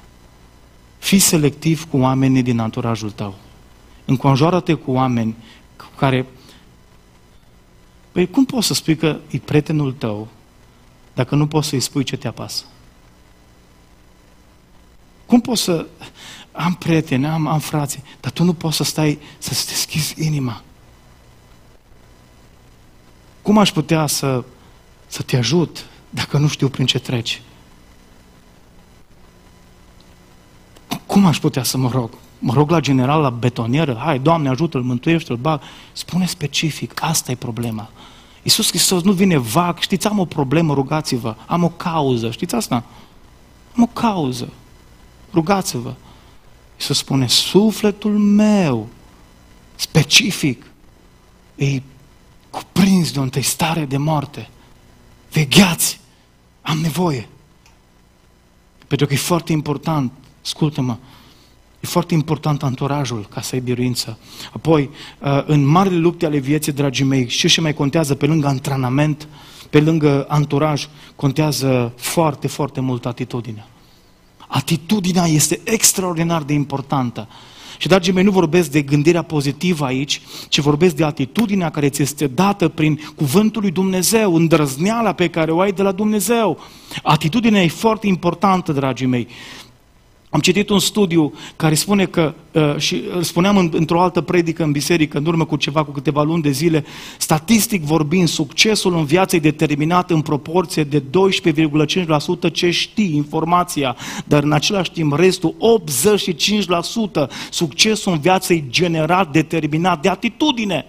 Fii 0.98 1.20
selectiv 1.20 1.90
cu 1.90 1.98
oamenii 1.98 2.44
din 2.44 2.60
anturajul 2.60 3.12
tău. 3.12 3.36
Înconjoară-te 4.06 4.74
cu 4.74 4.92
oameni 4.92 5.36
cu 5.78 5.86
care... 5.96 6.28
Păi 8.12 8.30
cum 8.30 8.46
poți 8.46 8.68
să 8.68 8.74
spui 8.74 8.96
că 8.96 9.20
e 9.30 9.38
prietenul 9.38 9.92
tău 9.92 10.28
dacă 11.18 11.36
nu 11.36 11.48
poți 11.48 11.68
să-i 11.68 11.80
spui 11.80 12.04
ce 12.04 12.18
te 12.18 12.28
apasă? 12.28 12.64
Cum 15.26 15.42
poți 15.42 15.62
să... 15.62 15.86
Am 16.52 16.74
prieteni, 16.74 17.28
am, 17.28 17.48
am 17.48 17.60
frații, 17.60 18.04
dar 18.20 18.32
tu 18.32 18.44
nu 18.44 18.54
poți 18.54 18.76
să 18.76 18.84
stai, 18.84 19.20
să-ți 19.38 19.68
deschizi 19.68 20.26
inima. 20.26 20.62
Cum 23.42 23.58
aș 23.58 23.72
putea 23.72 24.08
să, 24.08 24.44
să 25.08 25.22
te 25.22 25.38
ajut 25.38 25.86
dacă 26.10 26.38
nu 26.38 26.48
știu 26.48 26.70
prin 26.70 26.86
ce 26.86 27.00
treci? 27.00 27.42
Cum 31.06 31.26
aș 31.26 31.40
putea 31.40 31.64
să 31.64 31.78
mă 31.78 31.90
rog? 31.90 32.10
Mă 32.40 32.54
rog 32.54 32.70
la 32.70 32.80
general, 32.80 33.22
la 33.22 33.30
betonieră, 33.30 34.02
hai, 34.04 34.20
Doamne, 34.20 34.50
ajută-l, 34.50 34.82
mântuiește-l, 34.82 35.36
bag. 35.36 35.62
Spune 35.92 36.26
specific, 36.26 37.04
asta 37.04 37.32
e 37.32 37.36
problema. 37.36 37.90
Iisus 38.48 38.70
Hristos 38.70 39.04
nu 39.04 39.12
vine 39.12 39.38
vag, 39.38 39.80
știți, 39.80 40.08
am 40.08 40.20
o 40.20 40.26
problemă, 40.26 40.74
rugați-vă, 40.74 41.36
am 41.46 41.64
o 41.64 41.70
cauză, 41.70 42.32
știți 42.32 42.56
asta? 42.56 42.84
Am 43.76 43.84
o 43.84 43.86
cauză, 43.86 44.50
rugați-vă. 45.34 45.94
Iisus 46.76 46.98
spune, 46.98 47.28
sufletul 47.28 48.18
meu, 48.18 48.88
specific, 49.76 50.66
e 51.56 51.82
cuprins 52.50 53.12
de 53.12 53.20
o 53.20 53.22
întâi 53.22 53.44
de 53.88 53.98
moarte. 53.98 54.50
Vegheați, 55.32 56.00
am 56.62 56.78
nevoie. 56.78 57.30
Pentru 58.88 59.08
că 59.08 59.14
e 59.14 59.18
foarte 59.18 59.52
important, 59.52 60.12
ascultă-mă, 60.44 60.98
E 61.88 61.90
foarte 61.90 62.14
important 62.14 62.64
anturajul 62.64 63.28
ca 63.30 63.42
să 63.42 63.56
ai 63.56 63.62
biruință. 63.62 64.18
Apoi, 64.54 64.90
uh, 65.20 65.44
în 65.46 65.66
marile 65.66 65.98
lupte 65.98 66.26
ale 66.26 66.38
vieții, 66.38 66.72
dragii 66.72 67.06
mei, 67.06 67.28
și 67.30 67.48
ce 67.48 67.62
mai 67.62 67.74
contează 67.74 68.16
pe 68.16 68.26
lângă 68.26 68.48
antrenament, 68.48 69.28
pe 69.70 69.80
lângă 69.80 70.26
anturaj, 70.28 70.88
contează 71.16 71.94
foarte, 71.96 72.48
foarte 72.48 72.80
mult 72.80 73.06
atitudinea. 73.06 73.68
Atitudinea 74.48 75.26
este 75.26 75.60
extraordinar 75.64 76.44
de 76.44 76.54
importantă. 76.54 77.28
Și, 77.78 77.88
dragii 77.88 78.14
mei, 78.14 78.24
nu 78.24 78.32
vorbesc 78.32 78.72
de 78.72 78.82
gândirea 78.82 79.22
pozitivă 79.22 79.86
aici, 79.86 80.22
ci 80.50 80.60
vorbesc 80.60 80.96
de 80.96 81.04
atitudinea 81.04 81.70
care 81.70 81.90
ți 81.90 82.02
este 82.02 82.28
dată 82.28 82.68
prin 82.68 83.00
cuvântul 83.16 83.62
lui 83.62 83.72
Dumnezeu, 83.72 84.36
îndrăzneala 84.36 85.14
pe 85.14 85.28
care 85.28 85.52
o 85.52 85.60
ai 85.60 85.72
de 85.72 85.82
la 85.82 85.92
Dumnezeu. 85.92 86.60
Atitudinea 87.04 87.64
e 87.64 87.68
foarte 87.68 88.08
importantă, 88.08 88.72
dragii 88.72 89.08
mei. 89.08 89.28
Am 90.38 90.44
citit 90.44 90.70
un 90.70 90.80
studiu 90.80 91.34
care 91.56 91.74
spune 91.74 92.06
că, 92.06 92.34
uh, 92.52 92.78
și 92.78 93.04
îl 93.14 93.24
spuneam 93.24 93.58
în, 93.58 93.70
într-o 93.74 94.02
altă 94.02 94.22
predică 94.22 94.64
în 94.64 94.72
biserică, 94.72 95.18
în 95.18 95.26
urmă 95.26 95.46
cu 95.46 95.56
ceva, 95.56 95.84
cu 95.84 95.92
câteva 95.92 96.24
luni 96.24 96.42
de 96.42 96.52
zile, 96.52 96.86
statistic 97.18 97.84
vorbind, 97.84 98.28
succesul 98.28 98.98
în 98.98 99.06
viață 99.06 99.36
e 99.36 99.40
determinat 99.40 100.12
în 100.12 100.22
proporție 100.22 100.84
de 100.84 101.04
12,5% 102.48 102.52
ce 102.52 102.70
știi, 102.70 103.16
informația, 103.16 103.96
dar 104.26 104.44
în 104.44 104.52
același 104.52 104.92
timp 104.92 105.14
restul, 105.14 105.56
85% 107.24 107.28
succesul 107.50 108.12
în 108.12 108.20
viață 108.20 108.54
e 108.54 108.64
generat, 108.70 109.32
determinat 109.32 110.02
de 110.02 110.10
atitudine. 110.10 110.86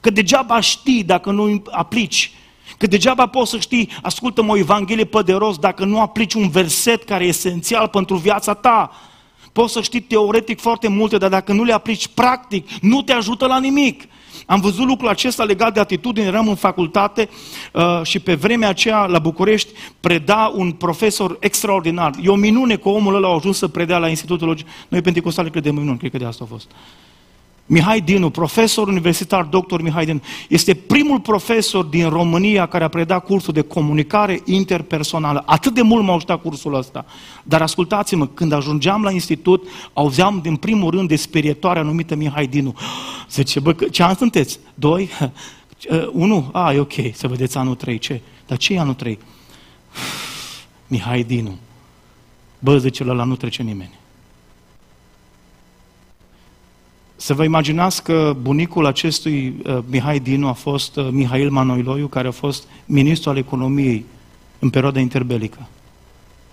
Că 0.00 0.10
degeaba 0.10 0.60
știi 0.60 1.04
dacă 1.04 1.30
nu 1.30 1.62
aplici. 1.70 2.32
Că 2.78 2.86
degeaba 2.86 3.26
poți 3.26 3.50
să 3.50 3.58
știi, 3.58 3.90
ascultă-mă 4.02 4.52
o 4.52 4.56
Evanghelie 4.56 5.04
pe 5.04 5.22
de 5.22 5.32
rost, 5.32 5.60
dacă 5.60 5.84
nu 5.84 6.00
aplici 6.00 6.34
un 6.34 6.48
verset 6.48 7.04
care 7.04 7.24
e 7.24 7.28
esențial 7.28 7.88
pentru 7.88 8.16
viața 8.16 8.54
ta. 8.54 8.90
Poți 9.52 9.72
să 9.72 9.80
știi 9.80 10.00
teoretic 10.00 10.60
foarte 10.60 10.88
multe, 10.88 11.18
dar 11.18 11.30
dacă 11.30 11.52
nu 11.52 11.64
le 11.64 11.72
aplici 11.72 12.08
practic, 12.08 12.68
nu 12.80 13.02
te 13.02 13.12
ajută 13.12 13.46
la 13.46 13.58
nimic. 13.58 14.04
Am 14.46 14.60
văzut 14.60 14.86
lucrul 14.86 15.08
acesta 15.08 15.44
legat 15.44 15.74
de 15.74 15.80
atitudine, 15.80 16.26
eram 16.26 16.48
în 16.48 16.54
facultate 16.54 17.28
uh, 17.72 18.00
și 18.02 18.18
pe 18.18 18.34
vremea 18.34 18.68
aceea 18.68 19.06
la 19.06 19.18
București 19.18 19.72
preda 20.00 20.52
un 20.54 20.72
profesor 20.72 21.36
extraordinar. 21.40 22.14
E 22.22 22.28
o 22.28 22.34
minune 22.34 22.76
că 22.76 22.88
omul 22.88 23.14
ăla 23.14 23.28
a 23.28 23.34
ajuns 23.34 23.56
să 23.56 23.68
predea 23.68 23.98
la 23.98 24.08
Institutul 24.08 24.46
Logic. 24.46 24.66
Noi 24.88 25.02
pentecostale 25.02 25.50
credem 25.50 25.74
în 25.74 25.80
minuni, 25.80 25.98
cred 25.98 26.10
că 26.10 26.18
de 26.18 26.24
asta 26.24 26.44
a 26.44 26.50
fost. 26.50 26.70
Mihai 27.70 28.00
Dinu, 28.00 28.30
profesor 28.30 28.88
universitar, 28.88 29.44
doctor 29.44 29.82
Mihai 29.82 30.04
Dinu, 30.04 30.20
este 30.48 30.74
primul 30.74 31.20
profesor 31.20 31.84
din 31.84 32.08
România 32.08 32.66
care 32.66 32.84
a 32.84 32.88
predat 32.88 33.24
cursul 33.24 33.52
de 33.52 33.60
comunicare 33.60 34.40
interpersonală. 34.44 35.42
Atât 35.46 35.74
de 35.74 35.82
mult 35.82 36.04
m-a 36.04 36.14
ajutat 36.14 36.42
cursul 36.42 36.74
ăsta. 36.74 37.04
Dar 37.42 37.62
ascultați-mă, 37.62 38.26
când 38.26 38.52
ajungeam 38.52 39.02
la 39.02 39.10
institut, 39.10 39.68
auzeam 39.92 40.40
din 40.42 40.56
primul 40.56 40.90
rând 40.90 41.08
de 41.08 41.16
sperietoarea 41.16 41.82
numită 41.82 42.14
Mihai 42.14 42.46
Dinu. 42.46 42.74
Zice, 43.30 43.60
bă, 43.60 43.72
ce 43.72 44.02
an 44.02 44.14
sunteți? 44.14 44.58
Doi? 44.74 45.08
Unu? 46.12 46.50
A, 46.52 46.72
e 46.72 46.78
ok, 46.78 46.94
să 47.12 47.28
vedeți 47.28 47.56
anul 47.56 47.74
trei. 47.74 47.98
Ce? 47.98 48.20
Dar 48.46 48.58
ce 48.58 48.74
e 48.74 48.78
anul 48.78 48.94
trei? 48.94 49.18
Mihai 50.86 51.22
Dinu. 51.22 51.58
Bă, 52.58 52.78
zice, 52.78 53.04
la 53.04 53.24
nu 53.24 53.36
trece 53.36 53.62
nimeni. 53.62 53.98
Să 57.20 57.34
vă 57.34 57.44
imaginați 57.44 58.02
că 58.02 58.36
bunicul 58.40 58.86
acestui 58.86 59.54
uh, 59.66 59.78
Mihai 59.90 60.18
Dinu 60.18 60.48
a 60.48 60.52
fost 60.52 60.96
uh, 60.96 61.08
Mihail 61.10 61.50
Manoiloiu, 61.50 62.06
care 62.06 62.28
a 62.28 62.30
fost 62.30 62.64
ministru 62.86 63.30
al 63.30 63.36
economiei 63.36 64.04
în 64.58 64.70
perioada 64.70 65.00
interbelică. 65.00 65.68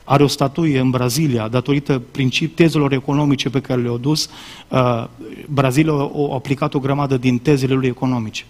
Are 0.03 0.24
o 0.24 0.28
statuie 0.28 0.80
în 0.80 0.89
Brazilia, 0.89 1.47
datorită 1.47 2.01
princip, 2.11 2.55
tezelor 2.55 2.91
economice 2.91 3.49
pe 3.49 3.61
care 3.61 3.82
le-au 3.82 3.97
dus. 3.97 4.30
Uh, 4.68 5.05
Brazilia 5.49 5.91
a, 5.91 6.11
a 6.30 6.34
aplicat 6.34 6.74
o 6.74 6.80
grămadă 6.80 7.18
din 7.18 7.38
tezele 7.38 7.74
lui 7.74 7.88
economice. 7.88 8.45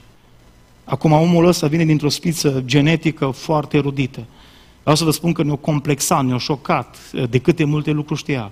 Acum 0.84 1.12
omul 1.12 1.46
ăsta 1.46 1.68
vine 1.68 1.86
dintr-o 1.86 2.10
spiță 2.10 2.62
genetică 2.66 3.26
foarte 3.26 3.78
erudită. 3.78 4.24
Vreau 4.82 4.96
să 4.96 5.04
vă 5.04 5.12
spun 5.12 5.34
că 5.34 5.44
ne-a 5.44 5.56
complexat, 5.56 6.26
ne-a 6.26 6.38
șocat 6.38 6.98
uh, 7.14 7.24
de 7.30 7.38
câte 7.38 7.64
multe 7.64 7.92
lucruri 7.92 8.20
știa. 8.20 8.52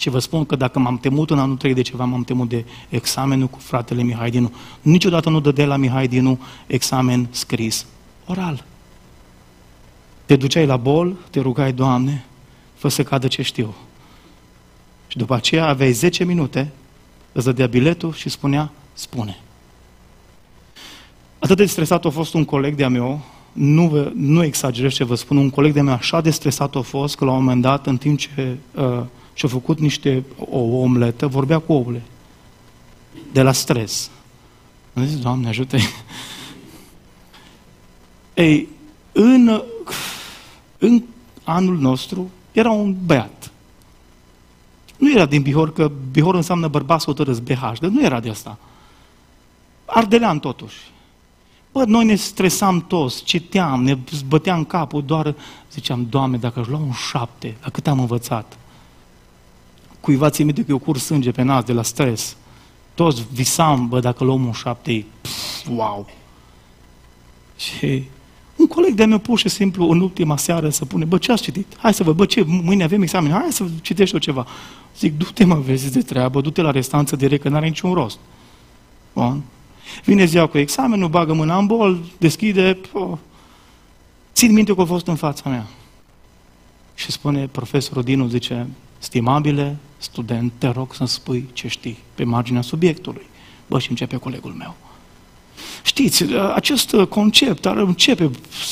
Și 0.00 0.08
vă 0.08 0.18
spun 0.18 0.44
că 0.44 0.56
dacă 0.56 0.78
m-am 0.78 0.98
temut 0.98 1.30
în 1.30 1.38
anul 1.38 1.56
3 1.56 1.74
de 1.74 1.82
ceva, 1.82 2.04
m-am 2.04 2.22
temut 2.22 2.48
de 2.48 2.64
examenul 2.88 3.46
cu 3.46 3.58
fratele 3.58 4.02
Mihai 4.02 4.30
Dinu. 4.30 4.52
Niciodată 4.82 5.30
nu 5.30 5.40
dădea 5.40 5.66
la 5.66 5.76
Mihai 5.76 6.08
Dinu 6.08 6.40
examen 6.66 7.28
scris, 7.30 7.86
oral. 8.26 8.64
Te 10.26 10.36
duceai 10.36 10.66
la 10.66 10.76
bol, 10.76 11.16
te 11.30 11.40
rugai, 11.40 11.72
Doamne, 11.72 12.24
fă 12.74 12.88
să 12.88 13.02
cadă 13.02 13.26
ce 13.28 13.42
știu. 13.42 13.74
Și 15.08 15.16
după 15.16 15.34
aceea 15.34 15.66
aveai 15.66 15.92
10 15.92 16.24
minute, 16.24 16.72
îți 17.32 17.44
dădea 17.44 17.66
biletul 17.66 18.12
și 18.12 18.28
spunea, 18.28 18.70
spune. 18.92 19.38
Atât 21.38 21.56
de 21.56 21.64
stresat 21.64 22.04
a 22.04 22.10
fost 22.10 22.34
un 22.34 22.44
coleg 22.44 22.74
de-a 22.74 22.88
meu, 22.88 23.20
nu, 23.52 24.12
nu 24.14 24.44
exagerez 24.44 24.92
ce 24.92 25.04
vă 25.04 25.14
spun, 25.14 25.36
un 25.36 25.50
coleg 25.50 25.72
de-a 25.72 25.82
meu 25.82 25.94
așa 25.94 26.20
de 26.20 26.30
stresat 26.30 26.74
a 26.74 26.80
fost 26.80 27.16
că 27.16 27.24
la 27.24 27.30
un 27.30 27.38
moment 27.38 27.62
dat, 27.62 27.86
în 27.86 27.96
timp 27.96 28.18
ce 28.18 28.56
uh, 28.74 29.02
și-a 29.32 29.48
făcut 29.48 29.78
niște, 29.78 30.24
o, 30.38 30.58
o 30.58 30.76
omletă, 30.80 31.26
vorbea 31.26 31.58
cu 31.58 31.72
ouăle. 31.72 32.02
De 33.32 33.42
la 33.42 33.52
stres. 33.52 34.10
Am 34.94 35.04
zis, 35.04 35.18
Doamne, 35.18 35.48
ajută 35.48 35.76
-i. 35.76 35.80
Ei, 38.34 38.68
în, 39.12 39.62
în 40.78 41.02
anul 41.44 41.78
nostru 41.78 42.30
era 42.52 42.70
un 42.70 42.96
băiat. 43.04 43.50
Nu 44.96 45.12
era 45.12 45.26
din 45.26 45.42
Bihor, 45.42 45.72
că 45.72 45.90
Bihor 46.10 46.34
înseamnă 46.34 46.68
bărbat 46.68 47.04
hotărâs, 47.04 47.38
BH, 47.38 47.60
dar 47.60 47.90
nu 47.90 48.02
era 48.02 48.20
de 48.20 48.30
asta. 48.30 48.58
Ardelean 49.84 50.38
totuși. 50.38 50.78
Bă, 51.72 51.84
noi 51.84 52.04
ne 52.04 52.14
stresam 52.14 52.80
toți, 52.80 53.24
citeam, 53.24 53.82
ne 53.82 53.98
băteam 54.28 54.64
capul, 54.64 55.02
doar 55.02 55.34
ziceam, 55.72 56.06
Doamne, 56.08 56.36
dacă 56.36 56.60
aș 56.60 56.66
lua 56.66 56.78
un 56.78 56.92
șapte, 56.92 57.56
la 57.62 57.70
cât 57.70 57.86
am 57.86 58.00
învățat, 58.00 58.58
cuiva 60.00 60.30
ți 60.30 60.42
minte 60.42 60.60
că 60.60 60.70
eu 60.70 60.78
curs 60.78 61.04
sânge 61.04 61.30
pe 61.30 61.42
nas 61.42 61.64
de 61.64 61.72
la 61.72 61.82
stres. 61.82 62.36
Toți 62.94 63.24
visam, 63.32 63.88
bă, 63.88 64.00
dacă 64.00 64.24
luăm 64.24 64.46
un 64.46 64.52
șapte, 64.52 65.04
pf, 65.20 65.68
wow. 65.68 66.06
Și 67.56 68.04
un 68.56 68.66
coleg 68.66 68.94
de-a 68.94 69.06
meu 69.06 69.18
pur 69.18 69.38
și 69.38 69.48
simplu 69.48 69.90
în 69.90 70.00
ultima 70.00 70.36
seară 70.36 70.68
să 70.68 70.84
pune, 70.84 71.04
bă, 71.04 71.18
ce 71.18 71.32
ați 71.32 71.42
citit? 71.42 71.76
Hai 71.76 71.94
să 71.94 72.02
vă, 72.02 72.12
bă, 72.12 72.26
ce, 72.26 72.42
mâine 72.46 72.84
avem 72.84 73.02
examen, 73.02 73.30
hai 73.30 73.52
să 73.52 73.64
citești 73.82 74.14
o 74.14 74.18
ceva. 74.18 74.46
Zic, 74.98 75.18
du-te 75.18 75.44
mă, 75.44 75.54
vezi 75.54 75.92
de 75.92 76.02
treabă, 76.02 76.40
du-te 76.40 76.60
la 76.60 76.70
restanță 76.70 77.16
direct, 77.16 77.42
că 77.42 77.48
n-are 77.48 77.66
niciun 77.66 77.92
rost. 77.92 78.18
Bun. 79.12 79.42
Vine 80.04 80.24
ziua 80.24 80.46
cu 80.46 80.58
examenul, 80.58 81.08
bagă 81.08 81.32
mâna 81.32 81.58
în 81.58 81.66
bol, 81.66 81.98
deschide, 82.18 82.78
po. 82.92 83.18
țin 84.32 84.52
minte 84.52 84.74
că 84.74 84.80
a 84.80 84.84
fost 84.84 85.06
în 85.06 85.16
fața 85.16 85.50
mea. 85.50 85.66
Și 86.94 87.10
spune 87.10 87.46
profesorul 87.46 88.02
Dinu, 88.02 88.28
zice, 88.28 88.66
stimabile 88.98 89.76
student, 90.00 90.52
te 90.58 90.68
rog 90.68 90.94
să-mi 90.94 91.08
spui 91.08 91.48
ce 91.52 91.68
știi 91.68 91.98
pe 92.14 92.24
marginea 92.24 92.62
subiectului. 92.62 93.26
Bă, 93.66 93.78
și 93.78 93.90
începe 93.90 94.16
colegul 94.16 94.52
meu. 94.52 94.74
Știți, 95.82 96.24
acest 96.54 96.94
concept 97.08 97.66
ar 97.66 97.76
începe, 97.76 98.30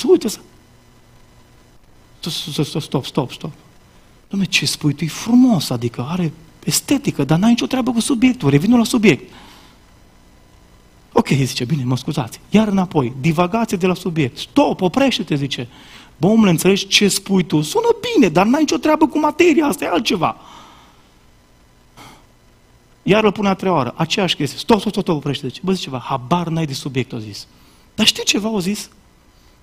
uite 0.09 0.29
să... 0.29 0.39
Stop, 2.81 3.05
stop, 3.05 3.33
stop. 3.33 3.53
Dom'le, 4.31 4.49
ce 4.49 4.67
spui 4.67 4.93
tu? 4.93 5.05
E 5.05 5.09
frumos, 5.09 5.71
adică 5.71 6.07
are 6.09 6.33
estetică, 6.65 7.25
dar 7.25 7.39
n-ai 7.39 7.51
nicio 7.51 7.67
treabă 7.67 7.93
cu 7.93 8.01
subiectul, 8.01 8.51
revină 8.51 8.77
la 8.77 8.85
subiect. 8.85 9.33
Ok, 11.13 11.29
zice, 11.29 11.65
bine, 11.65 11.85
mă 11.85 11.97
scuzați. 11.97 12.41
Iar 12.51 12.69
înapoi, 12.69 13.13
divagație 13.21 13.77
de 13.77 13.87
la 13.87 13.95
subiect. 13.95 14.39
Stop, 14.39 14.81
oprește-te, 14.81 15.35
zice. 15.35 15.69
Bă, 16.17 16.27
omule, 16.27 16.51
înțelegi 16.51 16.87
ce 16.87 17.09
spui 17.09 17.45
tu? 17.45 17.61
Sună 17.61 17.89
bine, 18.15 18.29
dar 18.29 18.47
n-ai 18.47 18.61
nicio 18.61 18.77
treabă 18.77 19.07
cu 19.07 19.19
materia, 19.19 19.67
asta 19.67 19.85
e 19.85 19.89
altceva. 19.89 20.37
Iar 23.09 23.25
îl 23.25 23.33
pune 23.33 23.49
a 23.49 23.55
treia 23.55 23.75
oară, 23.75 23.95
aceeași 23.97 24.37
chestie. 24.37 24.59
Stop, 24.59 24.79
stop, 24.79 24.91
stop, 24.91 25.05
stop 25.05 25.17
oprește. 25.17 25.49
Zice, 25.49 25.61
bă, 25.65 25.73
zice 25.73 25.85
ceva, 25.85 25.99
habar 25.99 26.49
n-ai 26.49 26.67
de 26.67 26.73
subiect, 26.73 27.13
o 27.13 27.19
zis. 27.19 27.47
Dar 27.95 28.07
știi 28.07 28.25
ceva, 28.25 28.49
o 28.49 28.61
zis? 28.61 28.91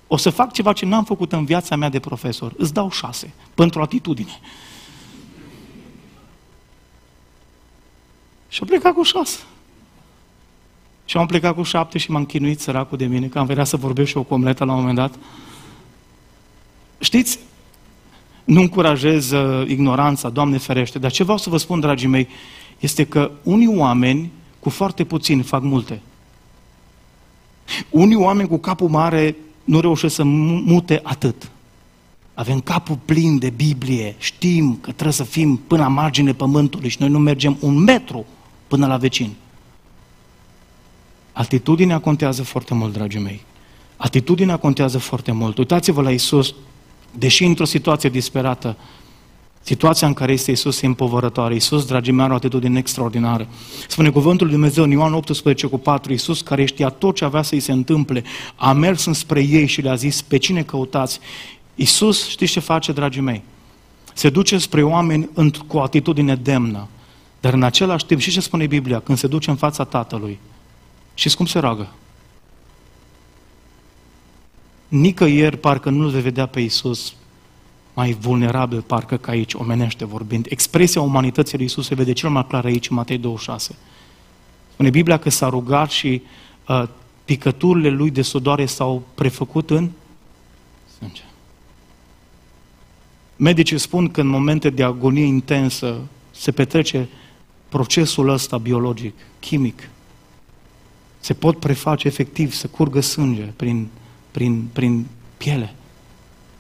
O 0.08 0.18
să 0.18 0.30
fac 0.30 0.52
ceva 0.52 0.74
ce 0.74 0.86
n-am 0.86 1.04
făcut 1.04 1.32
în 1.32 1.46
viața 1.46 1.76
mea 1.76 1.90
de 1.90 2.00
profesor. 2.00 2.54
Îți 2.58 2.74
dau 2.74 2.92
șase, 2.92 3.34
pentru 3.54 3.82
atitudine. 3.82 4.40
Și 8.48 8.60
am 8.62 8.68
plecat 8.68 8.94
cu 8.94 9.04
șase. 9.04 9.40
Și 11.06 11.18
am 11.18 11.26
plecat 11.26 11.56
cu 11.56 11.64
șapte 11.64 11.98
și 11.98 12.12
m-am 12.12 12.26
chinuit 12.26 12.60
săracul 12.60 12.98
de 12.98 13.06
mine, 13.06 13.28
că 13.28 13.40
am 13.40 13.46
vrea 13.46 13.64
să 13.64 13.78
vorbesc 13.78 14.10
și 14.10 14.18
o 14.18 14.24
comletă 14.24 14.64
la 14.64 14.72
un 14.72 14.80
moment 14.80 14.98
dat. 14.98 15.16
Știți, 17.00 17.40
nu 18.44 18.62
încurajez 18.62 19.32
uh, 19.32 19.68
ignoranța, 19.68 20.30
Doamne 20.30 20.58
ferește, 20.58 21.00
dar 21.00 21.12
ce 21.12 21.24
vreau 21.24 21.38
să 21.38 21.50
vă 21.50 21.58
spun, 21.58 21.80
dragii 21.80 22.08
mei, 22.08 22.28
este 22.80 23.06
că 23.06 23.32
unii 23.44 23.78
oameni 23.78 24.32
cu 24.60 24.70
foarte 24.70 25.04
puțin 25.04 25.44
fac 25.44 25.62
multe. 25.62 26.02
Unii 27.90 28.16
oameni 28.16 28.48
cu 28.48 28.58
capul 28.58 28.90
mare 28.90 29.36
nu 29.64 29.80
reușesc 29.80 30.16
să 30.16 30.24
mute 30.24 31.00
atât. 31.04 31.50
Avem 32.34 32.60
capul 32.60 33.00
plin 33.06 33.38
de 33.38 33.50
Biblie, 33.50 34.16
știm 34.18 34.78
că 34.82 34.92
trebuie 34.92 35.14
să 35.14 35.24
fim 35.24 35.56
până 35.68 35.82
la 35.82 35.88
margine 35.88 36.34
pământului 36.34 36.90
și 36.90 36.98
noi 37.00 37.10
nu 37.10 37.20
mergem 37.20 37.58
un 37.60 37.78
metru 37.78 38.26
până 38.68 38.88
la 38.88 38.98
vecin. 38.98 39.34
Atitudinea 41.32 42.00
contează 42.00 42.44
foarte 42.44 42.74
mult, 42.74 42.94
dragii 42.94 43.20
mei. 43.20 43.42
Atitudinea 43.98 44.58
contează 44.58 44.98
foarte 44.98 45.32
mult. 45.32 45.58
Uitați-vă 45.58 46.02
la 46.02 46.12
Isus, 46.12 46.56
deși 47.18 47.44
într-o 47.44 47.66
situație 47.66 48.10
disperată, 48.10 48.78
situația 49.66 50.08
în 50.08 50.14
care 50.14 50.32
este 50.32 50.52
Isus 50.52 50.82
e 50.82 50.86
împovărătoare. 50.86 51.56
Isus, 51.56 51.86
dragii 51.86 52.14
mei, 52.14 52.24
are 52.24 52.34
o 52.34 52.36
atitudine 52.36 52.80
extraordinară. 52.80 53.48
Spune 53.88 54.10
cuvântul 54.10 54.46
lui 54.46 54.56
Dumnezeu 54.56 54.84
în 54.84 54.92
Ioan 54.92 55.14
18 55.14 55.68
cu 55.68 55.78
4, 55.78 56.14
Isus 56.14 56.42
care 56.42 56.66
știa 56.66 56.90
tot 56.90 57.16
ce 57.16 57.26
avea 57.26 57.42
să-i 57.42 57.60
se 57.60 57.72
întâmple, 57.72 58.24
a 58.56 58.74
mers 58.74 59.06
înspre 59.06 59.42
ei 59.42 59.66
și 59.66 59.82
le-a 59.82 59.96
zis, 59.96 60.22
pe 60.22 60.38
cine 60.38 60.64
căutați? 60.64 61.20
Isus, 61.76 62.28
știți 62.28 62.52
ce 62.52 62.60
face, 62.60 62.92
dragii 62.92 63.22
mei? 63.22 63.44
se 64.16 64.30
duce 64.30 64.58
spre 64.58 64.84
oameni 64.84 65.30
cu 65.68 65.78
o 65.78 65.82
atitudine 65.82 66.36
demnă. 66.36 66.88
Dar 67.40 67.54
în 67.54 67.64
același 67.64 68.06
timp, 68.06 68.20
și 68.20 68.32
ce 68.32 68.42
spune 68.42 68.68
Biblia, 68.68 69.00
când 69.00 69.18
se 69.18 69.28
duce 69.28 69.50
în 69.50 69.56
fața 69.56 69.84
Tatălui, 69.84 70.40
și 71.14 71.36
cum 71.36 71.46
se 71.46 71.60
roagă? 71.60 71.88
Nicăieri 74.88 75.58
parcă 75.58 75.90
nu 75.90 76.10
le 76.10 76.20
vedea 76.20 76.46
pe 76.46 76.60
Iisus 76.60 77.14
mai 77.96 78.14
vulnerabil, 78.14 78.82
parcă 78.82 79.18
ca 79.18 79.32
aici, 79.32 79.54
omenește 79.54 80.06
vorbind. 80.06 80.46
Expresia 80.50 81.02
umanității 81.02 81.58
lui 81.58 81.64
Iisus 81.64 81.86
se 81.86 81.96
vede 81.96 82.14
cel 82.14 82.30
mai 82.30 82.48
clar 82.48 82.66
aici, 82.66 82.90
în 82.90 82.96
Matei 82.96 83.18
26. 83.18 83.76
Spune 84.74 84.90
Biblia 84.90 85.18
că 85.18 85.30
s-a 85.30 85.50
rugat 85.50 85.90
și 85.90 86.22
uh, 86.68 86.84
picăturile 87.26 87.90
lui 87.90 88.10
de 88.10 88.22
sudoare 88.22 88.66
s-au 88.66 89.04
prefăcut 89.16 89.70
în 89.70 89.90
sânge. 90.98 91.24
Medicii 93.36 93.78
spun 93.78 94.10
că 94.10 94.22
în 94.22 94.28
momente 94.28 94.70
de 94.70 94.84
agonie 94.84 95.26
intensă 95.26 95.98
se 96.32 96.52
petrece 96.52 97.10
procesul 97.70 98.30
ăsta 98.30 98.58
biologic, 98.58 99.14
chimic. 99.40 99.90
Se 101.20 101.34
pot 101.34 101.60
preface 101.60 102.08
efectiv, 102.08 102.54
să 102.54 102.68
curgă 102.68 103.00
sânge 103.00 103.42
prin, 103.42 103.88
prin, 104.32 104.68
prin 104.74 105.06
piele, 105.38 105.76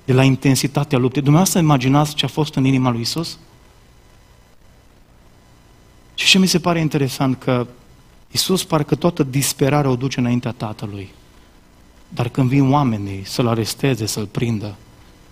de 0.06 0.14
la 0.14 0.24
intensitatea 0.24 0.97
luptei. 0.97 1.22
Dumneavoastră 1.22 1.62
imaginați 1.62 2.16
ce 2.16 2.26
a 2.26 2.28
fost 2.28 2.56
în 2.56 2.66
inima 2.66 2.89
lui 2.89 3.01
Isus? 3.01 3.38
Și 6.16 6.28
ce 6.28 6.38
mi 6.38 6.47
se 6.47 6.60
pare 6.60 6.80
interesant 6.80 7.39
că 7.39 7.68
Isus 8.32 8.64
parcă 8.64 8.95
toată 8.95 9.24
disperarea 9.24 9.89
o 9.89 9.95
duce 9.95 10.20
înaintea 10.20 10.51
Tatălui. 10.51 11.12
Dar 12.10 12.30
când 12.30 12.49
vin 12.49 12.72
oamenii 12.72 13.22
să-L 13.26 13.47
aresteze, 13.47 14.06
să-L 14.06 14.26
prindă, 14.26 14.76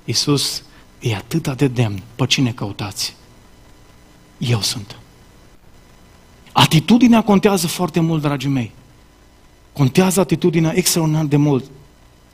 Isus 0.05 0.63
e 0.99 1.15
atât 1.15 1.47
de 1.47 1.67
demn. 1.67 2.01
Pe 2.15 2.25
cine 2.25 2.51
căutați? 2.51 3.15
Eu 4.37 4.61
sunt. 4.61 4.97
Atitudinea 6.51 7.23
contează 7.23 7.67
foarte 7.67 7.99
mult, 7.99 8.21
dragii 8.21 8.49
mei. 8.49 8.71
Contează 9.73 10.19
atitudinea 10.19 10.75
extraordinar 10.75 11.25
de 11.25 11.37
mult. 11.37 11.65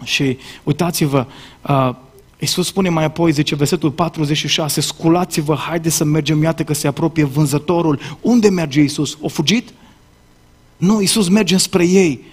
Și 0.03 0.37
uitați-vă, 0.63 1.25
uh, 1.61 1.95
Iisus 2.39 2.67
spune 2.67 2.89
mai 2.89 3.03
apoi, 3.03 3.31
zice 3.31 3.55
versetul 3.55 3.91
46, 3.91 4.81
sculați-vă, 4.81 5.55
haide 5.55 5.89
să 5.89 6.03
mergem, 6.03 6.43
iată 6.43 6.63
că 6.63 6.73
se 6.73 6.87
apropie 6.87 7.23
vânzătorul. 7.23 7.99
Unde 8.21 8.49
merge 8.49 8.81
Iisus? 8.81 9.17
O 9.21 9.27
fugit? 9.27 9.69
Nu, 10.77 11.01
Iisus 11.01 11.29
merge 11.29 11.57
spre 11.57 11.85
ei. 11.85 12.23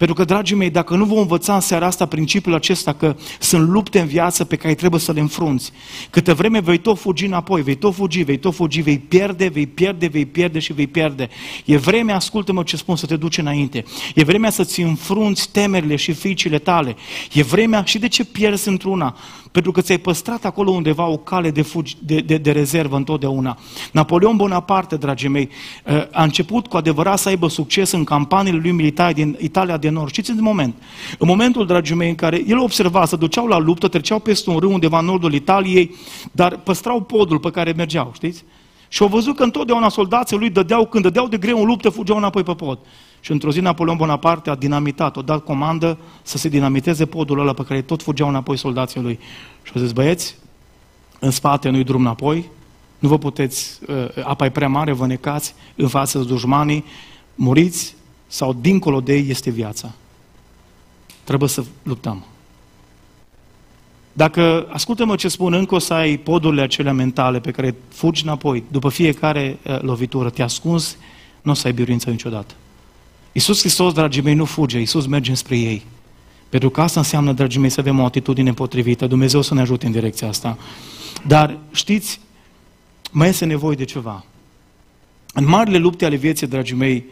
Pentru 0.00 0.18
că, 0.18 0.24
dragii 0.24 0.56
mei, 0.56 0.70
dacă 0.70 0.96
nu 0.96 1.04
vom 1.04 1.18
învăța 1.18 1.54
în 1.54 1.60
seara 1.60 1.86
asta 1.86 2.06
principiul 2.06 2.54
acesta 2.54 2.92
că 2.92 3.16
sunt 3.40 3.68
lupte 3.68 4.00
în 4.00 4.06
viață 4.06 4.44
pe 4.44 4.56
care 4.56 4.74
trebuie 4.74 5.00
să 5.00 5.12
le 5.12 5.20
înfrunți, 5.20 5.72
câtă 6.10 6.34
vreme 6.34 6.60
vei 6.60 6.78
tot 6.78 6.98
fugi 6.98 7.24
înapoi, 7.24 7.62
vei 7.62 7.74
tot 7.74 7.94
fugi, 7.94 8.22
vei 8.22 8.38
tot 8.38 8.54
fugi, 8.54 8.80
vei 8.80 8.98
pierde, 8.98 9.48
vei 9.48 9.66
pierde, 9.66 10.06
vei 10.06 10.26
pierde 10.26 10.58
și 10.58 10.72
vei 10.72 10.86
pierde. 10.86 11.28
E 11.64 11.76
vremea, 11.76 12.14
ascultă-mă 12.14 12.62
ce 12.62 12.76
spun, 12.76 12.96
să 12.96 13.06
te 13.06 13.16
duci 13.16 13.38
înainte. 13.38 13.84
E 14.14 14.24
vremea 14.24 14.50
să-ți 14.50 14.80
înfrunți 14.80 15.50
temerile 15.50 15.96
și 15.96 16.12
fricile 16.12 16.58
tale. 16.58 16.96
E 17.32 17.42
vremea 17.42 17.84
și 17.84 17.98
de 17.98 18.08
ce 18.08 18.24
pierzi 18.24 18.68
într-una? 18.68 19.16
Pentru 19.52 19.72
că 19.72 19.80
ți-ai 19.80 19.98
păstrat 19.98 20.44
acolo 20.44 20.70
undeva 20.70 21.06
o 21.06 21.16
cale 21.16 21.50
de, 21.50 21.62
fugi, 21.62 21.96
de, 21.98 22.20
de, 22.20 22.36
de 22.36 22.52
rezervă 22.52 22.96
întotdeauna. 22.96 23.58
Napoleon 23.92 24.36
Bonaparte, 24.36 24.96
dragii 24.96 25.28
mei, 25.28 25.48
uh, 25.84 26.06
a 26.12 26.22
început 26.22 26.66
cu 26.66 26.76
adevărat 26.76 27.18
să 27.18 27.28
aibă 27.28 27.48
succes 27.48 27.90
în 27.90 28.04
campaniile 28.04 28.58
lui 28.58 28.70
militare 28.70 29.12
din 29.12 29.36
Italia 29.40 29.76
de 29.76 29.89
Nord. 29.90 30.10
Știți 30.10 30.30
în 30.30 30.38
moment? 30.40 30.74
În 31.18 31.28
momentul, 31.28 31.66
dragii 31.66 31.94
mei, 31.94 32.08
în 32.08 32.14
care 32.14 32.44
el 32.46 32.58
observa, 32.58 33.04
să 33.04 33.16
duceau 33.16 33.46
la 33.46 33.58
luptă, 33.58 33.88
treceau 33.88 34.18
peste 34.18 34.50
un 34.50 34.58
râu 34.58 34.72
undeva 34.72 34.98
în 34.98 35.04
nordul 35.04 35.32
Italiei, 35.32 35.94
dar 36.32 36.56
păstrau 36.56 37.00
podul 37.00 37.38
pe 37.38 37.50
care 37.50 37.72
mergeau, 37.72 38.10
știți? 38.14 38.44
Și 38.88 39.02
au 39.02 39.08
văzut 39.08 39.36
că 39.36 39.42
întotdeauna 39.42 39.88
soldații 39.88 40.36
lui 40.36 40.50
dădeau, 40.50 40.86
când 40.86 41.04
dădeau 41.04 41.28
de 41.28 41.36
greu 41.36 41.58
în 41.60 41.66
luptă, 41.66 41.88
fugeau 41.88 42.16
înapoi 42.16 42.42
pe 42.42 42.54
pod. 42.54 42.78
Și 43.20 43.32
într-o 43.32 43.50
zi 43.50 43.60
Napoleon 43.60 43.96
Bonaparte 43.96 44.50
a 44.50 44.54
dinamitat, 44.54 45.16
a 45.16 45.22
dat 45.22 45.44
comandă 45.44 45.98
să 46.22 46.38
se 46.38 46.48
dinamiteze 46.48 47.06
podul 47.06 47.40
ăla 47.40 47.52
pe 47.52 47.64
care 47.64 47.82
tot 47.82 48.02
fugeau 48.02 48.28
înapoi 48.28 48.56
soldații 48.56 49.00
lui. 49.00 49.18
Și 49.62 49.72
au 49.74 49.82
zis, 49.82 49.92
băieți, 49.92 50.36
în 51.18 51.30
spate 51.30 51.68
nu-i 51.68 51.84
drum 51.84 52.00
înapoi, 52.00 52.44
nu 52.98 53.08
vă 53.08 53.18
puteți, 53.18 53.78
uh, 53.88 54.24
apa 54.24 54.44
e 54.44 54.50
prea 54.50 54.68
mare, 54.68 54.92
vă 54.92 55.06
necați 55.06 55.54
în 55.76 55.88
față 55.88 56.18
de 56.18 56.24
dușmanii, 56.24 56.84
muriți 57.34 57.94
sau 58.30 58.52
dincolo 58.52 59.00
de 59.00 59.14
ei 59.14 59.30
este 59.30 59.50
viața. 59.50 59.92
Trebuie 61.24 61.48
să 61.48 61.64
luptăm. 61.82 62.24
Dacă, 64.12 64.66
ascultă-mă 64.70 65.16
ce 65.16 65.28
spun, 65.28 65.52
încă 65.52 65.74
o 65.74 65.78
să 65.78 65.94
ai 65.94 66.16
podurile 66.16 66.62
acelea 66.62 66.92
mentale 66.92 67.40
pe 67.40 67.50
care 67.50 67.74
fugi 67.88 68.22
înapoi, 68.22 68.64
după 68.70 68.88
fiecare 68.88 69.58
uh, 69.66 69.80
lovitură, 69.80 70.30
te 70.30 70.42
ascunzi, 70.42 70.96
nu 71.42 71.50
o 71.50 71.54
să 71.54 71.66
ai 71.66 71.72
biruință 71.72 72.10
niciodată. 72.10 72.54
Iisus 73.32 73.60
Hristos, 73.60 73.92
dragii 73.92 74.22
mei, 74.22 74.34
nu 74.34 74.44
fuge, 74.44 74.78
Iisus 74.78 75.06
merge 75.06 75.34
spre 75.34 75.58
ei. 75.58 75.82
Pentru 76.48 76.70
că 76.70 76.80
asta 76.80 77.00
înseamnă, 77.00 77.32
dragii 77.32 77.60
mei, 77.60 77.70
să 77.70 77.80
avem 77.80 77.98
o 77.98 78.04
atitudine 78.04 78.52
potrivită. 78.52 79.06
Dumnezeu 79.06 79.40
să 79.40 79.54
ne 79.54 79.60
ajute 79.60 79.86
în 79.86 79.92
direcția 79.92 80.28
asta. 80.28 80.58
Dar, 81.26 81.58
știți, 81.72 82.20
mai 83.10 83.28
este 83.28 83.44
nevoie 83.44 83.76
de 83.76 83.84
ceva. 83.84 84.24
În 85.34 85.48
marile 85.48 85.78
lupte 85.78 86.04
ale 86.04 86.16
vieții, 86.16 86.46
dragii 86.46 86.76
mei, 86.76 87.04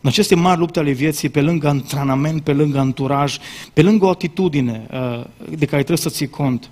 în 0.00 0.08
aceste 0.08 0.34
mari 0.34 0.58
lupte 0.58 0.78
ale 0.78 0.90
vieții, 0.90 1.28
pe 1.28 1.40
lângă 1.40 1.68
antrenament, 1.68 2.42
pe 2.42 2.52
lângă 2.52 2.78
anturaj, 2.78 3.38
pe 3.72 3.82
lângă 3.82 4.04
o 4.04 4.08
atitudine 4.08 4.86
uh, 4.90 5.24
de 5.48 5.64
care 5.64 5.82
trebuie 5.82 5.96
să 5.96 6.08
ții 6.08 6.28
cont, 6.28 6.70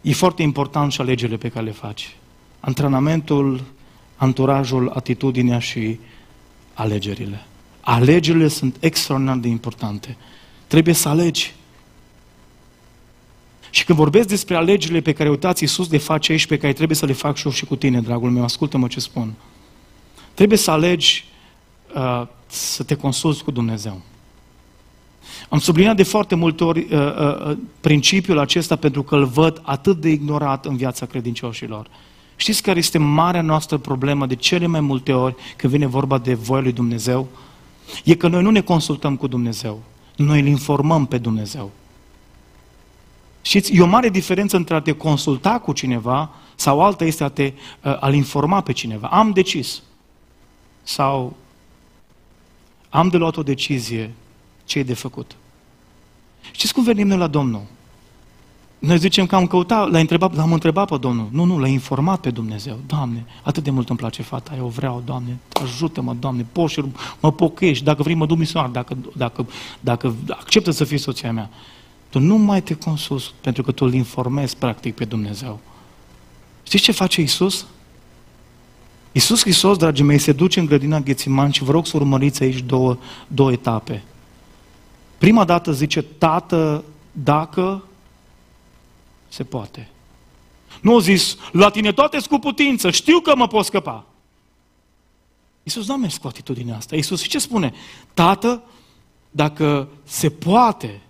e 0.00 0.12
foarte 0.12 0.42
important 0.42 0.92
și 0.92 1.00
alegerile 1.00 1.36
pe 1.36 1.48
care 1.48 1.64
le 1.64 1.70
faci. 1.70 2.16
Antrenamentul, 2.60 3.62
anturajul, 4.16 4.90
atitudinea 4.94 5.58
și 5.58 5.98
alegerile. 6.74 7.46
Alegerile 7.80 8.48
sunt 8.48 8.76
extraordinar 8.80 9.36
de 9.36 9.48
importante. 9.48 10.16
Trebuie 10.66 10.94
să 10.94 11.08
alegi. 11.08 11.54
Și 13.70 13.84
când 13.84 13.98
vorbesc 13.98 14.28
despre 14.28 14.56
alegerile 14.56 15.00
pe 15.00 15.12
care, 15.12 15.30
uitați, 15.30 15.62
Iisus 15.62 15.90
le 15.90 15.98
face 15.98 16.32
aici, 16.32 16.46
pe 16.46 16.56
care 16.56 16.72
trebuie 16.72 16.96
să 16.96 17.06
le 17.06 17.12
fac 17.12 17.36
și 17.36 17.46
eu 17.46 17.52
și 17.52 17.64
cu 17.64 17.76
tine, 17.76 18.00
dragul 18.00 18.30
meu, 18.30 18.44
ascultă-mă 18.44 18.86
ce 18.86 19.00
spun. 19.00 19.32
Trebuie 20.34 20.58
să 20.58 20.70
alegi 20.70 21.24
uh, 21.94 22.26
să 22.46 22.82
te 22.82 22.94
consulți 22.94 23.44
cu 23.44 23.50
Dumnezeu. 23.50 24.00
Am 25.48 25.58
subliniat 25.58 25.96
de 25.96 26.02
foarte 26.02 26.34
multe 26.34 26.64
ori 26.64 26.78
uh, 26.78 26.98
uh, 26.98 27.46
uh, 27.46 27.56
principiul 27.80 28.38
acesta 28.38 28.76
pentru 28.76 29.02
că 29.02 29.14
îl 29.14 29.24
văd 29.24 29.60
atât 29.64 30.00
de 30.00 30.08
ignorat 30.08 30.66
în 30.66 30.76
viața 30.76 31.06
credincioșilor. 31.06 31.86
Știți 32.36 32.62
care 32.62 32.78
este 32.78 32.98
marea 32.98 33.42
noastră 33.42 33.76
problemă 33.76 34.26
de 34.26 34.34
cele 34.34 34.66
mai 34.66 34.80
multe 34.80 35.12
ori 35.12 35.34
când 35.56 35.72
vine 35.72 35.86
vorba 35.86 36.18
de 36.18 36.34
voia 36.34 36.62
lui 36.62 36.72
Dumnezeu? 36.72 37.28
E 38.04 38.14
că 38.14 38.28
noi 38.28 38.42
nu 38.42 38.50
ne 38.50 38.60
consultăm 38.60 39.16
cu 39.16 39.26
Dumnezeu, 39.26 39.82
noi 40.16 40.40
îl 40.40 40.46
informăm 40.46 41.06
pe 41.06 41.18
Dumnezeu. 41.18 41.70
Știți, 43.42 43.76
e 43.76 43.80
o 43.80 43.86
mare 43.86 44.08
diferență 44.08 44.56
între 44.56 44.74
a 44.74 44.80
te 44.80 44.92
consulta 44.92 45.58
cu 45.58 45.72
cineva 45.72 46.30
sau 46.54 46.82
alta 46.82 47.04
este 47.04 47.24
a 47.24 47.28
te 47.28 47.52
uh, 47.82 48.02
a 48.02 48.10
informa 48.10 48.60
pe 48.60 48.72
cineva. 48.72 49.06
Am 49.06 49.30
decis 49.30 49.82
sau 50.82 51.36
am 52.92 53.08
de 53.08 53.16
luat 53.16 53.36
o 53.36 53.42
decizie, 53.42 54.14
ce 54.64 54.78
e 54.78 54.82
de 54.82 54.94
făcut. 54.94 55.36
Știți 56.50 56.74
cum 56.74 56.84
venim 56.84 57.06
noi 57.06 57.18
la 57.18 57.26
Domnul? 57.26 57.62
Noi 58.78 58.98
zicem 58.98 59.26
că 59.26 59.36
am 59.36 59.46
căutat, 59.46 59.90
l-am 59.90 60.00
întrebat, 60.00 60.34
l-am 60.34 60.52
întrebat 60.52 60.88
pe 60.88 60.96
Domnul. 60.96 61.28
Nu, 61.30 61.44
nu, 61.44 61.58
l-a 61.58 61.66
informat 61.66 62.20
pe 62.20 62.30
Dumnezeu. 62.30 62.78
Doamne, 62.86 63.26
atât 63.42 63.62
de 63.62 63.70
mult 63.70 63.88
îmi 63.88 63.98
place 63.98 64.22
fata, 64.22 64.54
eu 64.56 64.66
vreau, 64.66 65.02
Doamne, 65.04 65.38
ajută-mă, 65.62 66.14
Doamne, 66.18 66.46
poți 66.52 66.72
și 66.72 66.84
mă 67.20 67.32
pochești, 67.32 67.84
dacă 67.84 68.02
vrei 68.02 68.14
mă 68.14 68.26
duc 68.26 68.38
misionar, 68.38 68.68
dacă, 68.68 68.96
dacă, 69.16 69.46
dacă 69.80 70.14
acceptă 70.30 70.70
să 70.70 70.84
fii 70.84 70.98
soția 70.98 71.32
mea. 71.32 71.50
Tu 72.08 72.18
nu 72.18 72.36
mai 72.36 72.62
te 72.62 72.74
consulți, 72.74 73.32
pentru 73.40 73.62
că 73.62 73.72
tu 73.72 73.84
îl 73.84 73.92
informezi 73.92 74.56
practic 74.56 74.94
pe 74.94 75.04
Dumnezeu. 75.04 75.60
Știți 76.62 76.82
ce 76.82 76.92
face 76.92 77.20
Isus? 77.20 77.66
Isus 79.12 79.40
Hristos, 79.40 79.76
dragii 79.76 80.04
mei, 80.04 80.18
se 80.18 80.32
duce 80.32 80.60
în 80.60 80.66
grădina 80.66 81.00
Ghețiman 81.00 81.50
și 81.50 81.64
vă 81.64 81.70
rog 81.70 81.86
să 81.86 81.96
urmăriți 81.96 82.42
aici 82.42 82.60
două, 82.60 82.98
două 83.26 83.52
etape. 83.52 84.02
Prima 85.18 85.44
dată 85.44 85.72
zice, 85.72 86.02
Tată, 86.02 86.84
dacă 87.12 87.84
se 89.28 89.44
poate. 89.44 89.88
Nu 90.80 90.96
a 90.96 91.00
zis, 91.00 91.36
la 91.52 91.70
tine 91.70 91.92
toate 91.92 92.18
cu 92.28 92.38
putință, 92.38 92.90
știu 92.90 93.20
că 93.20 93.36
mă 93.36 93.46
pot 93.46 93.64
scăpa. 93.64 94.04
Iisus 95.62 95.86
nu 95.86 95.94
a 95.94 95.96
mers 95.96 96.16
cu 96.16 96.26
atitudinea 96.26 96.76
asta. 96.76 96.96
Iisus 96.96 97.22
și 97.22 97.28
ce 97.28 97.38
spune? 97.38 97.72
Tată, 98.14 98.62
dacă 99.30 99.88
se 100.04 100.30
poate, 100.30 101.00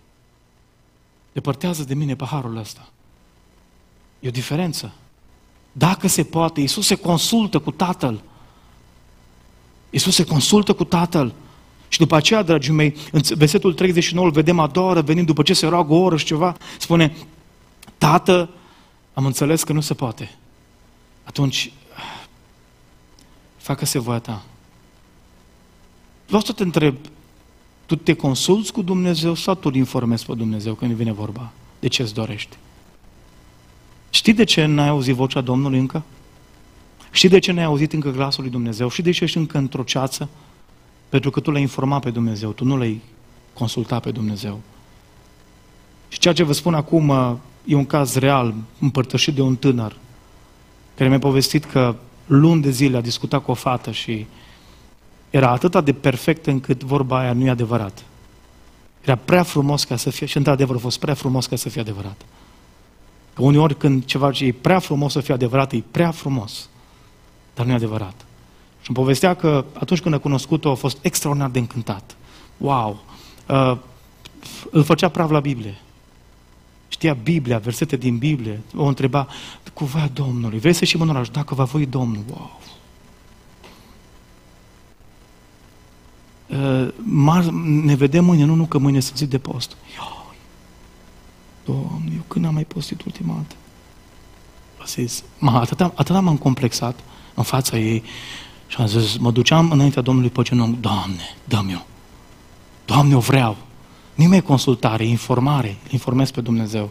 depărtează 1.33 1.85
de 1.85 1.95
mine 1.95 2.17
paharul 2.17 2.57
ăsta. 2.57 2.89
E 4.21 4.29
o 4.29 4.31
diferență. 4.31 4.93
Dacă 5.73 6.09
se 6.09 6.25
poate, 6.25 6.61
Iisus 6.61 6.87
se 6.87 6.95
consultă 6.95 7.59
cu 7.59 7.71
Tatăl. 7.71 8.21
Iisus 9.91 10.15
se 10.15 10.25
consultă 10.25 10.73
cu 10.73 10.85
Tatăl. 10.85 11.35
Și 11.89 11.99
după 11.99 12.17
aceea, 12.17 12.43
dragii 12.43 12.73
mei, 12.73 12.97
în 13.13 13.21
versetul 13.35 13.75
39 13.75 14.27
îl 14.27 14.33
vedem 14.33 14.59
a 14.59 14.67
doua 14.67 14.91
oră, 14.91 15.01
venind 15.01 15.27
după 15.27 15.43
ce 15.43 15.55
se 15.55 15.67
roagă 15.67 15.93
o 15.93 16.01
oră 16.03 16.17
și 16.17 16.25
ceva, 16.25 16.57
spune, 16.79 17.17
Tată, 17.99 18.49
am 19.15 19.27
înțeles 19.27 19.63
că 19.63 19.73
nu 19.73 19.81
se 19.81 19.95
poate. 19.95 20.39
atunci 21.25 21.73
facă-se 23.57 23.99
voia 23.99 24.19
ta. 24.19 24.43
Vreau 26.27 26.43
să 26.43 26.53
te 26.53 26.63
întreb, 26.63 26.97
tu 27.87 27.97
te 27.97 28.15
consulți 28.15 28.73
cu 28.73 28.83
Dumnezeu 28.83 29.35
sau 29.35 29.55
tu 29.55 29.69
îl 29.69 29.75
informezi 29.75 30.27
pe 30.27 30.35
Dumnezeu 30.35 30.75
când 30.75 30.93
vine 30.93 31.13
vorba 31.13 31.53
de 31.81 31.89
ce 31.89 32.03
îți 32.03 32.15
dorești? 32.15 32.57
Știi 34.15 34.33
de 34.33 34.45
ce 34.45 34.65
n-ai 34.65 34.89
auzit 34.89 35.15
vocea 35.15 35.41
Domnului 35.41 35.79
încă? 35.79 36.03
Știi 37.11 37.29
de 37.29 37.39
ce 37.39 37.53
n-ai 37.53 37.65
auzit 37.65 37.93
încă 37.93 38.11
glasul 38.11 38.43
lui 38.43 38.53
Dumnezeu? 38.53 38.89
Știi 38.89 39.03
de 39.03 39.11
ce 39.11 39.25
ești 39.25 39.37
încă 39.37 39.59
într-o 39.59 39.83
ceață? 39.83 40.29
Pentru 41.09 41.31
că 41.31 41.41
tu 41.41 41.51
l-ai 41.51 41.61
informat 41.61 42.03
pe 42.03 42.11
Dumnezeu, 42.11 42.51
tu 42.51 42.65
nu 42.65 42.77
l-ai 42.77 43.01
consultat 43.53 44.03
pe 44.03 44.11
Dumnezeu. 44.11 44.61
Și 46.09 46.19
ceea 46.19 46.35
ce 46.35 46.43
vă 46.43 46.53
spun 46.53 46.75
acum 46.75 47.09
uh, 47.09 47.33
e 47.65 47.75
un 47.75 47.87
caz 47.87 48.15
real, 48.15 48.55
împărtășit 48.79 49.35
de 49.35 49.41
un 49.41 49.57
tânăr, 49.57 49.97
care 50.95 51.09
mi-a 51.09 51.19
povestit 51.19 51.65
că 51.65 51.95
luni 52.27 52.63
de 52.63 52.71
zile 52.71 52.97
a 52.97 53.01
discutat 53.01 53.45
cu 53.45 53.51
o 53.51 53.55
fată 53.55 53.91
și 53.91 54.27
era 55.31 55.51
atât 55.51 55.85
de 55.85 55.93
perfect 55.93 56.47
încât 56.47 56.83
vorba 56.83 57.19
aia 57.19 57.33
nu 57.33 57.47
e 57.47 57.51
adevărat. 57.51 58.05
Era 59.03 59.17
prea 59.17 59.43
frumos 59.43 59.85
ca 59.85 59.97
să 59.97 60.11
fie, 60.11 60.27
și 60.27 60.37
într-adevăr 60.37 60.77
a 60.77 60.79
fost 60.79 60.99
prea 60.99 61.15
frumos 61.15 61.47
ca 61.47 61.57
să 61.57 61.69
fie 61.69 61.81
adevărat. 61.81 62.25
Că 63.35 63.43
uneori 63.43 63.77
când 63.77 64.05
ceva 64.05 64.31
e 64.39 64.53
prea 64.53 64.79
frumos 64.79 65.13
să 65.13 65.21
fie 65.21 65.35
adevărat, 65.35 65.73
e 65.73 65.83
prea 65.91 66.11
frumos, 66.11 66.69
dar 67.55 67.67
nu 67.67 67.73
e 67.73 67.75
adevărat. 67.75 68.25
Și 68.81 68.89
îmi 68.89 68.97
povestea 68.97 69.35
că 69.35 69.65
atunci 69.73 70.01
când 70.01 70.15
a 70.15 70.19
cunoscut-o 70.19 70.71
a 70.71 70.75
fost 70.75 70.99
extraordinar 71.01 71.51
de 71.51 71.59
încântat. 71.59 72.17
Wow! 72.57 73.03
Uh, 73.49 73.77
îl 74.71 74.85
făcea 74.85 75.09
praf 75.09 75.31
la 75.31 75.41
Biblie. 75.41 75.81
Știa 76.89 77.15
Biblia, 77.15 77.59
versete 77.59 77.97
din 77.97 78.19
Biblie. 78.19 78.61
O 78.77 78.85
întreba, 78.85 79.27
cu 79.73 79.85
voia 79.85 80.11
Domnului, 80.13 80.59
vrei 80.59 80.73
să 80.73 80.85
și 80.85 80.97
mă 80.97 81.29
dacă 81.33 81.55
va 81.55 81.65
voi 81.65 81.87
Domnul. 81.87 82.23
Wow! 82.31 82.61
Uh, 86.47 86.89
ne 87.85 87.95
vedem 87.95 88.25
mâine, 88.25 88.45
nu, 88.45 88.55
nu, 88.55 88.65
că 88.65 88.79
mâine 88.79 89.01
sunt 89.01 89.17
zi 89.17 89.27
de 89.27 89.39
post. 89.39 89.77
Ioi, 89.97 90.12
Doamne, 91.73 92.11
eu 92.15 92.23
când 92.29 92.45
am 92.45 92.55
mai 92.55 92.65
postit 92.65 93.03
ultima 93.03 93.35
dată? 93.35 93.55
A 94.79 94.85
zis, 94.87 95.23
ma, 95.39 95.61
atâta, 95.61 95.93
atâta 95.95 96.21
m-am 96.21 96.37
complexat 96.37 96.99
în 97.35 97.43
fața 97.43 97.79
ei 97.79 98.03
și 98.67 98.77
am 98.79 98.87
zis, 98.87 99.17
mă 99.17 99.31
duceam 99.31 99.71
înaintea 99.71 100.03
Domnului 100.03 100.31
pe 100.31 100.43
genunchi, 100.43 100.81
Doamne, 100.81 101.37
dă-mi 101.45 101.73
eu. 101.73 101.87
Doamne, 102.85 103.17
o 103.17 103.19
vreau. 103.19 103.57
Nimeni 104.15 104.43
consultare, 104.43 105.05
informare, 105.05 105.77
informez 105.91 106.31
pe 106.31 106.41
Dumnezeu. 106.41 106.91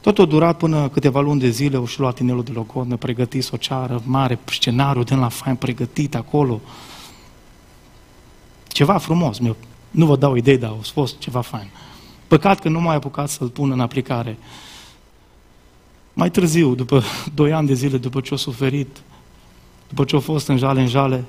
Tot 0.00 0.18
a 0.18 0.24
durat 0.24 0.56
până 0.56 0.88
câteva 0.88 1.20
luni 1.20 1.40
de 1.40 1.50
zile, 1.50 1.84
și 1.84 2.00
luat 2.00 2.18
inelul 2.18 2.42
de 2.42 2.52
logodnă, 2.52 2.96
pregătit 2.96 3.48
o 3.52 3.56
ceară 3.56 4.02
mare, 4.04 4.38
scenariu 4.44 5.02
din 5.02 5.18
la 5.18 5.28
fain 5.28 5.56
pregătit 5.56 6.14
acolo. 6.14 6.60
Ceva 8.66 8.98
frumos, 8.98 9.38
nu 9.90 10.06
vă 10.06 10.16
dau 10.16 10.34
idei, 10.34 10.58
dar 10.58 10.70
a 10.70 10.82
fost 10.82 11.18
ceva 11.18 11.40
fain. 11.40 11.70
Păcat 12.30 12.60
că 12.60 12.68
nu 12.68 12.80
mai 12.80 12.94
apucat 12.94 13.28
să-l 13.28 13.48
pun 13.48 13.70
în 13.70 13.80
aplicare. 13.80 14.38
Mai 16.12 16.30
târziu, 16.30 16.74
după 16.74 17.02
doi 17.34 17.52
ani 17.52 17.66
de 17.66 17.74
zile, 17.74 17.96
după 17.96 18.20
ce 18.20 18.34
a 18.34 18.36
suferit, 18.36 19.02
după 19.88 20.04
ce 20.04 20.16
a 20.16 20.18
fost 20.18 20.48
în 20.48 20.56
jale, 20.56 20.80
în 20.80 20.86
jale, 20.88 21.24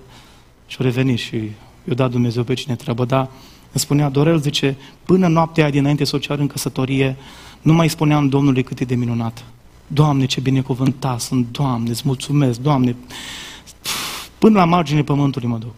și-a 0.67 0.83
revenit 0.83 1.19
și 1.19 1.35
i-a 1.83 1.93
dat 1.95 2.11
Dumnezeu 2.11 2.43
pe 2.43 2.53
cine 2.53 2.75
treabă. 2.75 3.05
Dar 3.05 3.21
îmi 3.61 3.69
spunea 3.73 4.09
Dorel, 4.09 4.39
zice, 4.39 4.77
până 5.03 5.27
noaptea 5.27 5.63
aia 5.63 5.71
dinainte 5.71 6.03
să 6.03 6.15
o 6.15 6.19
ceară 6.19 6.41
în 6.41 6.47
căsătorie, 6.47 7.15
nu 7.61 7.73
mai 7.73 7.89
spuneam 7.89 8.29
Domnului 8.29 8.63
cât 8.63 8.79
e 8.79 8.85
de 8.85 8.95
minunat. 8.95 9.43
Doamne, 9.87 10.25
ce 10.25 10.39
binecuvântat 10.39 11.19
sunt, 11.19 11.47
Doamne, 11.51 11.89
îți 11.89 12.01
mulțumesc, 12.05 12.59
Doamne. 12.59 12.95
Până 14.37 14.59
la 14.59 14.65
marginea 14.65 15.03
pământului 15.03 15.47
mă 15.47 15.57
duc. 15.57 15.75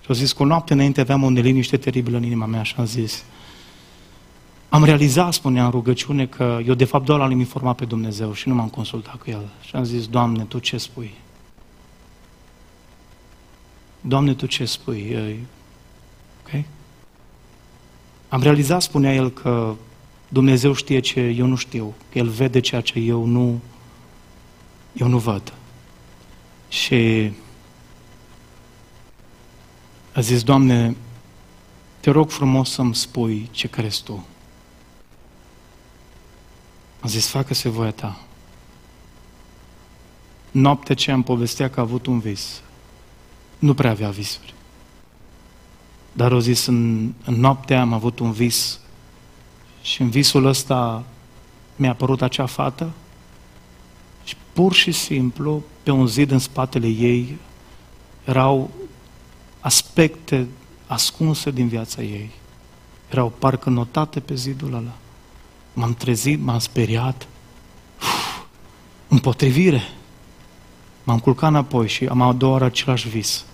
Și 0.00 0.06
au 0.08 0.14
zis, 0.14 0.32
cu 0.32 0.44
noapte 0.44 0.72
înainte 0.72 1.00
aveam 1.00 1.22
o 1.22 1.30
neliniște 1.30 1.76
teribilă 1.76 2.16
în 2.16 2.24
inima 2.24 2.46
mea 2.46 2.62
și 2.62 2.74
am 2.76 2.84
zis, 2.84 3.24
am 4.68 4.84
realizat, 4.84 5.32
spunea 5.32 5.64
în 5.64 5.70
rugăciune, 5.70 6.26
că 6.26 6.60
eu 6.66 6.74
de 6.74 6.84
fapt 6.84 7.04
doar 7.04 7.18
l-am 7.18 7.38
informat 7.38 7.76
pe 7.76 7.84
Dumnezeu 7.84 8.32
și 8.32 8.48
nu 8.48 8.54
m-am 8.54 8.68
consultat 8.68 9.14
cu 9.14 9.30
El. 9.30 9.48
Și 9.60 9.76
am 9.76 9.84
zis, 9.84 10.06
Doamne, 10.06 10.44
Tu 10.44 10.58
ce 10.58 10.76
spui? 10.76 11.14
Doamne, 14.00 14.34
Tu 14.34 14.46
ce 14.46 14.64
spui? 14.64 15.16
Ok? 16.42 16.64
Am 18.28 18.42
realizat, 18.42 18.82
spunea 18.82 19.14
el, 19.14 19.30
că 19.30 19.74
Dumnezeu 20.28 20.72
știe 20.72 21.00
ce 21.00 21.20
eu 21.20 21.46
nu 21.46 21.56
știu, 21.56 21.94
că 22.12 22.18
El 22.18 22.28
vede 22.28 22.60
ceea 22.60 22.80
ce 22.80 22.98
eu 22.98 23.24
nu, 23.24 23.60
eu 24.92 25.06
nu 25.08 25.18
văd. 25.18 25.52
Și 26.68 27.32
a 30.12 30.20
zis, 30.20 30.42
Doamne, 30.42 30.96
te 32.00 32.10
rog 32.10 32.30
frumos 32.30 32.70
să-mi 32.70 32.94
spui 32.94 33.48
ce 33.50 33.68
crezi 33.68 34.02
Tu. 34.02 34.26
Am 37.00 37.08
zis, 37.08 37.26
facă-se 37.26 37.68
voia 37.68 37.90
Ta. 37.90 38.20
Noaptea 40.50 40.94
ce 40.94 41.10
am 41.10 41.22
povestea 41.22 41.70
că 41.70 41.80
a 41.80 41.82
avut 41.82 42.06
un 42.06 42.18
vis. 42.18 42.60
Nu 43.58 43.74
prea 43.74 43.90
avea 43.90 44.10
visuri. 44.10 44.54
Dar 46.12 46.32
o 46.32 46.40
zis, 46.40 46.66
în, 46.66 47.12
în 47.24 47.34
noaptea 47.34 47.80
am 47.80 47.92
avut 47.92 48.18
un 48.18 48.32
vis 48.32 48.80
și 49.82 50.02
în 50.02 50.10
visul 50.10 50.44
ăsta 50.46 51.04
mi-a 51.76 51.90
apărut 51.90 52.22
acea 52.22 52.46
fată 52.46 52.90
și 54.24 54.36
pur 54.52 54.72
și 54.72 54.92
simplu, 54.92 55.62
pe 55.82 55.90
un 55.90 56.06
zid 56.06 56.30
în 56.30 56.38
spatele 56.38 56.88
ei, 56.88 57.38
erau 58.24 58.70
aspecte 59.60 60.48
ascunse 60.86 61.50
din 61.50 61.68
viața 61.68 62.02
ei. 62.02 62.30
Erau 63.10 63.32
parcă 63.38 63.70
notate 63.70 64.20
pe 64.20 64.34
zidul 64.34 64.74
ăla. 64.74 64.92
M-am 65.78 65.94
trezit, 65.94 66.40
m-am 66.40 66.58
speriat. 66.58 67.26
Uf, 68.00 68.46
împotrivire. 69.08 69.82
M-am 71.04 71.18
culcat 71.18 71.50
înapoi 71.50 71.88
și 71.88 72.04
am 72.04 72.20
a 72.20 72.32
doua 72.32 72.52
oară 72.52 72.64
același 72.64 73.08
vis. 73.08 73.44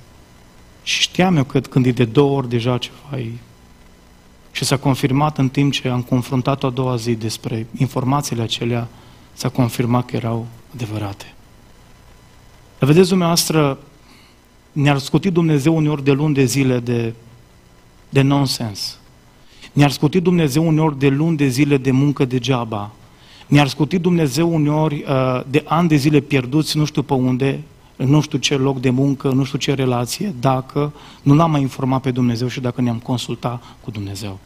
Și 0.83 1.01
știam 1.01 1.37
eu 1.37 1.45
că 1.45 1.61
când 1.61 1.87
e 1.87 1.91
de 1.91 2.05
două 2.05 2.37
ori 2.37 2.49
deja 2.49 2.79
ceva 2.79 3.18
e... 3.18 3.31
Și 4.53 4.64
s-a 4.64 4.77
confirmat 4.77 5.39
în 5.39 5.49
timp 5.49 5.72
ce 5.72 5.89
am 5.89 6.03
confruntat-o 6.03 6.66
a 6.66 6.70
doua 6.70 6.97
zi 6.97 7.14
despre 7.14 7.66
informațiile 7.77 8.43
acelea, 8.43 8.89
s-a 9.33 9.49
confirmat 9.49 10.07
că 10.07 10.16
erau 10.16 10.47
adevărate. 10.75 11.35
Dar 12.79 12.89
vedeți, 12.89 13.09
dumneavoastră, 13.09 13.79
ne-ar 14.72 14.99
scuti 14.99 15.31
Dumnezeu 15.31 15.77
uneori 15.77 16.05
de 16.05 16.12
luni 16.12 16.35
de 16.35 16.45
zile 16.45 16.79
de, 16.79 17.14
de 18.09 18.20
nonsens. 18.20 18.99
Ne-ar 19.75 19.91
scuti 19.91 20.20
Dumnezeu 20.20 20.66
uneori 20.66 20.99
de 20.99 21.09
luni 21.09 21.37
de 21.37 21.47
zile 21.47 21.77
de 21.77 21.91
muncă 21.91 22.25
degeaba. 22.25 22.91
Ne-ar 23.47 23.68
scuti 23.68 23.99
Dumnezeu 23.99 24.55
uneori 24.55 25.05
uh, 25.09 25.41
de 25.51 25.62
ani 25.66 25.89
de 25.89 25.97
zile 25.97 26.20
pierduți 26.20 26.77
nu 26.77 26.85
știu 26.85 27.03
pe 27.03 27.14
unde, 27.14 27.61
în 27.97 28.09
nu 28.09 28.20
știu 28.20 28.39
ce 28.39 28.57
loc 28.57 28.81
de 28.81 28.91
muncă, 28.91 29.29
în 29.29 29.37
nu 29.37 29.45
știu 29.45 29.59
ce 29.59 29.75
relație, 29.75 30.35
dacă 30.41 30.93
nu 31.22 31.35
l-am 31.35 31.51
mai 31.51 31.61
informat 31.61 32.01
pe 32.01 32.11
Dumnezeu 32.11 32.49
și 32.49 32.61
dacă 32.61 32.81
ne-am 32.81 32.99
consultat 32.99 33.62
cu 33.81 33.91
Dumnezeu. 33.91 34.39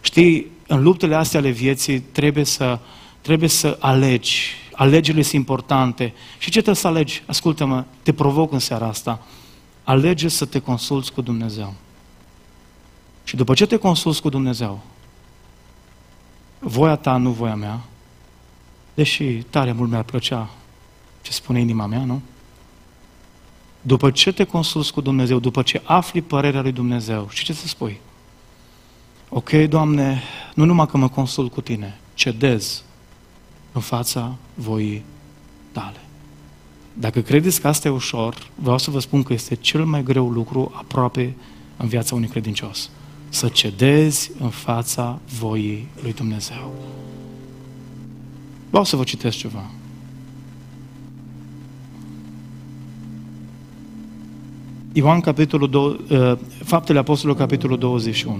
Știi, 0.00 0.46
în 0.66 0.82
luptele 0.82 1.14
astea 1.14 1.40
ale 1.40 1.50
vieții 1.50 2.00
trebuie 2.00 2.44
să, 2.44 2.78
trebuie 3.20 3.48
să 3.48 3.76
alegi. 3.80 4.54
Alegerile 4.72 5.22
sunt 5.22 5.34
importante. 5.34 6.12
Și 6.38 6.44
ce 6.44 6.50
trebuie 6.50 6.74
să 6.74 6.86
alegi? 6.86 7.22
Ascultă-mă, 7.26 7.84
te 8.02 8.12
provoc 8.12 8.52
în 8.52 8.58
seara 8.58 8.86
asta. 8.86 9.26
Alege 9.82 10.28
să 10.28 10.44
te 10.44 10.58
consulți 10.58 11.12
cu 11.12 11.20
Dumnezeu. 11.20 11.74
Și 13.24 13.36
după 13.36 13.54
ce 13.54 13.66
te 13.66 13.76
consulți 13.76 14.22
cu 14.22 14.28
Dumnezeu, 14.28 14.80
voia 16.58 16.96
ta, 16.96 17.16
nu 17.16 17.30
voia 17.30 17.54
mea, 17.54 17.80
deși 18.94 19.24
tare 19.24 19.72
mult 19.72 19.90
mi-ar 19.90 20.02
plăcea 20.02 20.50
ce 21.22 21.32
spune 21.32 21.60
inima 21.60 21.86
mea, 21.86 22.04
nu? 22.04 22.20
După 23.80 24.10
ce 24.10 24.32
te 24.32 24.44
consulți 24.44 24.92
cu 24.92 25.00
Dumnezeu, 25.00 25.38
după 25.38 25.62
ce 25.62 25.82
afli 25.84 26.22
părerea 26.22 26.60
lui 26.60 26.72
Dumnezeu, 26.72 27.28
și 27.30 27.44
ce 27.44 27.52
să 27.52 27.66
spui? 27.66 28.00
Ok, 29.28 29.50
Doamne, 29.50 30.22
nu 30.54 30.64
numai 30.64 30.86
că 30.86 30.96
mă 30.96 31.08
consult 31.08 31.52
cu 31.52 31.60
Tine, 31.60 31.98
cedez 32.14 32.82
în 33.72 33.80
fața 33.80 34.34
voii 34.54 35.04
Tale. 35.72 36.00
Dacă 36.92 37.20
credeți 37.20 37.60
că 37.60 37.68
asta 37.68 37.88
e 37.88 37.90
ușor, 37.90 38.50
vreau 38.54 38.78
să 38.78 38.90
vă 38.90 38.98
spun 38.98 39.22
că 39.22 39.32
este 39.32 39.54
cel 39.54 39.84
mai 39.84 40.02
greu 40.02 40.30
lucru 40.30 40.72
aproape 40.74 41.34
în 41.76 41.88
viața 41.88 42.14
unui 42.14 42.28
credincios. 42.28 42.90
Să 43.32 43.48
cedezi 43.48 44.30
în 44.38 44.48
fața 44.48 45.18
voii 45.38 45.88
lui 46.02 46.12
Dumnezeu. 46.12 46.72
Vreau 48.68 48.84
să 48.84 48.96
vă 48.96 49.04
citesc 49.04 49.36
ceva. 49.36 49.70
Ioan, 54.92 55.20
capitolul 55.20 55.70
2, 55.70 56.00
uh, 56.10 56.38
Faptele 56.64 56.98
Apostolului, 56.98 57.40
capitolul 57.40 57.78
21. 57.78 58.38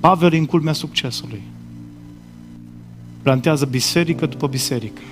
Pavel 0.00 0.32
în 0.32 0.46
culmea 0.46 0.72
succesului. 0.72 1.42
plantează 3.22 3.64
biserică 3.64 4.26
după 4.26 4.46
biserică. 4.46 5.02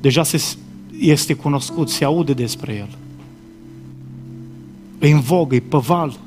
Deja 0.00 0.22
se, 0.22 0.56
este 0.98 1.34
cunoscut, 1.34 1.88
se 1.88 2.04
aude 2.04 2.32
despre 2.32 2.74
el. 2.74 2.98
E 5.00 5.10
în 5.10 5.20
vogă, 5.20 5.54
e 5.54 5.60
păval. 5.60 6.18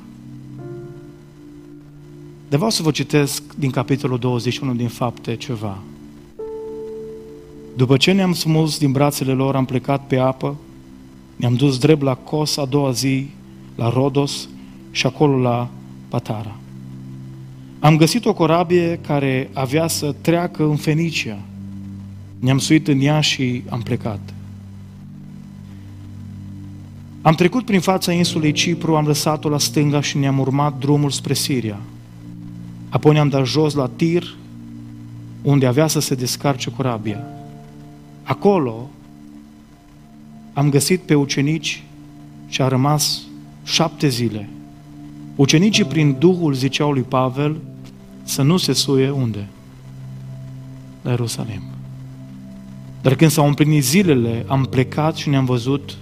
De 2.48 2.56
vreau 2.56 2.70
să 2.70 2.82
vă 2.82 2.90
citesc 2.90 3.42
din 3.54 3.70
capitolul 3.70 4.18
21 4.18 4.74
din 4.74 4.88
fapte 4.88 5.36
ceva. 5.36 5.78
După 7.76 7.96
ce 7.96 8.12
ne-am 8.12 8.32
smuls 8.32 8.78
din 8.78 8.92
brațele 8.92 9.32
lor, 9.32 9.56
am 9.56 9.64
plecat 9.64 10.06
pe 10.06 10.18
apă, 10.18 10.56
ne-am 11.36 11.54
dus 11.54 11.78
drept 11.78 12.02
la 12.02 12.14
Cos 12.14 12.56
a 12.56 12.64
doua 12.64 12.90
zi, 12.90 13.26
la 13.74 13.88
Rodos 13.88 14.48
și 14.90 15.06
acolo 15.06 15.38
la 15.38 15.68
Patara. 16.08 16.56
Am 17.78 17.96
găsit 17.96 18.24
o 18.24 18.34
corabie 18.34 18.98
care 19.06 19.50
avea 19.52 19.86
să 19.86 20.14
treacă 20.20 20.64
în 20.64 20.76
Fenicia. 20.76 21.38
Ne-am 22.38 22.58
suit 22.58 22.88
în 22.88 23.00
ea 23.00 23.20
și 23.20 23.62
am 23.68 23.80
plecat. 23.80 24.34
Am 27.24 27.34
trecut 27.34 27.64
prin 27.64 27.80
fața 27.80 28.12
insulei 28.12 28.52
Cipru, 28.52 28.96
am 28.96 29.06
lăsat-o 29.06 29.48
la 29.48 29.58
stânga 29.58 30.00
și 30.00 30.18
ne-am 30.18 30.38
urmat 30.38 30.78
drumul 30.78 31.10
spre 31.10 31.34
Siria. 31.34 31.78
Apoi 32.88 33.12
ne-am 33.12 33.28
dat 33.28 33.46
jos 33.46 33.74
la 33.74 33.90
Tir, 33.96 34.36
unde 35.42 35.66
avea 35.66 35.86
să 35.86 36.00
se 36.00 36.14
descarce 36.14 36.70
corabia. 36.70 37.24
Acolo 38.22 38.90
am 40.52 40.70
găsit 40.70 41.00
pe 41.00 41.14
ucenici 41.14 41.82
și 42.48 42.62
a 42.62 42.68
rămas 42.68 43.20
șapte 43.62 44.08
zile. 44.08 44.48
Ucenicii 45.36 45.84
prin 45.84 46.16
Duhul 46.18 46.54
ziceau 46.54 46.92
lui 46.92 47.02
Pavel 47.02 47.56
să 48.22 48.42
nu 48.42 48.56
se 48.56 48.72
suie 48.72 49.10
unde? 49.10 49.48
La 51.02 51.10
Ierusalim. 51.10 51.62
Dar 53.02 53.14
când 53.14 53.30
s-au 53.30 53.46
împlinit 53.46 53.84
zilele, 53.84 54.44
am 54.46 54.64
plecat 54.64 55.16
și 55.16 55.28
ne-am 55.28 55.44
văzut 55.44 55.96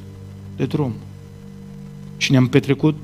de 0.56 0.64
drum. 0.64 0.92
Și 2.22 2.30
ne-am 2.30 2.46
petrecut 2.46 2.94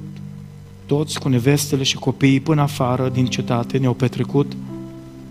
toți 0.87 1.21
cu 1.21 1.29
nevestele 1.29 1.83
și 1.83 1.97
copiii 1.97 2.41
până 2.41 2.61
afară 2.61 3.09
din 3.09 3.27
cetate, 3.27 3.79
ne-au 3.79 3.95
petrecut, 3.95 4.53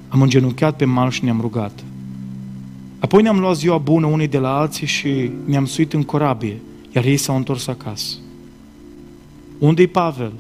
am 0.08 0.22
îngenunchiat 0.22 0.76
pe 0.76 0.86
mal 0.86 1.10
și 1.10 1.24
ne-am 1.24 1.42
rugat. 1.42 1.84
Apoi 3.00 3.22
ne-am 3.22 3.40
luat 3.40 3.56
ziua 3.56 3.78
bună 3.78 4.06
unii 4.06 4.28
de 4.28 4.38
la 4.38 4.58
alții 4.58 4.88
și 4.88 5.32
ne-am 5.46 5.66
suit 5.66 5.94
în 5.94 6.04
corabie, 6.04 6.58
iar 6.96 7.06
ei 7.06 7.18
s-au 7.18 7.36
întors 7.36 7.68
acasă. 7.68 8.16
Unde-i 9.58 9.88
Pavel? 9.88 10.34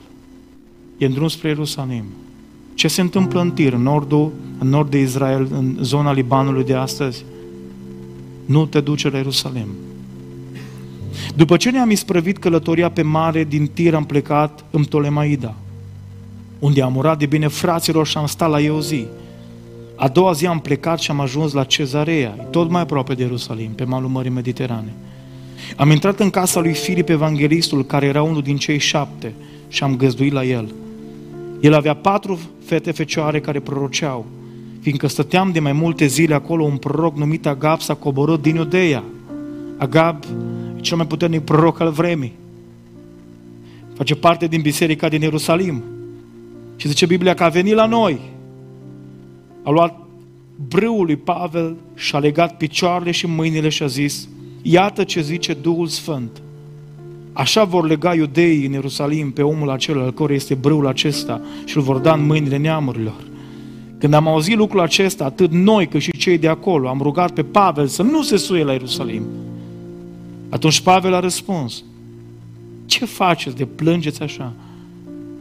E 0.97 1.05
în 1.05 1.13
drum 1.13 1.27
spre 1.27 1.47
Ierusalim. 1.47 2.05
Ce 2.73 2.87
se 2.87 3.01
întâmplă 3.01 3.41
în 3.41 3.51
Tir, 3.51 3.73
în 3.73 3.81
nordul, 3.81 4.31
în 4.57 4.69
nord 4.69 4.89
de 4.91 4.99
Israel, 4.99 5.47
în 5.51 5.77
zona 5.81 6.13
Libanului 6.13 6.63
de 6.63 6.73
astăzi? 6.73 7.23
Nu 8.45 8.65
te 8.65 8.79
duce 8.79 9.09
la 9.09 9.17
Ierusalim. 9.17 9.67
După 11.35 11.57
ce 11.57 11.69
ne-am 11.69 11.89
isprăvit 11.89 12.37
călătoria 12.37 12.89
pe 12.89 13.01
mare, 13.01 13.43
din 13.43 13.67
Tir 13.73 13.95
am 13.95 14.05
plecat 14.05 14.63
în 14.69 14.83
Ptolemaida, 14.83 15.53
unde 16.59 16.81
am 16.81 16.95
urat 16.95 17.17
de 17.17 17.25
bine 17.25 17.47
fraților 17.47 18.07
și 18.07 18.17
am 18.17 18.25
stat 18.25 18.49
la 18.49 18.61
eu 18.61 18.79
zi. 18.79 19.05
A 19.95 20.07
doua 20.07 20.31
zi 20.31 20.45
am 20.45 20.59
plecat 20.59 20.99
și 20.99 21.11
am 21.11 21.19
ajuns 21.19 21.53
la 21.53 21.63
Cezarea, 21.63 22.29
tot 22.29 22.69
mai 22.69 22.81
aproape 22.81 23.13
de 23.13 23.21
Ierusalim, 23.21 23.71
pe 23.71 23.83
malul 23.83 24.09
Mării 24.09 24.31
Mediterane. 24.31 24.93
Am 25.75 25.91
intrat 25.91 26.19
în 26.19 26.29
casa 26.29 26.59
lui 26.59 26.73
Filip 26.73 27.09
Evanghelistul, 27.09 27.85
care 27.85 28.05
era 28.05 28.21
unul 28.21 28.41
din 28.41 28.57
cei 28.57 28.77
șapte, 28.77 29.33
și 29.67 29.83
am 29.83 29.95
găzduit 29.95 30.31
la 30.31 30.43
el. 30.43 30.73
El 31.59 31.73
avea 31.73 31.93
patru 31.93 32.39
fete 32.65 32.91
fecioare 32.91 33.39
care 33.39 33.59
proroceau. 33.59 34.25
Fiindcă 34.81 35.07
stăteam 35.07 35.51
de 35.51 35.59
mai 35.59 35.71
multe 35.71 36.05
zile 36.05 36.33
acolo, 36.33 36.63
un 36.63 36.77
proroc 36.77 37.17
numit 37.17 37.45
Agab 37.45 37.81
s-a 37.81 37.93
coborât 37.93 38.41
din 38.41 38.55
Iudeia. 38.55 39.03
Agab 39.77 40.23
e 40.77 40.81
cel 40.81 40.97
mai 40.97 41.07
puternic 41.07 41.41
proroc 41.41 41.79
al 41.79 41.91
vremii. 41.91 42.33
Face 43.93 44.15
parte 44.15 44.47
din 44.47 44.61
biserica 44.61 45.09
din 45.09 45.21
Ierusalim. 45.21 45.83
Și 46.75 46.87
zice 46.87 47.05
Biblia 47.05 47.33
că 47.33 47.43
a 47.43 47.49
venit 47.49 47.73
la 47.73 47.85
noi. 47.85 48.19
A 49.63 49.69
luat 49.69 49.99
brâul 50.67 51.05
lui 51.05 51.15
Pavel 51.15 51.75
și 51.95 52.15
a 52.15 52.19
legat 52.19 52.57
picioarele 52.57 53.11
și 53.11 53.27
mâinile 53.27 53.69
și 53.69 53.83
a 53.83 53.87
zis, 53.87 54.27
iată 54.61 55.03
ce 55.03 55.21
zice 55.21 55.53
Duhul 55.53 55.87
Sfânt. 55.87 56.41
Așa 57.33 57.63
vor 57.63 57.87
lega 57.87 58.13
iudeii 58.13 58.65
în 58.65 58.71
Ierusalim 58.71 59.31
pe 59.31 59.41
omul 59.41 59.69
acela, 59.69 60.03
al 60.03 60.13
cărui 60.13 60.35
este 60.35 60.53
brâul 60.53 60.87
acesta 60.87 61.41
și 61.65 61.77
îl 61.77 61.83
vor 61.83 61.97
da 61.97 62.13
în 62.13 62.25
mâinile 62.25 62.57
neamurilor. 62.57 63.25
Când 63.99 64.13
am 64.13 64.27
auzit 64.27 64.55
lucrul 64.55 64.79
acesta, 64.79 65.25
atât 65.25 65.51
noi 65.51 65.87
cât 65.87 66.01
și 66.01 66.17
cei 66.17 66.37
de 66.37 66.47
acolo, 66.47 66.87
am 66.87 66.99
rugat 67.01 67.31
pe 67.31 67.43
Pavel 67.43 67.87
să 67.87 68.01
nu 68.01 68.21
se 68.21 68.37
suie 68.37 68.63
la 68.63 68.71
Ierusalim. 68.71 69.23
Atunci 70.49 70.81
Pavel 70.81 71.13
a 71.13 71.19
răspuns, 71.19 71.83
ce 72.85 73.05
faceți 73.05 73.55
de 73.55 73.65
plângeți 73.65 74.21
așa? 74.21 74.53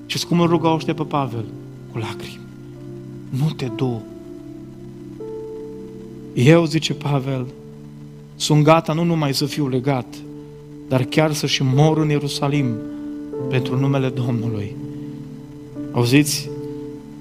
Și 0.06 0.26
cum 0.26 0.40
îl 0.40 0.46
rugau 0.46 0.74
ăștia 0.74 0.94
pe 0.94 1.02
Pavel? 1.02 1.44
Cu 1.92 1.98
lacrimi. 1.98 2.40
Nu 3.28 3.50
te 3.50 3.66
du. 3.76 4.02
Eu, 6.34 6.64
zice 6.64 6.94
Pavel, 6.94 7.46
sunt 8.36 8.64
gata 8.64 8.92
nu 8.92 9.04
numai 9.04 9.34
să 9.34 9.44
fiu 9.44 9.68
legat, 9.68 10.06
dar 10.88 11.02
chiar 11.02 11.32
să 11.32 11.46
și 11.46 11.62
mor 11.62 11.98
în 11.98 12.08
Ierusalim 12.08 12.74
pentru 13.48 13.78
numele 13.78 14.08
Domnului. 14.08 14.74
Auziți? 15.92 16.48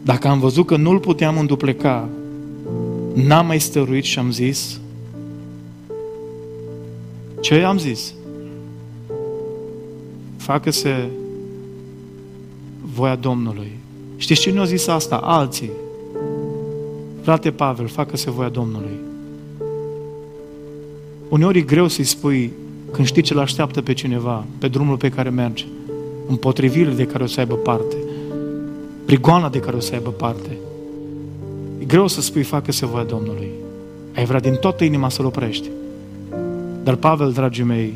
Dacă 0.02 0.28
am 0.28 0.40
văzut 0.40 0.66
că 0.66 0.76
nu-l 0.76 1.00
puteam 1.00 1.38
îndupleca, 1.38 2.10
n-am 3.14 3.46
mai 3.46 3.60
stăruit 3.60 4.04
și 4.04 4.20
am 4.20 4.32
zis, 4.32 4.80
ce 7.46 7.64
am 7.64 7.78
zis? 7.78 8.14
Facă-se 10.38 11.10
voia 12.96 13.16
Domnului. 13.16 13.72
Știți 14.18 14.42
cine 14.42 14.60
a 14.60 14.64
zis 14.64 14.88
asta? 14.88 15.16
Alții. 15.16 15.72
Frate 17.22 17.52
Pavel, 17.52 17.88
facă-se 17.88 18.32
voia 18.32 18.50
Domnului. 18.50 19.00
Uneori 21.30 21.58
e 21.58 21.62
greu 21.62 21.88
să-i 21.88 22.04
spui 22.04 22.52
când 22.92 23.08
știi 23.08 23.22
ce-l 23.22 23.40
așteaptă 23.40 23.82
pe 23.82 23.94
cineva, 23.94 24.46
pe 24.58 24.68
drumul 24.68 24.98
pe 24.98 25.10
care 25.10 25.30
merge, 25.30 25.66
împotrivirile 26.28 26.96
de 26.96 27.06
care 27.06 27.24
o 27.24 27.28
să 27.28 27.40
aibă 27.40 27.56
parte, 27.56 27.96
prigoana 29.06 29.50
de 29.50 29.60
care 29.60 29.76
o 29.76 29.80
să 29.80 29.94
aibă 29.94 30.10
parte. 30.10 30.58
E 31.80 31.86
greu 31.86 32.08
să 32.08 32.22
spui, 32.22 32.44
facă-se 32.44 32.86
voia 32.86 33.04
Domnului. 33.04 33.50
Ai 34.16 34.26
vrea 34.26 34.40
din 34.40 34.56
toată 34.56 34.84
inima 34.84 35.10
să-L 35.10 35.26
oprești. 35.26 35.70
Dar 36.86 36.96
Pavel, 36.96 37.32
dragii 37.32 37.64
mei, 37.64 37.94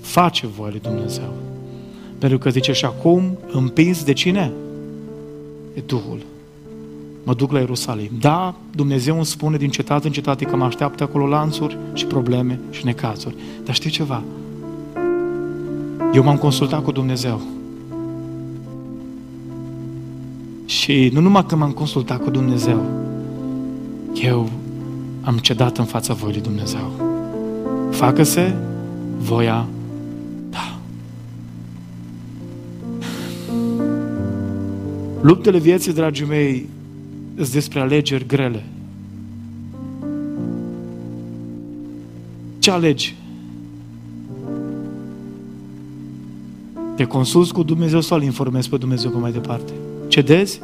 face 0.00 0.46
voia 0.46 0.70
lui 0.70 0.80
Dumnezeu. 0.80 1.32
Pentru 2.18 2.38
că 2.38 2.50
zice, 2.50 2.72
și 2.72 2.84
acum 2.84 3.38
împins 3.50 4.04
de 4.04 4.12
cine? 4.12 4.52
E 5.74 5.80
Duhul. 5.86 6.18
Mă 7.24 7.34
duc 7.34 7.52
la 7.52 7.58
Ierusalim. 7.58 8.10
Da, 8.20 8.54
Dumnezeu 8.74 9.16
îmi 9.16 9.24
spune 9.24 9.56
din 9.56 9.70
cetate 9.70 10.06
în 10.06 10.12
cetate 10.12 10.44
că 10.44 10.56
mă 10.56 10.64
așteaptă 10.64 11.02
acolo 11.02 11.26
lanțuri 11.26 11.78
și 11.92 12.06
probleme 12.06 12.60
și 12.70 12.84
necazuri. 12.84 13.34
Dar 13.64 13.74
știi 13.74 13.90
ceva? 13.90 14.22
Eu 16.14 16.22
m-am 16.22 16.36
consultat 16.36 16.84
cu 16.84 16.92
Dumnezeu. 16.92 17.40
Și 20.64 21.10
nu 21.12 21.20
numai 21.20 21.46
că 21.46 21.56
m-am 21.56 21.72
consultat 21.72 22.22
cu 22.22 22.30
Dumnezeu, 22.30 22.82
eu 24.14 24.50
am 25.20 25.38
cedat 25.38 25.78
în 25.78 25.84
fața 25.84 26.14
voii 26.14 26.32
lui 26.32 26.42
Dumnezeu. 26.42 27.07
Facă-se 27.98 28.54
voia 29.16 29.66
ta. 30.50 30.78
Luptele 35.20 35.58
vieții, 35.58 35.92
dragii 35.92 36.26
mei, 36.26 36.68
sunt 37.36 37.50
despre 37.50 37.80
alegeri 37.80 38.26
grele. 38.26 38.64
Ce 42.58 42.70
alegi? 42.70 43.16
Te 46.96 47.04
consulți 47.04 47.52
cu 47.52 47.62
Dumnezeu 47.62 48.00
sau 48.00 48.16
îl 48.18 48.22
informezi 48.22 48.68
pe 48.68 48.76
Dumnezeu 48.76 49.10
pe 49.10 49.18
mai 49.18 49.32
departe? 49.32 49.72
Cedezi? 50.08 50.60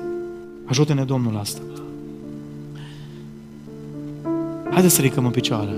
Ajută-ne 0.64 1.04
Domnul 1.04 1.36
asta. 1.36 1.60
Haideți 4.70 4.94
să 4.94 5.00
ridicăm 5.00 5.24
în 5.24 5.30
picioare. 5.30 5.72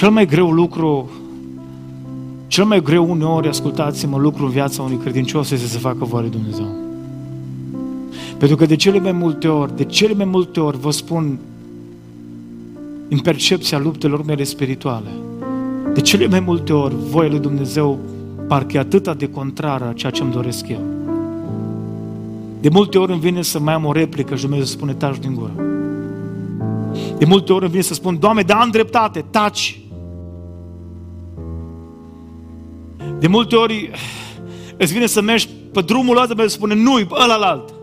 Cel 0.00 0.10
mai 0.10 0.26
greu 0.26 0.50
lucru 0.50 1.10
cel 2.46 2.64
mai 2.64 2.82
greu 2.82 3.10
uneori, 3.10 3.48
ascultați-mă, 3.48 4.18
lucru 4.18 4.44
în 4.44 4.50
viața 4.50 4.82
unui 4.82 4.96
credincios 4.96 5.50
este 5.50 5.66
să 5.66 5.78
facă 5.78 6.04
voia 6.04 6.22
lui 6.22 6.30
Dumnezeu. 6.30 6.66
Pentru 8.38 8.56
că 8.56 8.66
de 8.66 8.76
cele 8.76 8.98
mai 8.98 9.12
multe 9.12 9.48
ori, 9.48 9.76
de 9.76 9.84
cele 9.84 10.14
mai 10.14 10.24
multe 10.24 10.60
ori 10.60 10.78
vă 10.78 10.90
spun 10.90 11.38
în 13.08 13.18
percepția 13.18 13.78
luptelor 13.78 14.24
mele 14.24 14.44
spirituale, 14.44 15.10
de 15.94 16.00
cele 16.00 16.26
mai 16.26 16.40
multe 16.40 16.72
ori 16.72 16.94
voia 17.10 17.28
lui 17.28 17.38
Dumnezeu 17.38 17.98
parcă 18.48 18.76
e 18.76 18.80
atâta 18.80 19.14
de 19.14 19.28
contrară 19.28 19.88
a 19.88 19.92
ceea 19.92 20.12
ce 20.12 20.22
îmi 20.22 20.32
doresc 20.32 20.68
eu. 20.68 20.82
De 22.60 22.68
multe 22.68 22.98
ori 22.98 23.12
îmi 23.12 23.20
vine 23.20 23.42
să 23.42 23.58
mai 23.58 23.74
am 23.74 23.84
o 23.84 23.92
replică 23.92 24.34
și 24.34 24.42
Dumnezeu 24.42 24.66
spune, 24.66 24.92
taci 24.92 25.18
din 25.18 25.34
gură. 25.34 25.52
De 27.18 27.24
multe 27.24 27.52
ori 27.52 27.62
îmi 27.62 27.70
vine 27.70 27.82
să 27.82 27.94
spun, 27.94 28.18
Doamne, 28.18 28.42
dar 28.42 28.56
am 28.60 28.70
dreptate, 28.70 29.24
taci. 29.30 29.79
De 33.18 33.26
multe 33.26 33.56
ori 33.56 33.90
îți 34.76 34.92
vine 34.92 35.06
să 35.06 35.20
mergi 35.20 35.48
pe 35.72 35.80
drumul 35.80 36.16
ăla, 36.16 36.26
Dumnezeu 36.26 36.48
spune, 36.48 36.74
nu-i 36.74 37.06
ăla 37.10 37.36
la 37.36 37.46
alt. 37.46 37.74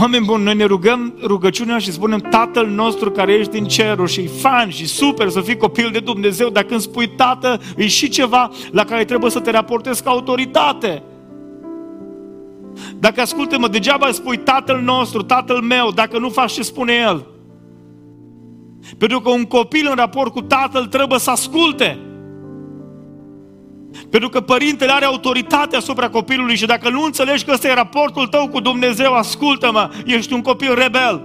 Oameni 0.00 0.24
buni, 0.24 0.44
noi 0.44 0.54
ne 0.54 0.64
rugăm 0.64 1.14
rugăciunea 1.22 1.78
și 1.78 1.92
spunem 1.92 2.18
Tatăl 2.18 2.66
nostru 2.66 3.10
care 3.10 3.32
ești 3.32 3.52
din 3.52 3.64
cerul 3.64 4.06
și 4.06 4.20
e 4.20 4.26
fan 4.26 4.70
și 4.70 4.86
super 4.86 5.28
să 5.28 5.40
fii 5.40 5.56
copil 5.56 5.90
de 5.92 5.98
Dumnezeu, 5.98 6.48
dar 6.48 6.62
când 6.62 6.80
spui 6.80 7.08
Tată, 7.08 7.60
e 7.76 7.86
și 7.86 8.08
ceva 8.08 8.50
la 8.70 8.84
care 8.84 9.04
trebuie 9.04 9.30
să 9.30 9.40
te 9.40 9.50
raportezi 9.50 10.02
ca 10.02 10.10
autoritate. 10.10 11.02
Dacă 12.98 13.20
ascultă-mă, 13.20 13.68
degeaba 13.68 14.10
spui 14.10 14.36
Tatăl 14.36 14.80
nostru, 14.80 15.22
Tatăl 15.22 15.60
meu, 15.60 15.90
dacă 15.90 16.18
nu 16.18 16.28
faci 16.28 16.52
ce 16.52 16.62
spune 16.62 16.92
El. 16.92 17.26
Pentru 18.98 19.20
că 19.20 19.30
un 19.30 19.44
copil 19.44 19.86
în 19.90 19.96
raport 19.96 20.32
cu 20.32 20.42
Tatăl 20.42 20.86
trebuie 20.86 21.18
să 21.18 21.30
asculte. 21.30 21.98
Pentru 24.10 24.28
că 24.28 24.40
părintele 24.40 24.92
are 24.92 25.04
autoritate 25.04 25.76
asupra 25.76 26.08
copilului 26.08 26.56
și 26.56 26.66
dacă 26.66 26.88
nu 26.88 27.02
înțelegi 27.02 27.44
că 27.44 27.52
ăsta 27.52 27.68
e 27.68 27.74
raportul 27.74 28.26
tău 28.26 28.48
cu 28.48 28.60
Dumnezeu, 28.60 29.12
ascultă-mă, 29.12 29.90
ești 30.06 30.32
un 30.32 30.40
copil 30.42 30.74
rebel. 30.74 31.22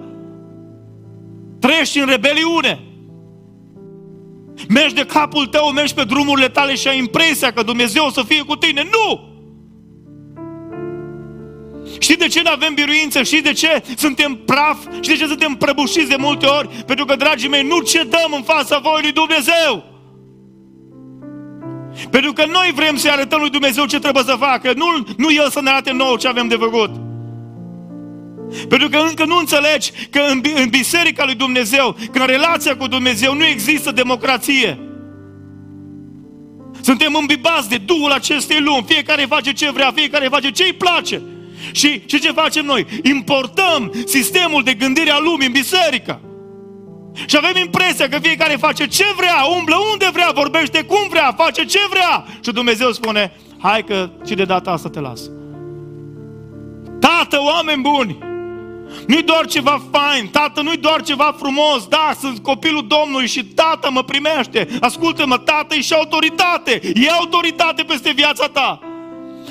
Trăiești 1.60 2.00
în 2.00 2.06
rebeliune. 2.06 2.80
Mergi 4.70 4.94
de 4.94 5.06
capul 5.06 5.48
tău, 5.48 5.72
mergi 5.72 5.94
pe 5.94 6.04
drumurile 6.04 6.50
tale 6.50 6.76
și 6.76 6.88
ai 6.88 6.98
impresia 6.98 7.52
că 7.52 7.64
Dumnezeu 7.64 8.06
o 8.06 8.12
să 8.12 8.24
fie 8.28 8.42
cu 8.42 8.56
tine. 8.56 8.84
Nu! 8.84 9.30
Știi 12.00 12.16
de 12.16 12.28
ce 12.28 12.42
nu 12.42 12.50
avem 12.52 12.74
biruință? 12.74 13.24
Știi 13.24 13.42
de 13.42 13.52
ce 13.54 13.84
suntem 13.98 14.36
praf? 14.46 14.78
Și 15.02 15.10
de 15.10 15.16
ce 15.16 15.28
suntem 15.28 15.56
prăbușiți 15.56 16.10
de 16.10 16.16
multe 16.20 16.46
ori? 16.46 16.68
Pentru 16.86 17.06
că, 17.06 17.16
dragii 17.16 17.50
mei, 17.50 17.64
nu 17.64 17.80
cedăm 17.80 18.34
în 18.36 18.42
fața 18.44 18.80
voii 18.80 19.02
lui 19.02 19.12
Dumnezeu. 19.12 19.91
Pentru 22.10 22.34
că 22.34 22.46
noi 22.46 22.72
vrem 22.76 22.96
să 22.96 23.10
arătăm 23.12 23.40
lui 23.40 23.50
Dumnezeu 23.50 23.86
ce 23.86 24.00
trebuie 24.00 24.24
să 24.24 24.36
facă, 24.40 24.74
nu, 24.76 24.86
nu 25.18 25.32
El 25.32 25.50
să 25.50 25.62
ne 25.62 25.70
arate 25.70 25.92
nouă 25.92 26.18
ce 26.18 26.28
avem 26.28 26.48
de 26.48 26.56
făcut. 26.56 26.92
Pentru 28.70 28.90
că 28.90 28.98
încă 28.98 29.26
nu 29.26 29.38
înțelegi 29.38 29.92
că 30.10 30.20
în, 30.30 30.42
în 30.56 30.70
biserica 30.70 31.26
lui 31.26 31.36
Dumnezeu, 31.36 31.96
că 32.12 32.20
în 32.20 32.28
relația 32.28 32.78
cu 32.78 32.88
Dumnezeu 32.88 33.34
nu 33.34 33.46
există 33.46 33.92
democrație. 33.92 34.80
Suntem 36.82 37.16
îmbibați 37.20 37.70
de 37.70 37.78
Duhul 37.78 38.12
acestei 38.12 38.60
lumi. 38.60 38.86
Fiecare 38.88 39.26
face 39.30 39.52
ce 39.52 39.72
vrea, 39.72 39.92
fiecare 39.96 40.28
face 40.28 40.52
ce 40.52 40.64
îi 40.64 40.74
place. 40.74 41.22
Și, 41.72 42.02
și 42.06 42.20
ce 42.20 42.32
facem 42.32 42.66
noi? 42.66 42.86
Importăm 43.04 43.94
sistemul 44.06 44.64
de 44.64 44.74
gândire 44.74 45.10
a 45.10 45.20
lumii 45.20 45.46
în 45.46 45.52
biserică. 45.52 46.22
Și 47.26 47.38
avem 47.38 47.56
impresia 47.64 48.10
că 48.10 48.20
fiecare 48.20 48.56
face 48.56 48.88
ce 48.88 49.06
vrea, 49.16 49.44
umblă 49.58 49.76
unde 49.92 50.10
vrea, 50.14 50.32
vorbește 50.34 50.84
cum 50.84 51.08
vrea, 51.10 51.34
face 51.38 51.66
ce 51.66 51.80
vrea. 51.90 52.26
Și 52.44 52.52
Dumnezeu 52.52 52.92
spune, 52.92 53.38
hai 53.60 53.84
că 53.84 54.10
și 54.28 54.34
de 54.36 54.44
data 54.44 54.72
asta 54.72 54.90
te 54.90 55.00
las. 55.00 55.22
Tată, 57.00 57.38
oameni 57.42 57.82
buni, 57.82 58.18
nu-i 59.08 59.24
doar 59.24 59.46
ceva 59.46 59.82
fain, 59.92 60.28
tată, 60.28 60.62
nu-i 60.62 60.78
doar 60.78 61.02
ceva 61.02 61.36
frumos, 61.38 61.88
da, 61.88 62.12
sunt 62.20 62.40
copilul 62.40 62.88
Domnului 62.88 63.28
și 63.28 63.46
tată 63.46 63.92
mă 63.92 64.04
primește. 64.04 64.68
Ascultă-mă, 64.80 65.38
tată 65.38 65.76
e 65.76 65.82
și 65.82 65.94
autoritate, 65.94 66.82
e 66.94 67.10
autoritate 67.10 67.84
peste 67.84 68.12
viața 68.12 68.48
ta. 68.48 68.80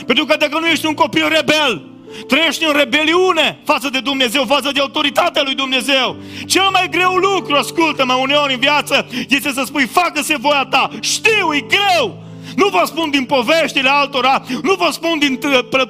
Pentru 0.07 0.25
că 0.25 0.37
dacă 0.37 0.59
nu 0.59 0.67
ești 0.67 0.87
un 0.87 0.95
copil 0.95 1.29
rebel, 1.29 1.90
Trăiești 2.27 2.65
în 2.65 2.73
rebeliune 2.73 3.61
față 3.65 3.89
de 3.89 4.01
Dumnezeu, 4.01 4.45
față 4.45 4.71
de 4.73 4.81
autoritatea 4.81 5.43
lui 5.43 5.55
Dumnezeu. 5.55 6.17
Cel 6.47 6.69
mai 6.73 6.89
greu 6.91 7.15
lucru, 7.15 7.55
ascultă-mă, 7.55 8.15
uneori 8.15 8.53
în 8.53 8.61
viață, 8.61 9.07
este 9.29 9.53
să 9.53 9.63
spui, 9.65 9.87
facă-se 9.87 10.37
voia 10.37 10.67
ta. 10.71 10.91
Știu, 11.01 11.55
e 11.55 11.61
greu. 11.61 12.23
Nu 12.57 12.69
vă 12.69 12.83
spun 12.87 13.11
din 13.11 13.25
poveștile 13.25 13.89
altora, 13.89 14.43
nu 14.63 14.75
vă 14.75 14.89
spun 14.91 15.19
din 15.19 15.41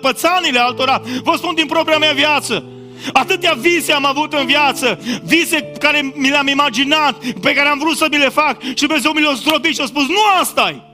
pățanile 0.01 0.59
altora, 0.59 1.03
vă 1.23 1.35
spun 1.37 1.55
din 1.55 1.67
propria 1.67 1.99
mea 1.99 2.13
viață. 2.13 2.65
Atâtea 3.13 3.53
vise 3.59 3.93
am 3.93 4.07
avut 4.07 4.33
în 4.33 4.47
viață, 4.47 5.01
vise 5.25 5.73
care 5.79 6.13
mi 6.15 6.29
le-am 6.29 6.47
imaginat, 6.47 7.17
pe 7.41 7.53
care 7.53 7.69
am 7.69 7.79
vrut 7.79 7.97
să 7.97 8.07
mi 8.11 8.19
le 8.19 8.29
fac 8.29 8.63
și 8.63 8.87
Dumnezeu 8.87 9.13
mi 9.13 9.21
le-a 9.21 9.33
zdrobit 9.33 9.75
și 9.75 9.81
a 9.81 9.85
spus, 9.85 10.09
nu 10.09 10.21
asta 10.41 10.73
-i. 10.73 10.90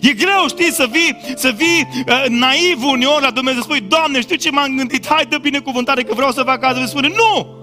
E 0.00 0.12
greu, 0.12 0.48
știi, 0.48 0.72
să 0.72 0.88
vii, 0.90 1.16
să 1.36 1.54
vii 1.56 1.88
uh, 2.08 2.24
naiv 2.28 2.84
uneori 2.84 3.22
la 3.22 3.30
Dumnezeu, 3.30 3.60
să 3.60 3.66
spui, 3.68 3.80
Doamne, 3.88 4.20
știu 4.20 4.36
ce 4.36 4.50
m-am 4.50 4.76
gândit, 4.76 5.06
hai 5.06 5.24
de 5.28 5.38
binecuvântare 5.40 6.02
că 6.02 6.14
vreau 6.14 6.30
să 6.30 6.42
fac 6.42 6.64
asta. 6.64 6.86
spune, 6.86 7.08
nu! 7.08 7.60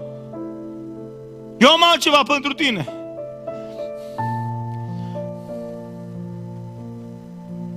Eu 1.58 1.68
am 1.68 1.80
altceva 1.92 2.22
pentru 2.26 2.52
tine. 2.52 2.88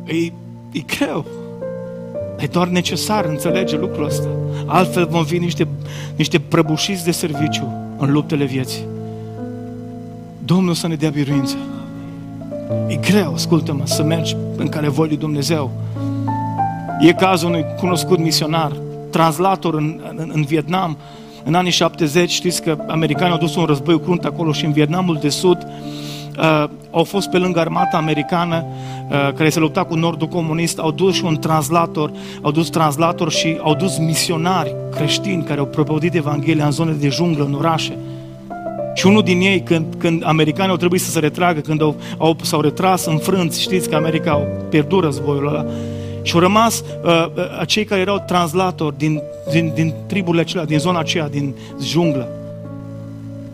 E, 0.06 0.16
e 0.72 0.80
greu. 0.98 1.26
E 2.38 2.46
doar 2.46 2.68
necesar, 2.68 3.26
înțelege 3.26 3.78
lucrul 3.78 4.06
ăsta. 4.06 4.28
Altfel 4.66 5.06
vom 5.06 5.26
fi 5.26 5.38
niște, 5.38 5.68
niște 6.16 6.40
prăbușiți 6.40 7.04
de 7.04 7.12
serviciu 7.12 7.96
în 7.98 8.12
luptele 8.12 8.46
vieții. 8.46 8.84
Domnul 10.46 10.74
să 10.74 10.88
ne 10.88 10.96
dea 10.96 11.10
biruință. 11.10 11.56
E 12.88 12.96
greu, 12.96 13.34
ascultă-mă, 13.34 13.82
să 13.84 14.04
mergi 14.04 14.36
în 14.56 14.70
care 14.70 14.90
voi 14.90 15.08
lui 15.08 15.18
Dumnezeu. 15.18 15.72
E 17.00 17.14
cazul 17.14 17.50
unui 17.50 17.66
cunoscut 17.78 18.20
misionar, 18.20 18.72
translator 19.10 19.74
în, 19.74 20.02
în, 20.16 20.32
în 20.34 20.44
Vietnam, 20.44 20.98
în 21.44 21.54
anii 21.54 21.72
70, 21.72 22.32
știți 22.32 22.62
că 22.62 22.78
americanii 22.88 23.34
au 23.34 23.40
dus 23.40 23.56
un 23.56 23.66
război 23.66 24.00
crunt 24.00 24.26
acolo 24.26 24.52
și 24.52 24.66
în 24.66 24.72
Vietnamul 24.72 25.18
de 25.22 25.30
Sud 25.30 25.68
uh, 26.38 26.70
au 26.92 27.04
fost 27.04 27.30
pe 27.30 27.38
lângă 27.38 27.60
armata 27.60 27.98
americană 27.98 28.66
uh, 28.66 29.34
care 29.34 29.50
se 29.50 29.60
lupta 29.60 29.84
cu 29.84 29.96
nordul 29.96 30.28
comunist, 30.28 30.80
au 30.80 30.92
dus 30.92 31.16
și 31.16 31.26
un 31.26 31.38
translator, 31.38 32.12
au 32.42 32.52
dus 32.52 32.70
translator 32.70 33.32
și 33.32 33.58
au 33.62 33.76
dus 33.76 33.98
misionari 33.98 34.76
creștini 34.96 35.44
care 35.44 35.60
au 35.60 35.66
propovădit 35.66 36.16
Evanghelia 36.16 36.66
în 36.66 36.72
zone 36.72 36.92
de 36.92 37.10
junglă, 37.10 37.44
în 37.44 37.54
orașe. 37.54 37.98
Și 38.94 39.08
unul 39.08 39.24
din 39.24 39.42
ei, 39.42 39.62
când, 39.62 39.86
când 39.98 40.24
americanii 40.26 40.72
au 40.72 40.78
trebuit 40.78 41.02
să 41.02 41.12
se 41.12 41.20
retragă, 41.20 41.60
când 41.60 41.82
au, 41.82 41.96
au, 42.18 42.36
s-au 42.42 42.62
retras 42.62 43.06
înfrânți, 43.06 43.62
știți 43.62 43.90
că 43.90 43.96
America 43.96 44.32
au 44.32 44.48
pierdut 44.70 45.04
războiul 45.04 45.48
ăla, 45.48 45.66
și 46.22 46.34
au 46.34 46.40
rămas 46.40 46.84
uh, 47.04 47.26
uh, 47.36 47.68
cei 47.68 47.86
care 47.86 48.02
erau 48.02 48.24
translatori 48.28 48.98
din, 48.98 49.22
din, 49.52 49.72
din 49.76 49.94
triburile 50.08 50.42
acelea, 50.42 50.66
din 50.66 50.80
zona 50.80 51.00
aceea, 51.00 51.30
din 51.30 51.54
junglă. 51.82 52.28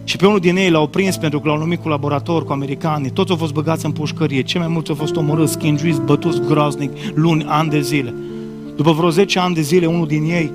Și 0.04 0.18
pe 0.18 0.26
unul 0.26 0.40
din 0.40 0.56
ei 0.56 0.70
l-au 0.70 0.88
prins 0.88 1.18
pentru 1.18 1.40
că 1.40 1.48
l-au 1.48 1.58
numit 1.58 1.82
colaborator 1.82 2.46
cu 2.46 2.52
americanii. 2.52 3.10
Toți 3.10 3.32
au 3.32 3.38
fost 3.38 3.54
băgați 3.54 3.86
în 3.86 3.92
pușcărie. 3.92 4.42
Cei 4.42 4.60
mai 4.60 4.70
mulți 4.70 4.90
au 4.90 4.96
fost 4.96 5.16
omorâți, 5.16 5.52
schingiuiți, 5.52 6.02
bătuți 6.02 6.42
groaznic, 6.48 6.92
luni, 7.14 7.46
ani 7.48 7.70
de 7.70 7.82
zile. 7.82 8.14
După 8.76 8.92
vreo 8.92 9.10
10 9.10 9.40
ani 9.40 9.56
de 9.56 9.62
zile, 9.62 9.86
unul 9.86 10.08
din 10.08 10.24
ei, 10.24 10.52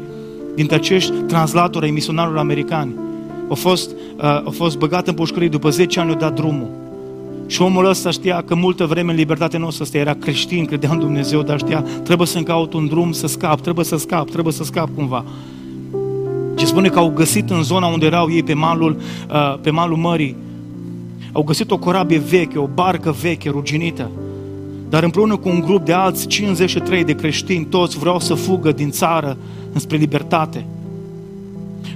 dintre 0.54 0.76
acești 0.76 1.12
translatori 1.12 1.84
ai 1.84 1.90
misionarilor 1.90 2.38
americani, 2.38 2.94
a 3.54 3.56
fost, 3.56 3.90
uh, 3.90 4.24
a 4.24 4.50
fost 4.50 4.78
băgat 4.78 5.08
în 5.08 5.14
pușcărie, 5.14 5.48
după 5.48 5.70
10 5.70 6.00
ani 6.00 6.10
a 6.10 6.14
dat 6.14 6.34
drumul. 6.34 6.68
Și 7.46 7.62
omul 7.62 7.88
ăsta 7.88 8.10
știa 8.10 8.42
că 8.42 8.54
multă 8.54 8.86
vreme 8.86 9.10
în 9.10 9.16
libertate 9.16 9.58
nu 9.58 9.66
o 9.66 9.70
să 9.70 9.84
stea, 9.84 10.00
era 10.00 10.14
creștin, 10.14 10.64
credea 10.64 10.90
în 10.90 10.98
Dumnezeu, 10.98 11.42
dar 11.42 11.58
știa, 11.58 11.84
trebuie 12.02 12.26
să-mi 12.26 12.44
caut 12.44 12.72
un 12.72 12.86
drum 12.86 13.12
să 13.12 13.26
scap, 13.26 13.60
trebuie 13.60 13.84
să 13.84 13.96
scap, 13.96 14.30
trebuie 14.30 14.52
să 14.52 14.64
scap 14.64 14.88
cumva. 14.94 15.24
Și 16.56 16.66
spune 16.66 16.88
că 16.88 16.98
au 16.98 17.10
găsit 17.10 17.50
în 17.50 17.62
zona 17.62 17.86
unde 17.86 18.06
erau 18.06 18.30
ei 18.30 18.42
pe 18.42 18.54
malul, 18.54 18.96
uh, 19.30 19.58
pe 19.60 19.70
malul 19.70 19.96
mării, 19.96 20.36
au 21.32 21.42
găsit 21.42 21.70
o 21.70 21.78
corabie 21.78 22.18
veche, 22.18 22.58
o 22.58 22.68
barcă 22.74 23.14
veche, 23.20 23.50
ruginită. 23.50 24.10
Dar 24.88 25.02
împreună 25.02 25.36
cu 25.36 25.48
un 25.48 25.60
grup 25.60 25.84
de 25.84 25.92
alți 25.92 26.26
53 26.26 27.04
de 27.04 27.14
creștini, 27.14 27.64
toți 27.64 27.98
vreau 27.98 28.20
să 28.20 28.34
fugă 28.34 28.72
din 28.72 28.90
țară 28.90 29.36
înspre 29.72 29.96
libertate. 29.96 30.66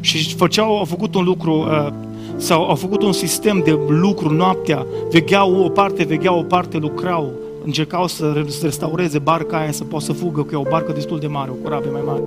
Și 0.01 0.35
făceau, 0.35 0.79
au 0.79 0.85
făcut 0.85 1.15
un 1.15 1.25
lucru, 1.25 1.53
uh, 1.53 1.89
sau 2.37 2.69
au 2.69 2.75
făcut 2.75 3.03
un 3.03 3.13
sistem 3.13 3.63
de 3.65 3.79
lucru 3.89 4.35
noaptea, 4.35 4.87
vegheau 5.11 5.65
o 5.65 5.69
parte, 5.69 6.05
vegheau 6.05 6.39
o 6.39 6.43
parte, 6.43 6.77
lucrau, 6.77 7.33
încercau 7.65 8.07
să 8.07 8.45
restaureze 8.63 9.19
barca 9.19 9.59
aia, 9.59 9.73
să 9.73 9.85
poată 9.85 10.05
să 10.05 10.13
fugă, 10.13 10.43
că 10.43 10.55
e 10.55 10.59
o 10.59 10.71
barcă 10.71 10.93
destul 10.93 11.19
de 11.19 11.27
mare, 11.27 11.51
o 11.51 11.63
corabie 11.63 11.91
mai 11.91 12.03
mare. 12.07 12.23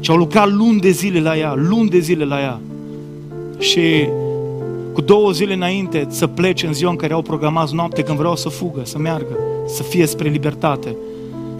Și 0.00 0.10
au 0.10 0.16
lucrat 0.16 0.50
luni 0.50 0.80
de 0.80 0.90
zile 0.90 1.20
la 1.20 1.36
ea, 1.36 1.54
luni 1.56 1.88
de 1.88 1.98
zile 1.98 2.24
la 2.24 2.40
ea. 2.40 2.60
Și 3.58 4.08
cu 4.92 5.00
două 5.00 5.30
zile 5.30 5.54
înainte 5.54 6.06
să 6.08 6.26
plece 6.26 6.66
în 6.66 6.72
ziua 6.72 6.90
în 6.90 6.96
care 6.96 7.12
au 7.12 7.22
programat 7.22 7.70
noapte 7.70 8.02
când 8.02 8.18
vreau 8.18 8.36
să 8.36 8.48
fugă, 8.48 8.80
să 8.84 8.98
meargă, 8.98 9.38
să 9.66 9.82
fie 9.82 10.06
spre 10.06 10.28
libertate, 10.28 10.96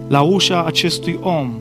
la 0.08 0.20
ușa 0.20 0.64
acestui 0.64 1.18
om 1.22 1.52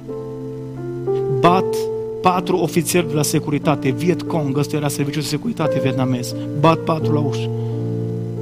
bat 1.40 1.76
patru 2.22 2.58
ofițeri 2.58 3.08
de 3.08 3.14
la 3.14 3.24
securitate, 3.24 3.90
Viet 3.90 4.22
Cong, 4.22 4.58
ăsta 4.58 4.76
era 4.76 4.88
serviciul 4.88 5.22
de 5.22 5.28
securitate 5.28 5.80
vietnamez, 5.84 6.36
bat 6.60 6.78
patru 6.78 7.14
la 7.14 7.20
ușă. 7.20 7.50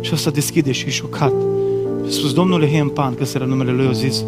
Și 0.01 0.11
ăsta 0.13 0.29
deschide 0.29 0.71
și 0.71 0.87
e 0.87 0.89
șocat. 0.89 1.33
Și 2.03 2.07
a 2.07 2.11
spus, 2.11 2.33
domnule 2.33 2.67
Hien 2.67 2.87
Pan, 2.87 3.15
că 3.15 3.23
era 3.35 3.45
numele 3.45 3.71
lui, 3.71 3.87
a 3.87 3.91
zis, 3.91 4.23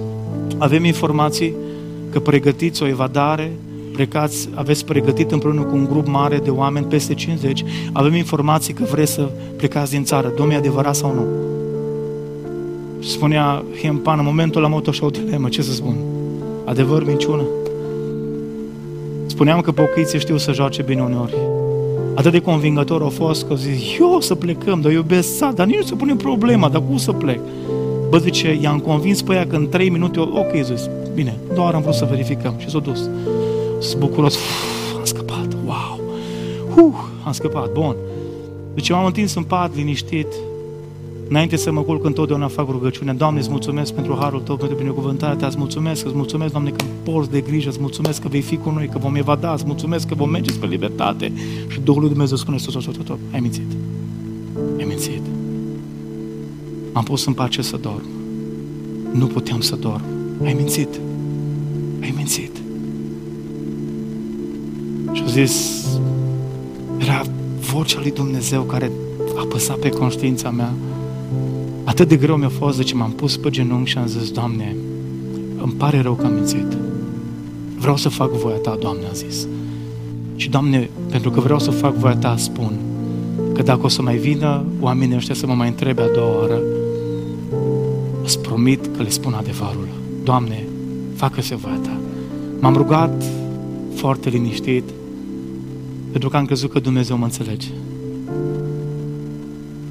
Avem 0.57 0.83
informații 0.83 1.53
că 2.11 2.19
pregătiți 2.19 2.83
o 2.83 2.87
evadare, 2.87 3.51
plecați, 3.91 4.49
aveți 4.53 4.85
pregătit 4.85 5.31
împreună 5.31 5.61
cu 5.61 5.75
un 5.75 5.85
grup 5.85 6.07
mare 6.07 6.37
de 6.37 6.49
oameni, 6.49 6.85
peste 6.85 7.13
50, 7.13 7.63
avem 7.91 8.13
informații 8.13 8.73
că 8.73 8.83
vreți 8.91 9.11
să 9.11 9.29
plecați 9.57 9.91
din 9.91 10.03
țară. 10.03 10.31
Domnul 10.35 10.55
e 10.55 10.57
adevărat 10.57 10.95
sau 10.95 11.13
nu? 11.13 11.25
Spunea 13.03 13.63
Hiempan, 13.79 14.19
în 14.19 14.25
momentul 14.25 14.65
am 14.65 14.71
avut 14.71 14.87
așa 14.87 15.05
o 15.05 15.09
dilemă, 15.09 15.49
ce 15.49 15.61
să 15.61 15.73
spun? 15.73 15.95
Adevăr, 16.65 17.05
minciună? 17.05 17.43
Spuneam 19.41 19.61
că 19.61 19.71
pocăiții 19.71 20.19
știu 20.19 20.37
să 20.37 20.51
joace 20.51 20.81
bine 20.81 21.01
uneori. 21.01 21.35
Atât 22.15 22.31
de 22.31 22.39
convingător 22.39 23.01
au 23.01 23.09
fost 23.09 23.47
că 23.47 23.55
zis, 23.55 23.97
eu 23.99 24.19
să 24.19 24.35
plecăm, 24.35 24.81
dar 24.81 24.91
iubesc 24.91 25.35
sat, 25.35 25.53
dar 25.53 25.65
nici 25.65 25.75
nu 25.75 25.81
se 25.81 25.95
pune 25.95 26.15
problema, 26.15 26.69
dar 26.69 26.81
cum 26.87 26.97
să 26.97 27.11
plec? 27.11 27.39
Bă, 28.09 28.17
zice, 28.17 28.57
i-am 28.61 28.79
convins 28.79 29.21
pe 29.21 29.33
ea 29.33 29.47
că 29.47 29.55
în 29.55 29.69
trei 29.69 29.89
minute, 29.89 30.19
ok, 30.19 30.63
zis, 30.63 30.89
bine, 31.13 31.37
doar 31.53 31.73
am 31.73 31.81
vrut 31.81 31.93
să 31.93 32.07
verificăm 32.09 32.53
și 32.57 32.69
s-a 32.69 32.79
dus. 32.79 33.09
Sunt 33.79 33.99
bucuros, 33.99 34.35
Uf, 34.35 34.97
am 34.97 35.03
scăpat, 35.03 35.47
wow, 35.65 35.99
uh, 36.75 36.95
am 37.23 37.31
scăpat, 37.31 37.71
bun. 37.71 37.95
Deci 38.73 38.89
m-am 38.89 39.05
întins 39.05 39.35
în 39.35 39.43
pat, 39.43 39.75
liniștit, 39.75 40.27
Înainte 41.31 41.55
să 41.55 41.71
mă 41.71 41.81
culc 41.81 42.05
întotdeauna 42.05 42.47
fac 42.47 42.69
rugăciune. 42.69 43.13
Doamne, 43.13 43.39
îți 43.39 43.49
mulțumesc 43.49 43.93
pentru 43.93 44.17
harul 44.19 44.39
Tău, 44.39 44.55
pentru 44.55 44.77
binecuvântarea 44.77 45.35
Ta, 45.35 45.47
îți 45.47 45.57
mulțumesc, 45.57 46.05
îți 46.05 46.15
mulțumesc, 46.15 46.51
Doamne, 46.51 46.69
că 46.69 46.85
porți 47.03 47.31
de 47.31 47.41
grijă, 47.41 47.69
îți 47.69 47.79
mulțumesc 47.79 48.21
că 48.21 48.27
vei 48.27 48.41
fi 48.41 48.57
cu 48.57 48.69
noi, 48.69 48.87
că 48.87 48.97
vom 48.97 49.15
evada, 49.15 49.53
îți 49.53 49.63
mulțumesc 49.65 50.07
că 50.07 50.15
vom 50.15 50.29
merge 50.29 50.51
spre 50.51 50.67
libertate. 50.67 51.31
Și 51.67 51.79
Duhul 51.79 52.01
lui 52.01 52.09
Dumnezeu 52.09 52.37
spune, 52.37 52.57
tot, 52.57 52.73
tot, 52.73 52.83
tot, 52.83 53.05
tot, 53.05 53.17
ai 53.33 53.39
mințit. 53.39 53.71
Ai 54.77 54.85
mințit. 54.87 55.21
Am 56.91 57.03
pus 57.03 57.25
în 57.25 57.33
pace 57.33 57.61
să 57.61 57.77
dorm. 57.77 58.05
Nu 59.11 59.25
puteam 59.25 59.61
să 59.61 59.75
dorm. 59.75 60.03
Ai 60.43 60.53
mințit. 60.53 60.99
Ai 62.01 62.13
mințit. 62.15 62.61
Și 65.11 65.21
au 65.21 65.27
zis, 65.27 65.85
era 66.97 67.21
vocea 67.71 67.99
lui 67.99 68.11
Dumnezeu 68.11 68.61
care 68.61 68.91
apăsa 69.37 69.73
pe 69.73 69.89
conștiința 69.89 70.49
mea 70.49 70.73
Atât 71.83 72.07
de 72.07 72.15
greu 72.15 72.35
mi-a 72.35 72.49
fost, 72.49 72.77
de 72.77 72.83
ce 72.83 72.95
m-am 72.95 73.11
pus 73.11 73.37
pe 73.37 73.49
genunchi 73.49 73.89
și 73.89 73.97
am 73.97 74.07
zis, 74.07 74.31
Doamne, 74.31 74.75
îmi 75.61 75.73
pare 75.77 76.01
rău 76.01 76.13
că 76.13 76.25
am 76.25 76.33
mințit. 76.33 76.77
Vreau 77.77 77.97
să 77.97 78.09
fac 78.09 78.31
voia 78.31 78.55
Ta, 78.55 78.77
Doamne, 78.79 79.05
a 79.09 79.13
zis. 79.13 79.47
Și, 80.35 80.49
Doamne, 80.49 80.89
pentru 81.09 81.29
că 81.29 81.39
vreau 81.39 81.59
să 81.59 81.71
fac 81.71 81.93
voia 81.93 82.15
Ta, 82.15 82.35
spun 82.37 82.71
că 83.53 83.61
dacă 83.61 83.79
o 83.83 83.87
să 83.87 84.01
mai 84.01 84.17
vină 84.17 84.63
oamenii 84.79 85.15
ăștia 85.15 85.35
să 85.35 85.47
mă 85.47 85.53
mai 85.53 85.67
întrebe 85.67 86.01
a 86.01 86.07
doua 86.07 86.37
oară, 86.39 86.61
îți 88.23 88.39
promit 88.39 88.89
că 88.95 89.03
le 89.03 89.09
spun 89.09 89.33
adevărul. 89.33 89.87
Doamne, 90.23 90.67
facă-se 91.15 91.55
voia 91.55 91.79
Ta. 91.83 91.97
M-am 92.59 92.75
rugat 92.75 93.23
foarte 93.93 94.29
liniștit, 94.29 94.83
pentru 96.11 96.29
că 96.29 96.37
am 96.37 96.45
crezut 96.45 96.71
că 96.71 96.79
Dumnezeu 96.79 97.17
mă 97.17 97.23
înțelege 97.23 97.67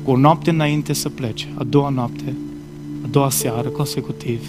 cu 0.04 0.10
o 0.10 0.16
noapte 0.16 0.50
înainte 0.50 0.92
să 0.92 1.08
plece, 1.08 1.48
a 1.54 1.64
doua 1.64 1.88
noapte, 1.88 2.36
a 3.04 3.06
doua 3.10 3.30
seară 3.30 3.68
consecutiv, 3.68 4.48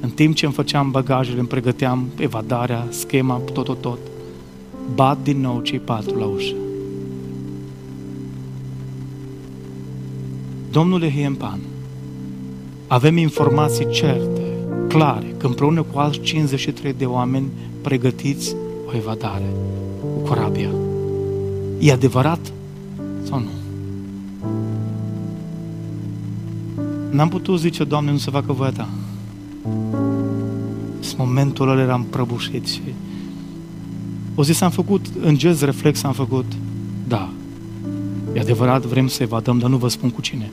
în 0.00 0.10
timp 0.10 0.34
ce 0.34 0.44
îmi 0.44 0.54
făceam 0.54 0.90
bagajele, 0.90 1.38
îmi 1.38 1.48
pregăteam 1.48 2.06
evadarea, 2.18 2.86
schema, 2.90 3.40
tot, 3.52 3.64
tot, 3.64 3.80
tot, 3.80 3.98
bat 4.94 5.18
din 5.22 5.40
nou 5.40 5.60
cei 5.60 5.78
patru 5.78 6.18
la 6.18 6.24
ușă. 6.24 6.54
Domnule 10.70 11.10
Hiempan, 11.10 11.58
avem 12.86 13.16
informații 13.16 13.90
certe, 13.90 14.42
clare, 14.88 15.34
că 15.36 15.46
împreună 15.46 15.82
cu 15.82 15.98
alți 15.98 16.20
53 16.20 16.92
de 16.92 17.04
oameni 17.04 17.48
pregătiți 17.82 18.54
o 18.86 18.96
evadare 18.96 19.52
cu 20.00 20.28
corabia. 20.28 20.70
E 21.78 21.92
adevărat 21.92 22.52
sau 23.22 23.38
nu? 23.38 23.57
N-am 27.10 27.28
putut 27.28 27.60
zice, 27.60 27.84
Doamne, 27.84 28.10
nu 28.10 28.18
se 28.18 28.30
facă 28.30 28.52
voia 28.52 28.70
Ta. 28.70 28.88
În 31.00 31.26
momentul 31.26 31.68
ăla 31.68 31.82
eram 31.82 32.06
prăbușit 32.10 32.66
și 32.66 32.80
o 34.34 34.42
zis, 34.42 34.60
am 34.60 34.70
făcut, 34.70 35.06
în 35.20 35.36
gest 35.36 35.62
reflex 35.62 36.02
am 36.02 36.12
făcut, 36.12 36.44
da, 37.08 37.30
e 38.34 38.40
adevărat, 38.40 38.84
vrem 38.84 39.08
să 39.08 39.22
evadăm, 39.22 39.58
dar 39.58 39.70
nu 39.70 39.76
vă 39.76 39.88
spun 39.88 40.10
cu 40.10 40.20
cine. 40.20 40.50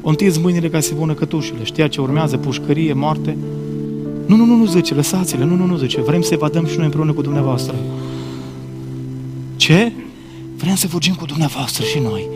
O 0.00 0.08
întins 0.08 0.38
mâinile 0.38 0.68
ca 0.68 0.80
să 0.80 0.94
pună 0.94 1.12
cătușile, 1.14 1.64
știa 1.64 1.88
ce 1.88 2.00
urmează, 2.00 2.36
pușcărie, 2.36 2.92
moarte. 2.92 3.36
Nu, 4.26 4.36
nu, 4.36 4.44
nu, 4.44 4.56
nu, 4.56 4.66
zice, 4.66 4.94
lăsați-le, 4.94 5.44
nu, 5.44 5.54
nu, 5.54 5.66
nu, 5.66 5.76
zice, 5.76 6.00
vrem 6.00 6.22
să 6.22 6.34
evadăm 6.34 6.66
și 6.66 6.76
noi 6.76 6.84
împreună 6.84 7.12
cu 7.12 7.22
dumneavoastră. 7.22 7.74
Ce? 9.56 9.92
Vrem 10.56 10.74
să 10.74 10.88
fugim 10.88 11.14
cu 11.14 11.24
dumneavoastră 11.24 11.84
și 11.84 11.98
noi. 11.98 12.28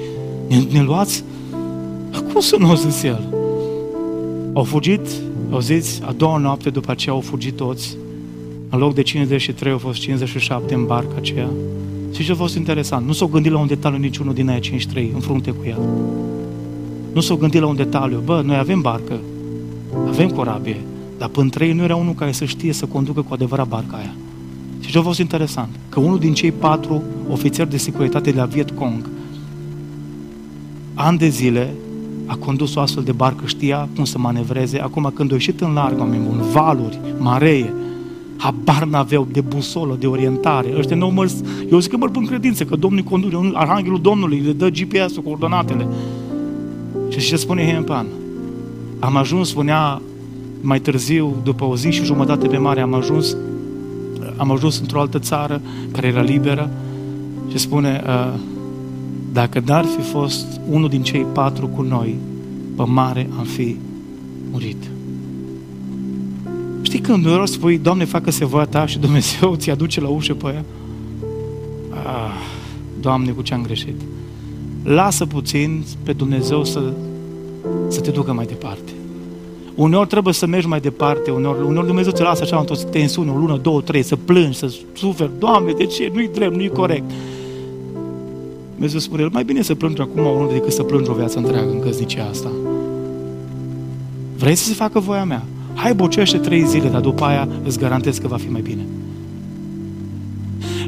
Ne, 0.48 0.62
ne 0.72 0.82
luați? 0.82 1.24
Cum 2.36 2.44
să 2.44 2.56
nu, 2.58 2.74
zis 2.74 3.02
el? 3.02 3.34
Au 4.52 4.64
fugit, 4.64 5.08
au 5.50 5.60
zis, 5.60 6.00
a 6.06 6.12
doua 6.12 6.38
noapte 6.38 6.70
după 6.70 6.90
aceea 6.90 7.14
au 7.14 7.20
fugit 7.20 7.56
toți. 7.56 7.96
În 8.70 8.78
loc 8.78 8.94
de 8.94 9.02
53 9.02 9.72
au 9.72 9.78
fost 9.78 10.00
57 10.00 10.74
în 10.74 10.86
barca 10.86 11.14
aceea. 11.16 11.48
Și 12.14 12.24
ce 12.24 12.32
a 12.32 12.34
fost 12.34 12.56
interesant? 12.56 13.06
Nu 13.06 13.12
s-au 13.12 13.26
gândit 13.26 13.52
la 13.52 13.58
un 13.58 13.66
detaliu 13.66 13.98
niciunul 13.98 14.34
din 14.34 14.48
aia 14.48 14.58
53 14.58 15.10
în 15.14 15.20
frunte 15.20 15.50
cu 15.50 15.64
el. 15.66 15.78
Nu 17.12 17.20
s-au 17.20 17.36
gândit 17.36 17.60
la 17.60 17.66
un 17.66 17.76
detaliu. 17.76 18.22
Bă, 18.24 18.42
noi 18.44 18.56
avem 18.56 18.80
barcă, 18.80 19.20
avem 20.06 20.28
corabie, 20.28 20.80
dar 21.18 21.28
până 21.28 21.48
trei 21.48 21.72
nu 21.72 21.82
era 21.82 21.96
unul 21.96 22.14
care 22.14 22.32
să 22.32 22.44
știe 22.44 22.72
să 22.72 22.86
conducă 22.86 23.22
cu 23.22 23.34
adevărat 23.34 23.68
barca 23.68 23.96
aia. 23.96 24.14
Și 24.80 24.90
ce 24.90 24.98
a 24.98 25.02
fost 25.02 25.18
interesant? 25.18 25.70
Că 25.88 26.00
unul 26.00 26.18
din 26.18 26.34
cei 26.34 26.52
patru 26.52 27.02
ofițeri 27.30 27.70
de 27.70 27.76
securitate 27.76 28.30
de 28.30 28.36
la 28.36 28.44
Vietcong, 28.44 29.08
ani 30.94 31.18
de 31.18 31.28
zile, 31.28 31.74
a 32.26 32.36
condus 32.36 32.74
o 32.74 32.80
astfel 32.80 33.02
de 33.02 33.12
barcă, 33.12 33.46
știa 33.46 33.88
cum 33.94 34.04
să 34.04 34.18
manevreze. 34.18 34.80
Acum 34.80 35.12
când 35.14 35.30
a 35.30 35.34
ieșit 35.34 35.60
în 35.60 35.72
larg, 35.72 35.98
oameni 35.98 36.24
buni, 36.28 36.42
valuri, 36.52 37.00
mareie, 37.18 37.74
habar 38.36 38.84
n-aveau 38.84 39.28
de 39.32 39.40
busolă, 39.40 39.96
de 39.98 40.06
orientare. 40.06 40.74
Ăștia 40.78 40.96
nu 40.96 41.08
mărs, 41.08 41.34
eu 41.70 41.78
zic 41.78 41.90
că 41.90 41.96
măr 41.96 42.10
în 42.14 42.26
credință, 42.26 42.64
că 42.64 42.76
Domnul 42.76 43.02
conduce, 43.02 43.36
Arhanghelul 43.52 44.00
Domnului 44.00 44.38
le 44.38 44.52
dă 44.52 44.68
GPS-ul, 44.68 45.22
coordonatele. 45.22 45.86
Și 47.08 47.18
ce 47.18 47.36
spune 47.36 47.72
Hempan? 47.72 48.06
Am 48.98 49.16
ajuns, 49.16 49.48
spunea 49.48 50.02
mai 50.60 50.80
târziu, 50.80 51.36
după 51.42 51.64
o 51.64 51.76
zi 51.76 51.90
și 51.90 52.04
jumătate 52.04 52.46
pe 52.46 52.56
mare, 52.56 52.80
am 52.80 52.94
ajuns, 52.94 53.36
am 54.36 54.50
ajuns 54.50 54.80
într-o 54.80 55.00
altă 55.00 55.18
țară 55.18 55.60
care 55.92 56.06
era 56.06 56.20
liberă 56.20 56.70
și 57.50 57.58
spune, 57.58 58.02
uh, 58.06 58.32
dacă 59.36 59.62
n-ar 59.66 59.84
fi 59.84 60.02
fost 60.02 60.60
unul 60.70 60.88
din 60.88 61.02
cei 61.02 61.26
patru 61.32 61.66
cu 61.66 61.82
noi, 61.82 62.14
pe 62.76 62.82
mare 62.86 63.28
am 63.38 63.44
fi 63.44 63.76
murit. 64.50 64.90
Știi 66.82 66.98
când 66.98 67.26
vreau 67.26 67.46
spui, 67.46 67.78
Doamne, 67.78 68.04
facă-se 68.04 68.44
voia 68.44 68.64
Ta 68.64 68.86
și 68.86 68.98
Dumnezeu 68.98 69.54
ți 69.54 69.70
aduce 69.70 70.00
la 70.00 70.08
ușă 70.08 70.34
pe 70.34 70.46
ea? 70.46 70.64
Ah, 71.90 72.34
Doamne, 73.00 73.30
cu 73.30 73.42
ce 73.42 73.54
am 73.54 73.62
greșit. 73.62 74.00
Lasă 74.82 75.26
puțin 75.26 75.84
pe 76.02 76.12
Dumnezeu 76.12 76.64
să, 76.64 76.92
să 77.88 78.00
te 78.00 78.10
ducă 78.10 78.32
mai 78.32 78.46
departe. 78.46 78.92
Uneori 79.74 80.08
trebuie 80.08 80.34
să 80.34 80.46
mergi 80.46 80.66
mai 80.66 80.80
departe, 80.80 81.30
uneori, 81.30 81.64
uneori 81.66 81.86
Dumnezeu 81.86 82.12
ți 82.12 82.22
lasă 82.22 82.42
așa 82.42 82.58
într-o 82.58 82.74
tensiune, 82.74 83.30
o 83.30 83.36
lună, 83.36 83.56
două, 83.56 83.80
trei, 83.80 84.02
să 84.02 84.16
plângi, 84.16 84.58
să 84.58 84.74
suferi. 84.94 85.30
Doamne, 85.38 85.72
de 85.72 85.84
ce? 85.84 86.10
Nu-i 86.14 86.30
drept, 86.32 86.54
nu-i 86.54 86.68
corect. 86.68 87.10
Dumnezeu 88.76 89.00
spune, 89.00 89.22
el 89.22 89.30
mai 89.32 89.44
bine 89.44 89.62
să 89.62 89.74
plângi 89.74 90.00
acum 90.00 90.26
unul 90.26 90.48
decât 90.52 90.72
să 90.72 90.82
plângi 90.82 91.10
o 91.10 91.14
viață 91.14 91.38
întreagă 91.38 91.70
în 91.70 91.80
căsnicia 91.80 92.28
asta. 92.30 92.50
Vrei 94.38 94.54
să 94.54 94.64
se 94.64 94.74
facă 94.74 94.98
voia 94.98 95.24
mea? 95.24 95.42
Hai 95.74 95.94
bocește 95.94 96.38
trei 96.38 96.64
zile, 96.66 96.88
dar 96.88 97.00
după 97.00 97.24
aia 97.24 97.48
îți 97.64 97.78
garantez 97.78 98.18
că 98.18 98.28
va 98.28 98.36
fi 98.36 98.50
mai 98.50 98.60
bine. 98.60 98.86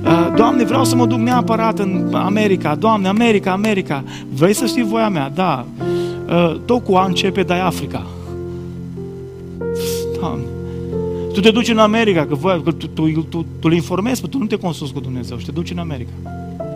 Uh, 0.05 0.33
Doamne, 0.37 0.65
vreau 0.65 0.85
să 0.85 0.97
mă 0.97 1.07
duc 1.07 1.19
neapărat 1.19 1.79
în 1.79 2.15
America. 2.15 2.75
Doamne, 2.75 3.09
America, 3.09 3.53
America. 3.53 4.05
Vrei 4.35 4.53
să 4.53 4.67
știi 4.67 4.83
voia 4.83 5.09
mea? 5.09 5.31
Da. 5.35 5.67
Uh, 6.29 6.61
tot 6.65 6.85
cu 6.85 6.95
A 6.95 7.05
începe, 7.05 7.43
dai 7.43 7.61
Africa. 7.61 8.07
Doamne. 10.21 10.45
Tu 11.33 11.41
te 11.41 11.51
duci 11.51 11.69
în 11.69 11.79
America, 11.79 12.27
că, 12.27 12.35
voia, 12.35 12.61
că 12.65 12.73
tu, 12.73 12.87
tu, 12.87 13.11
tu, 13.11 13.23
tu, 13.23 13.47
tu 13.59 13.71
informezi, 13.71 14.29
tu 14.29 14.39
nu 14.39 14.47
te 14.47 14.57
consulți 14.57 14.93
cu 14.93 15.01
Dumnezeu 15.01 15.37
și 15.37 15.45
te 15.45 15.51
duci 15.51 15.71
în 15.71 15.79
America. 15.79 16.13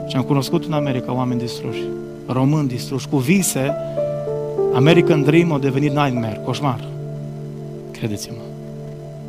Și 0.07 0.16
am 0.16 0.22
cunoscut 0.22 0.64
în 0.64 0.72
America 0.72 1.14
oameni 1.14 1.40
distruși, 1.40 1.82
români 2.26 2.68
distruși, 2.68 3.09
cu 3.09 3.16
vise, 3.16 3.74
American 4.74 5.22
Dream 5.22 5.53
a 5.53 5.59
devenit 5.59 5.92
nightmare, 5.92 6.40
coșmar. 6.44 6.84
Credeți-mă. 7.90 8.36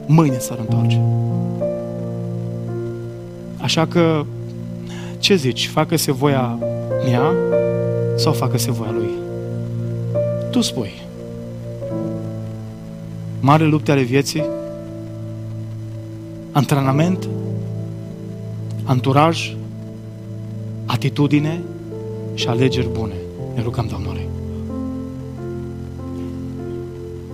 Mâine 0.05 0.37
s-ar 0.37 0.57
întoarce. 0.59 1.01
Așa 3.61 3.85
că, 3.85 4.25
ce 5.19 5.35
zici? 5.35 5.67
Facă-se 5.67 6.11
voia 6.11 6.57
mea 7.05 7.31
sau 8.15 8.33
facă-se 8.33 8.71
voia 8.71 8.91
lui? 8.91 9.09
Tu 10.51 10.61
spui. 10.61 10.91
Mare 13.39 13.65
lupte 13.65 13.91
ale 13.91 14.01
vieții, 14.01 14.43
antrenament, 16.51 17.27
anturaj, 18.83 19.55
atitudine 20.93 21.61
și 22.33 22.47
alegeri 22.47 22.89
bune. 22.91 23.13
Ne 23.55 23.61
rugăm 23.61 23.87
Domnului. 23.87 24.27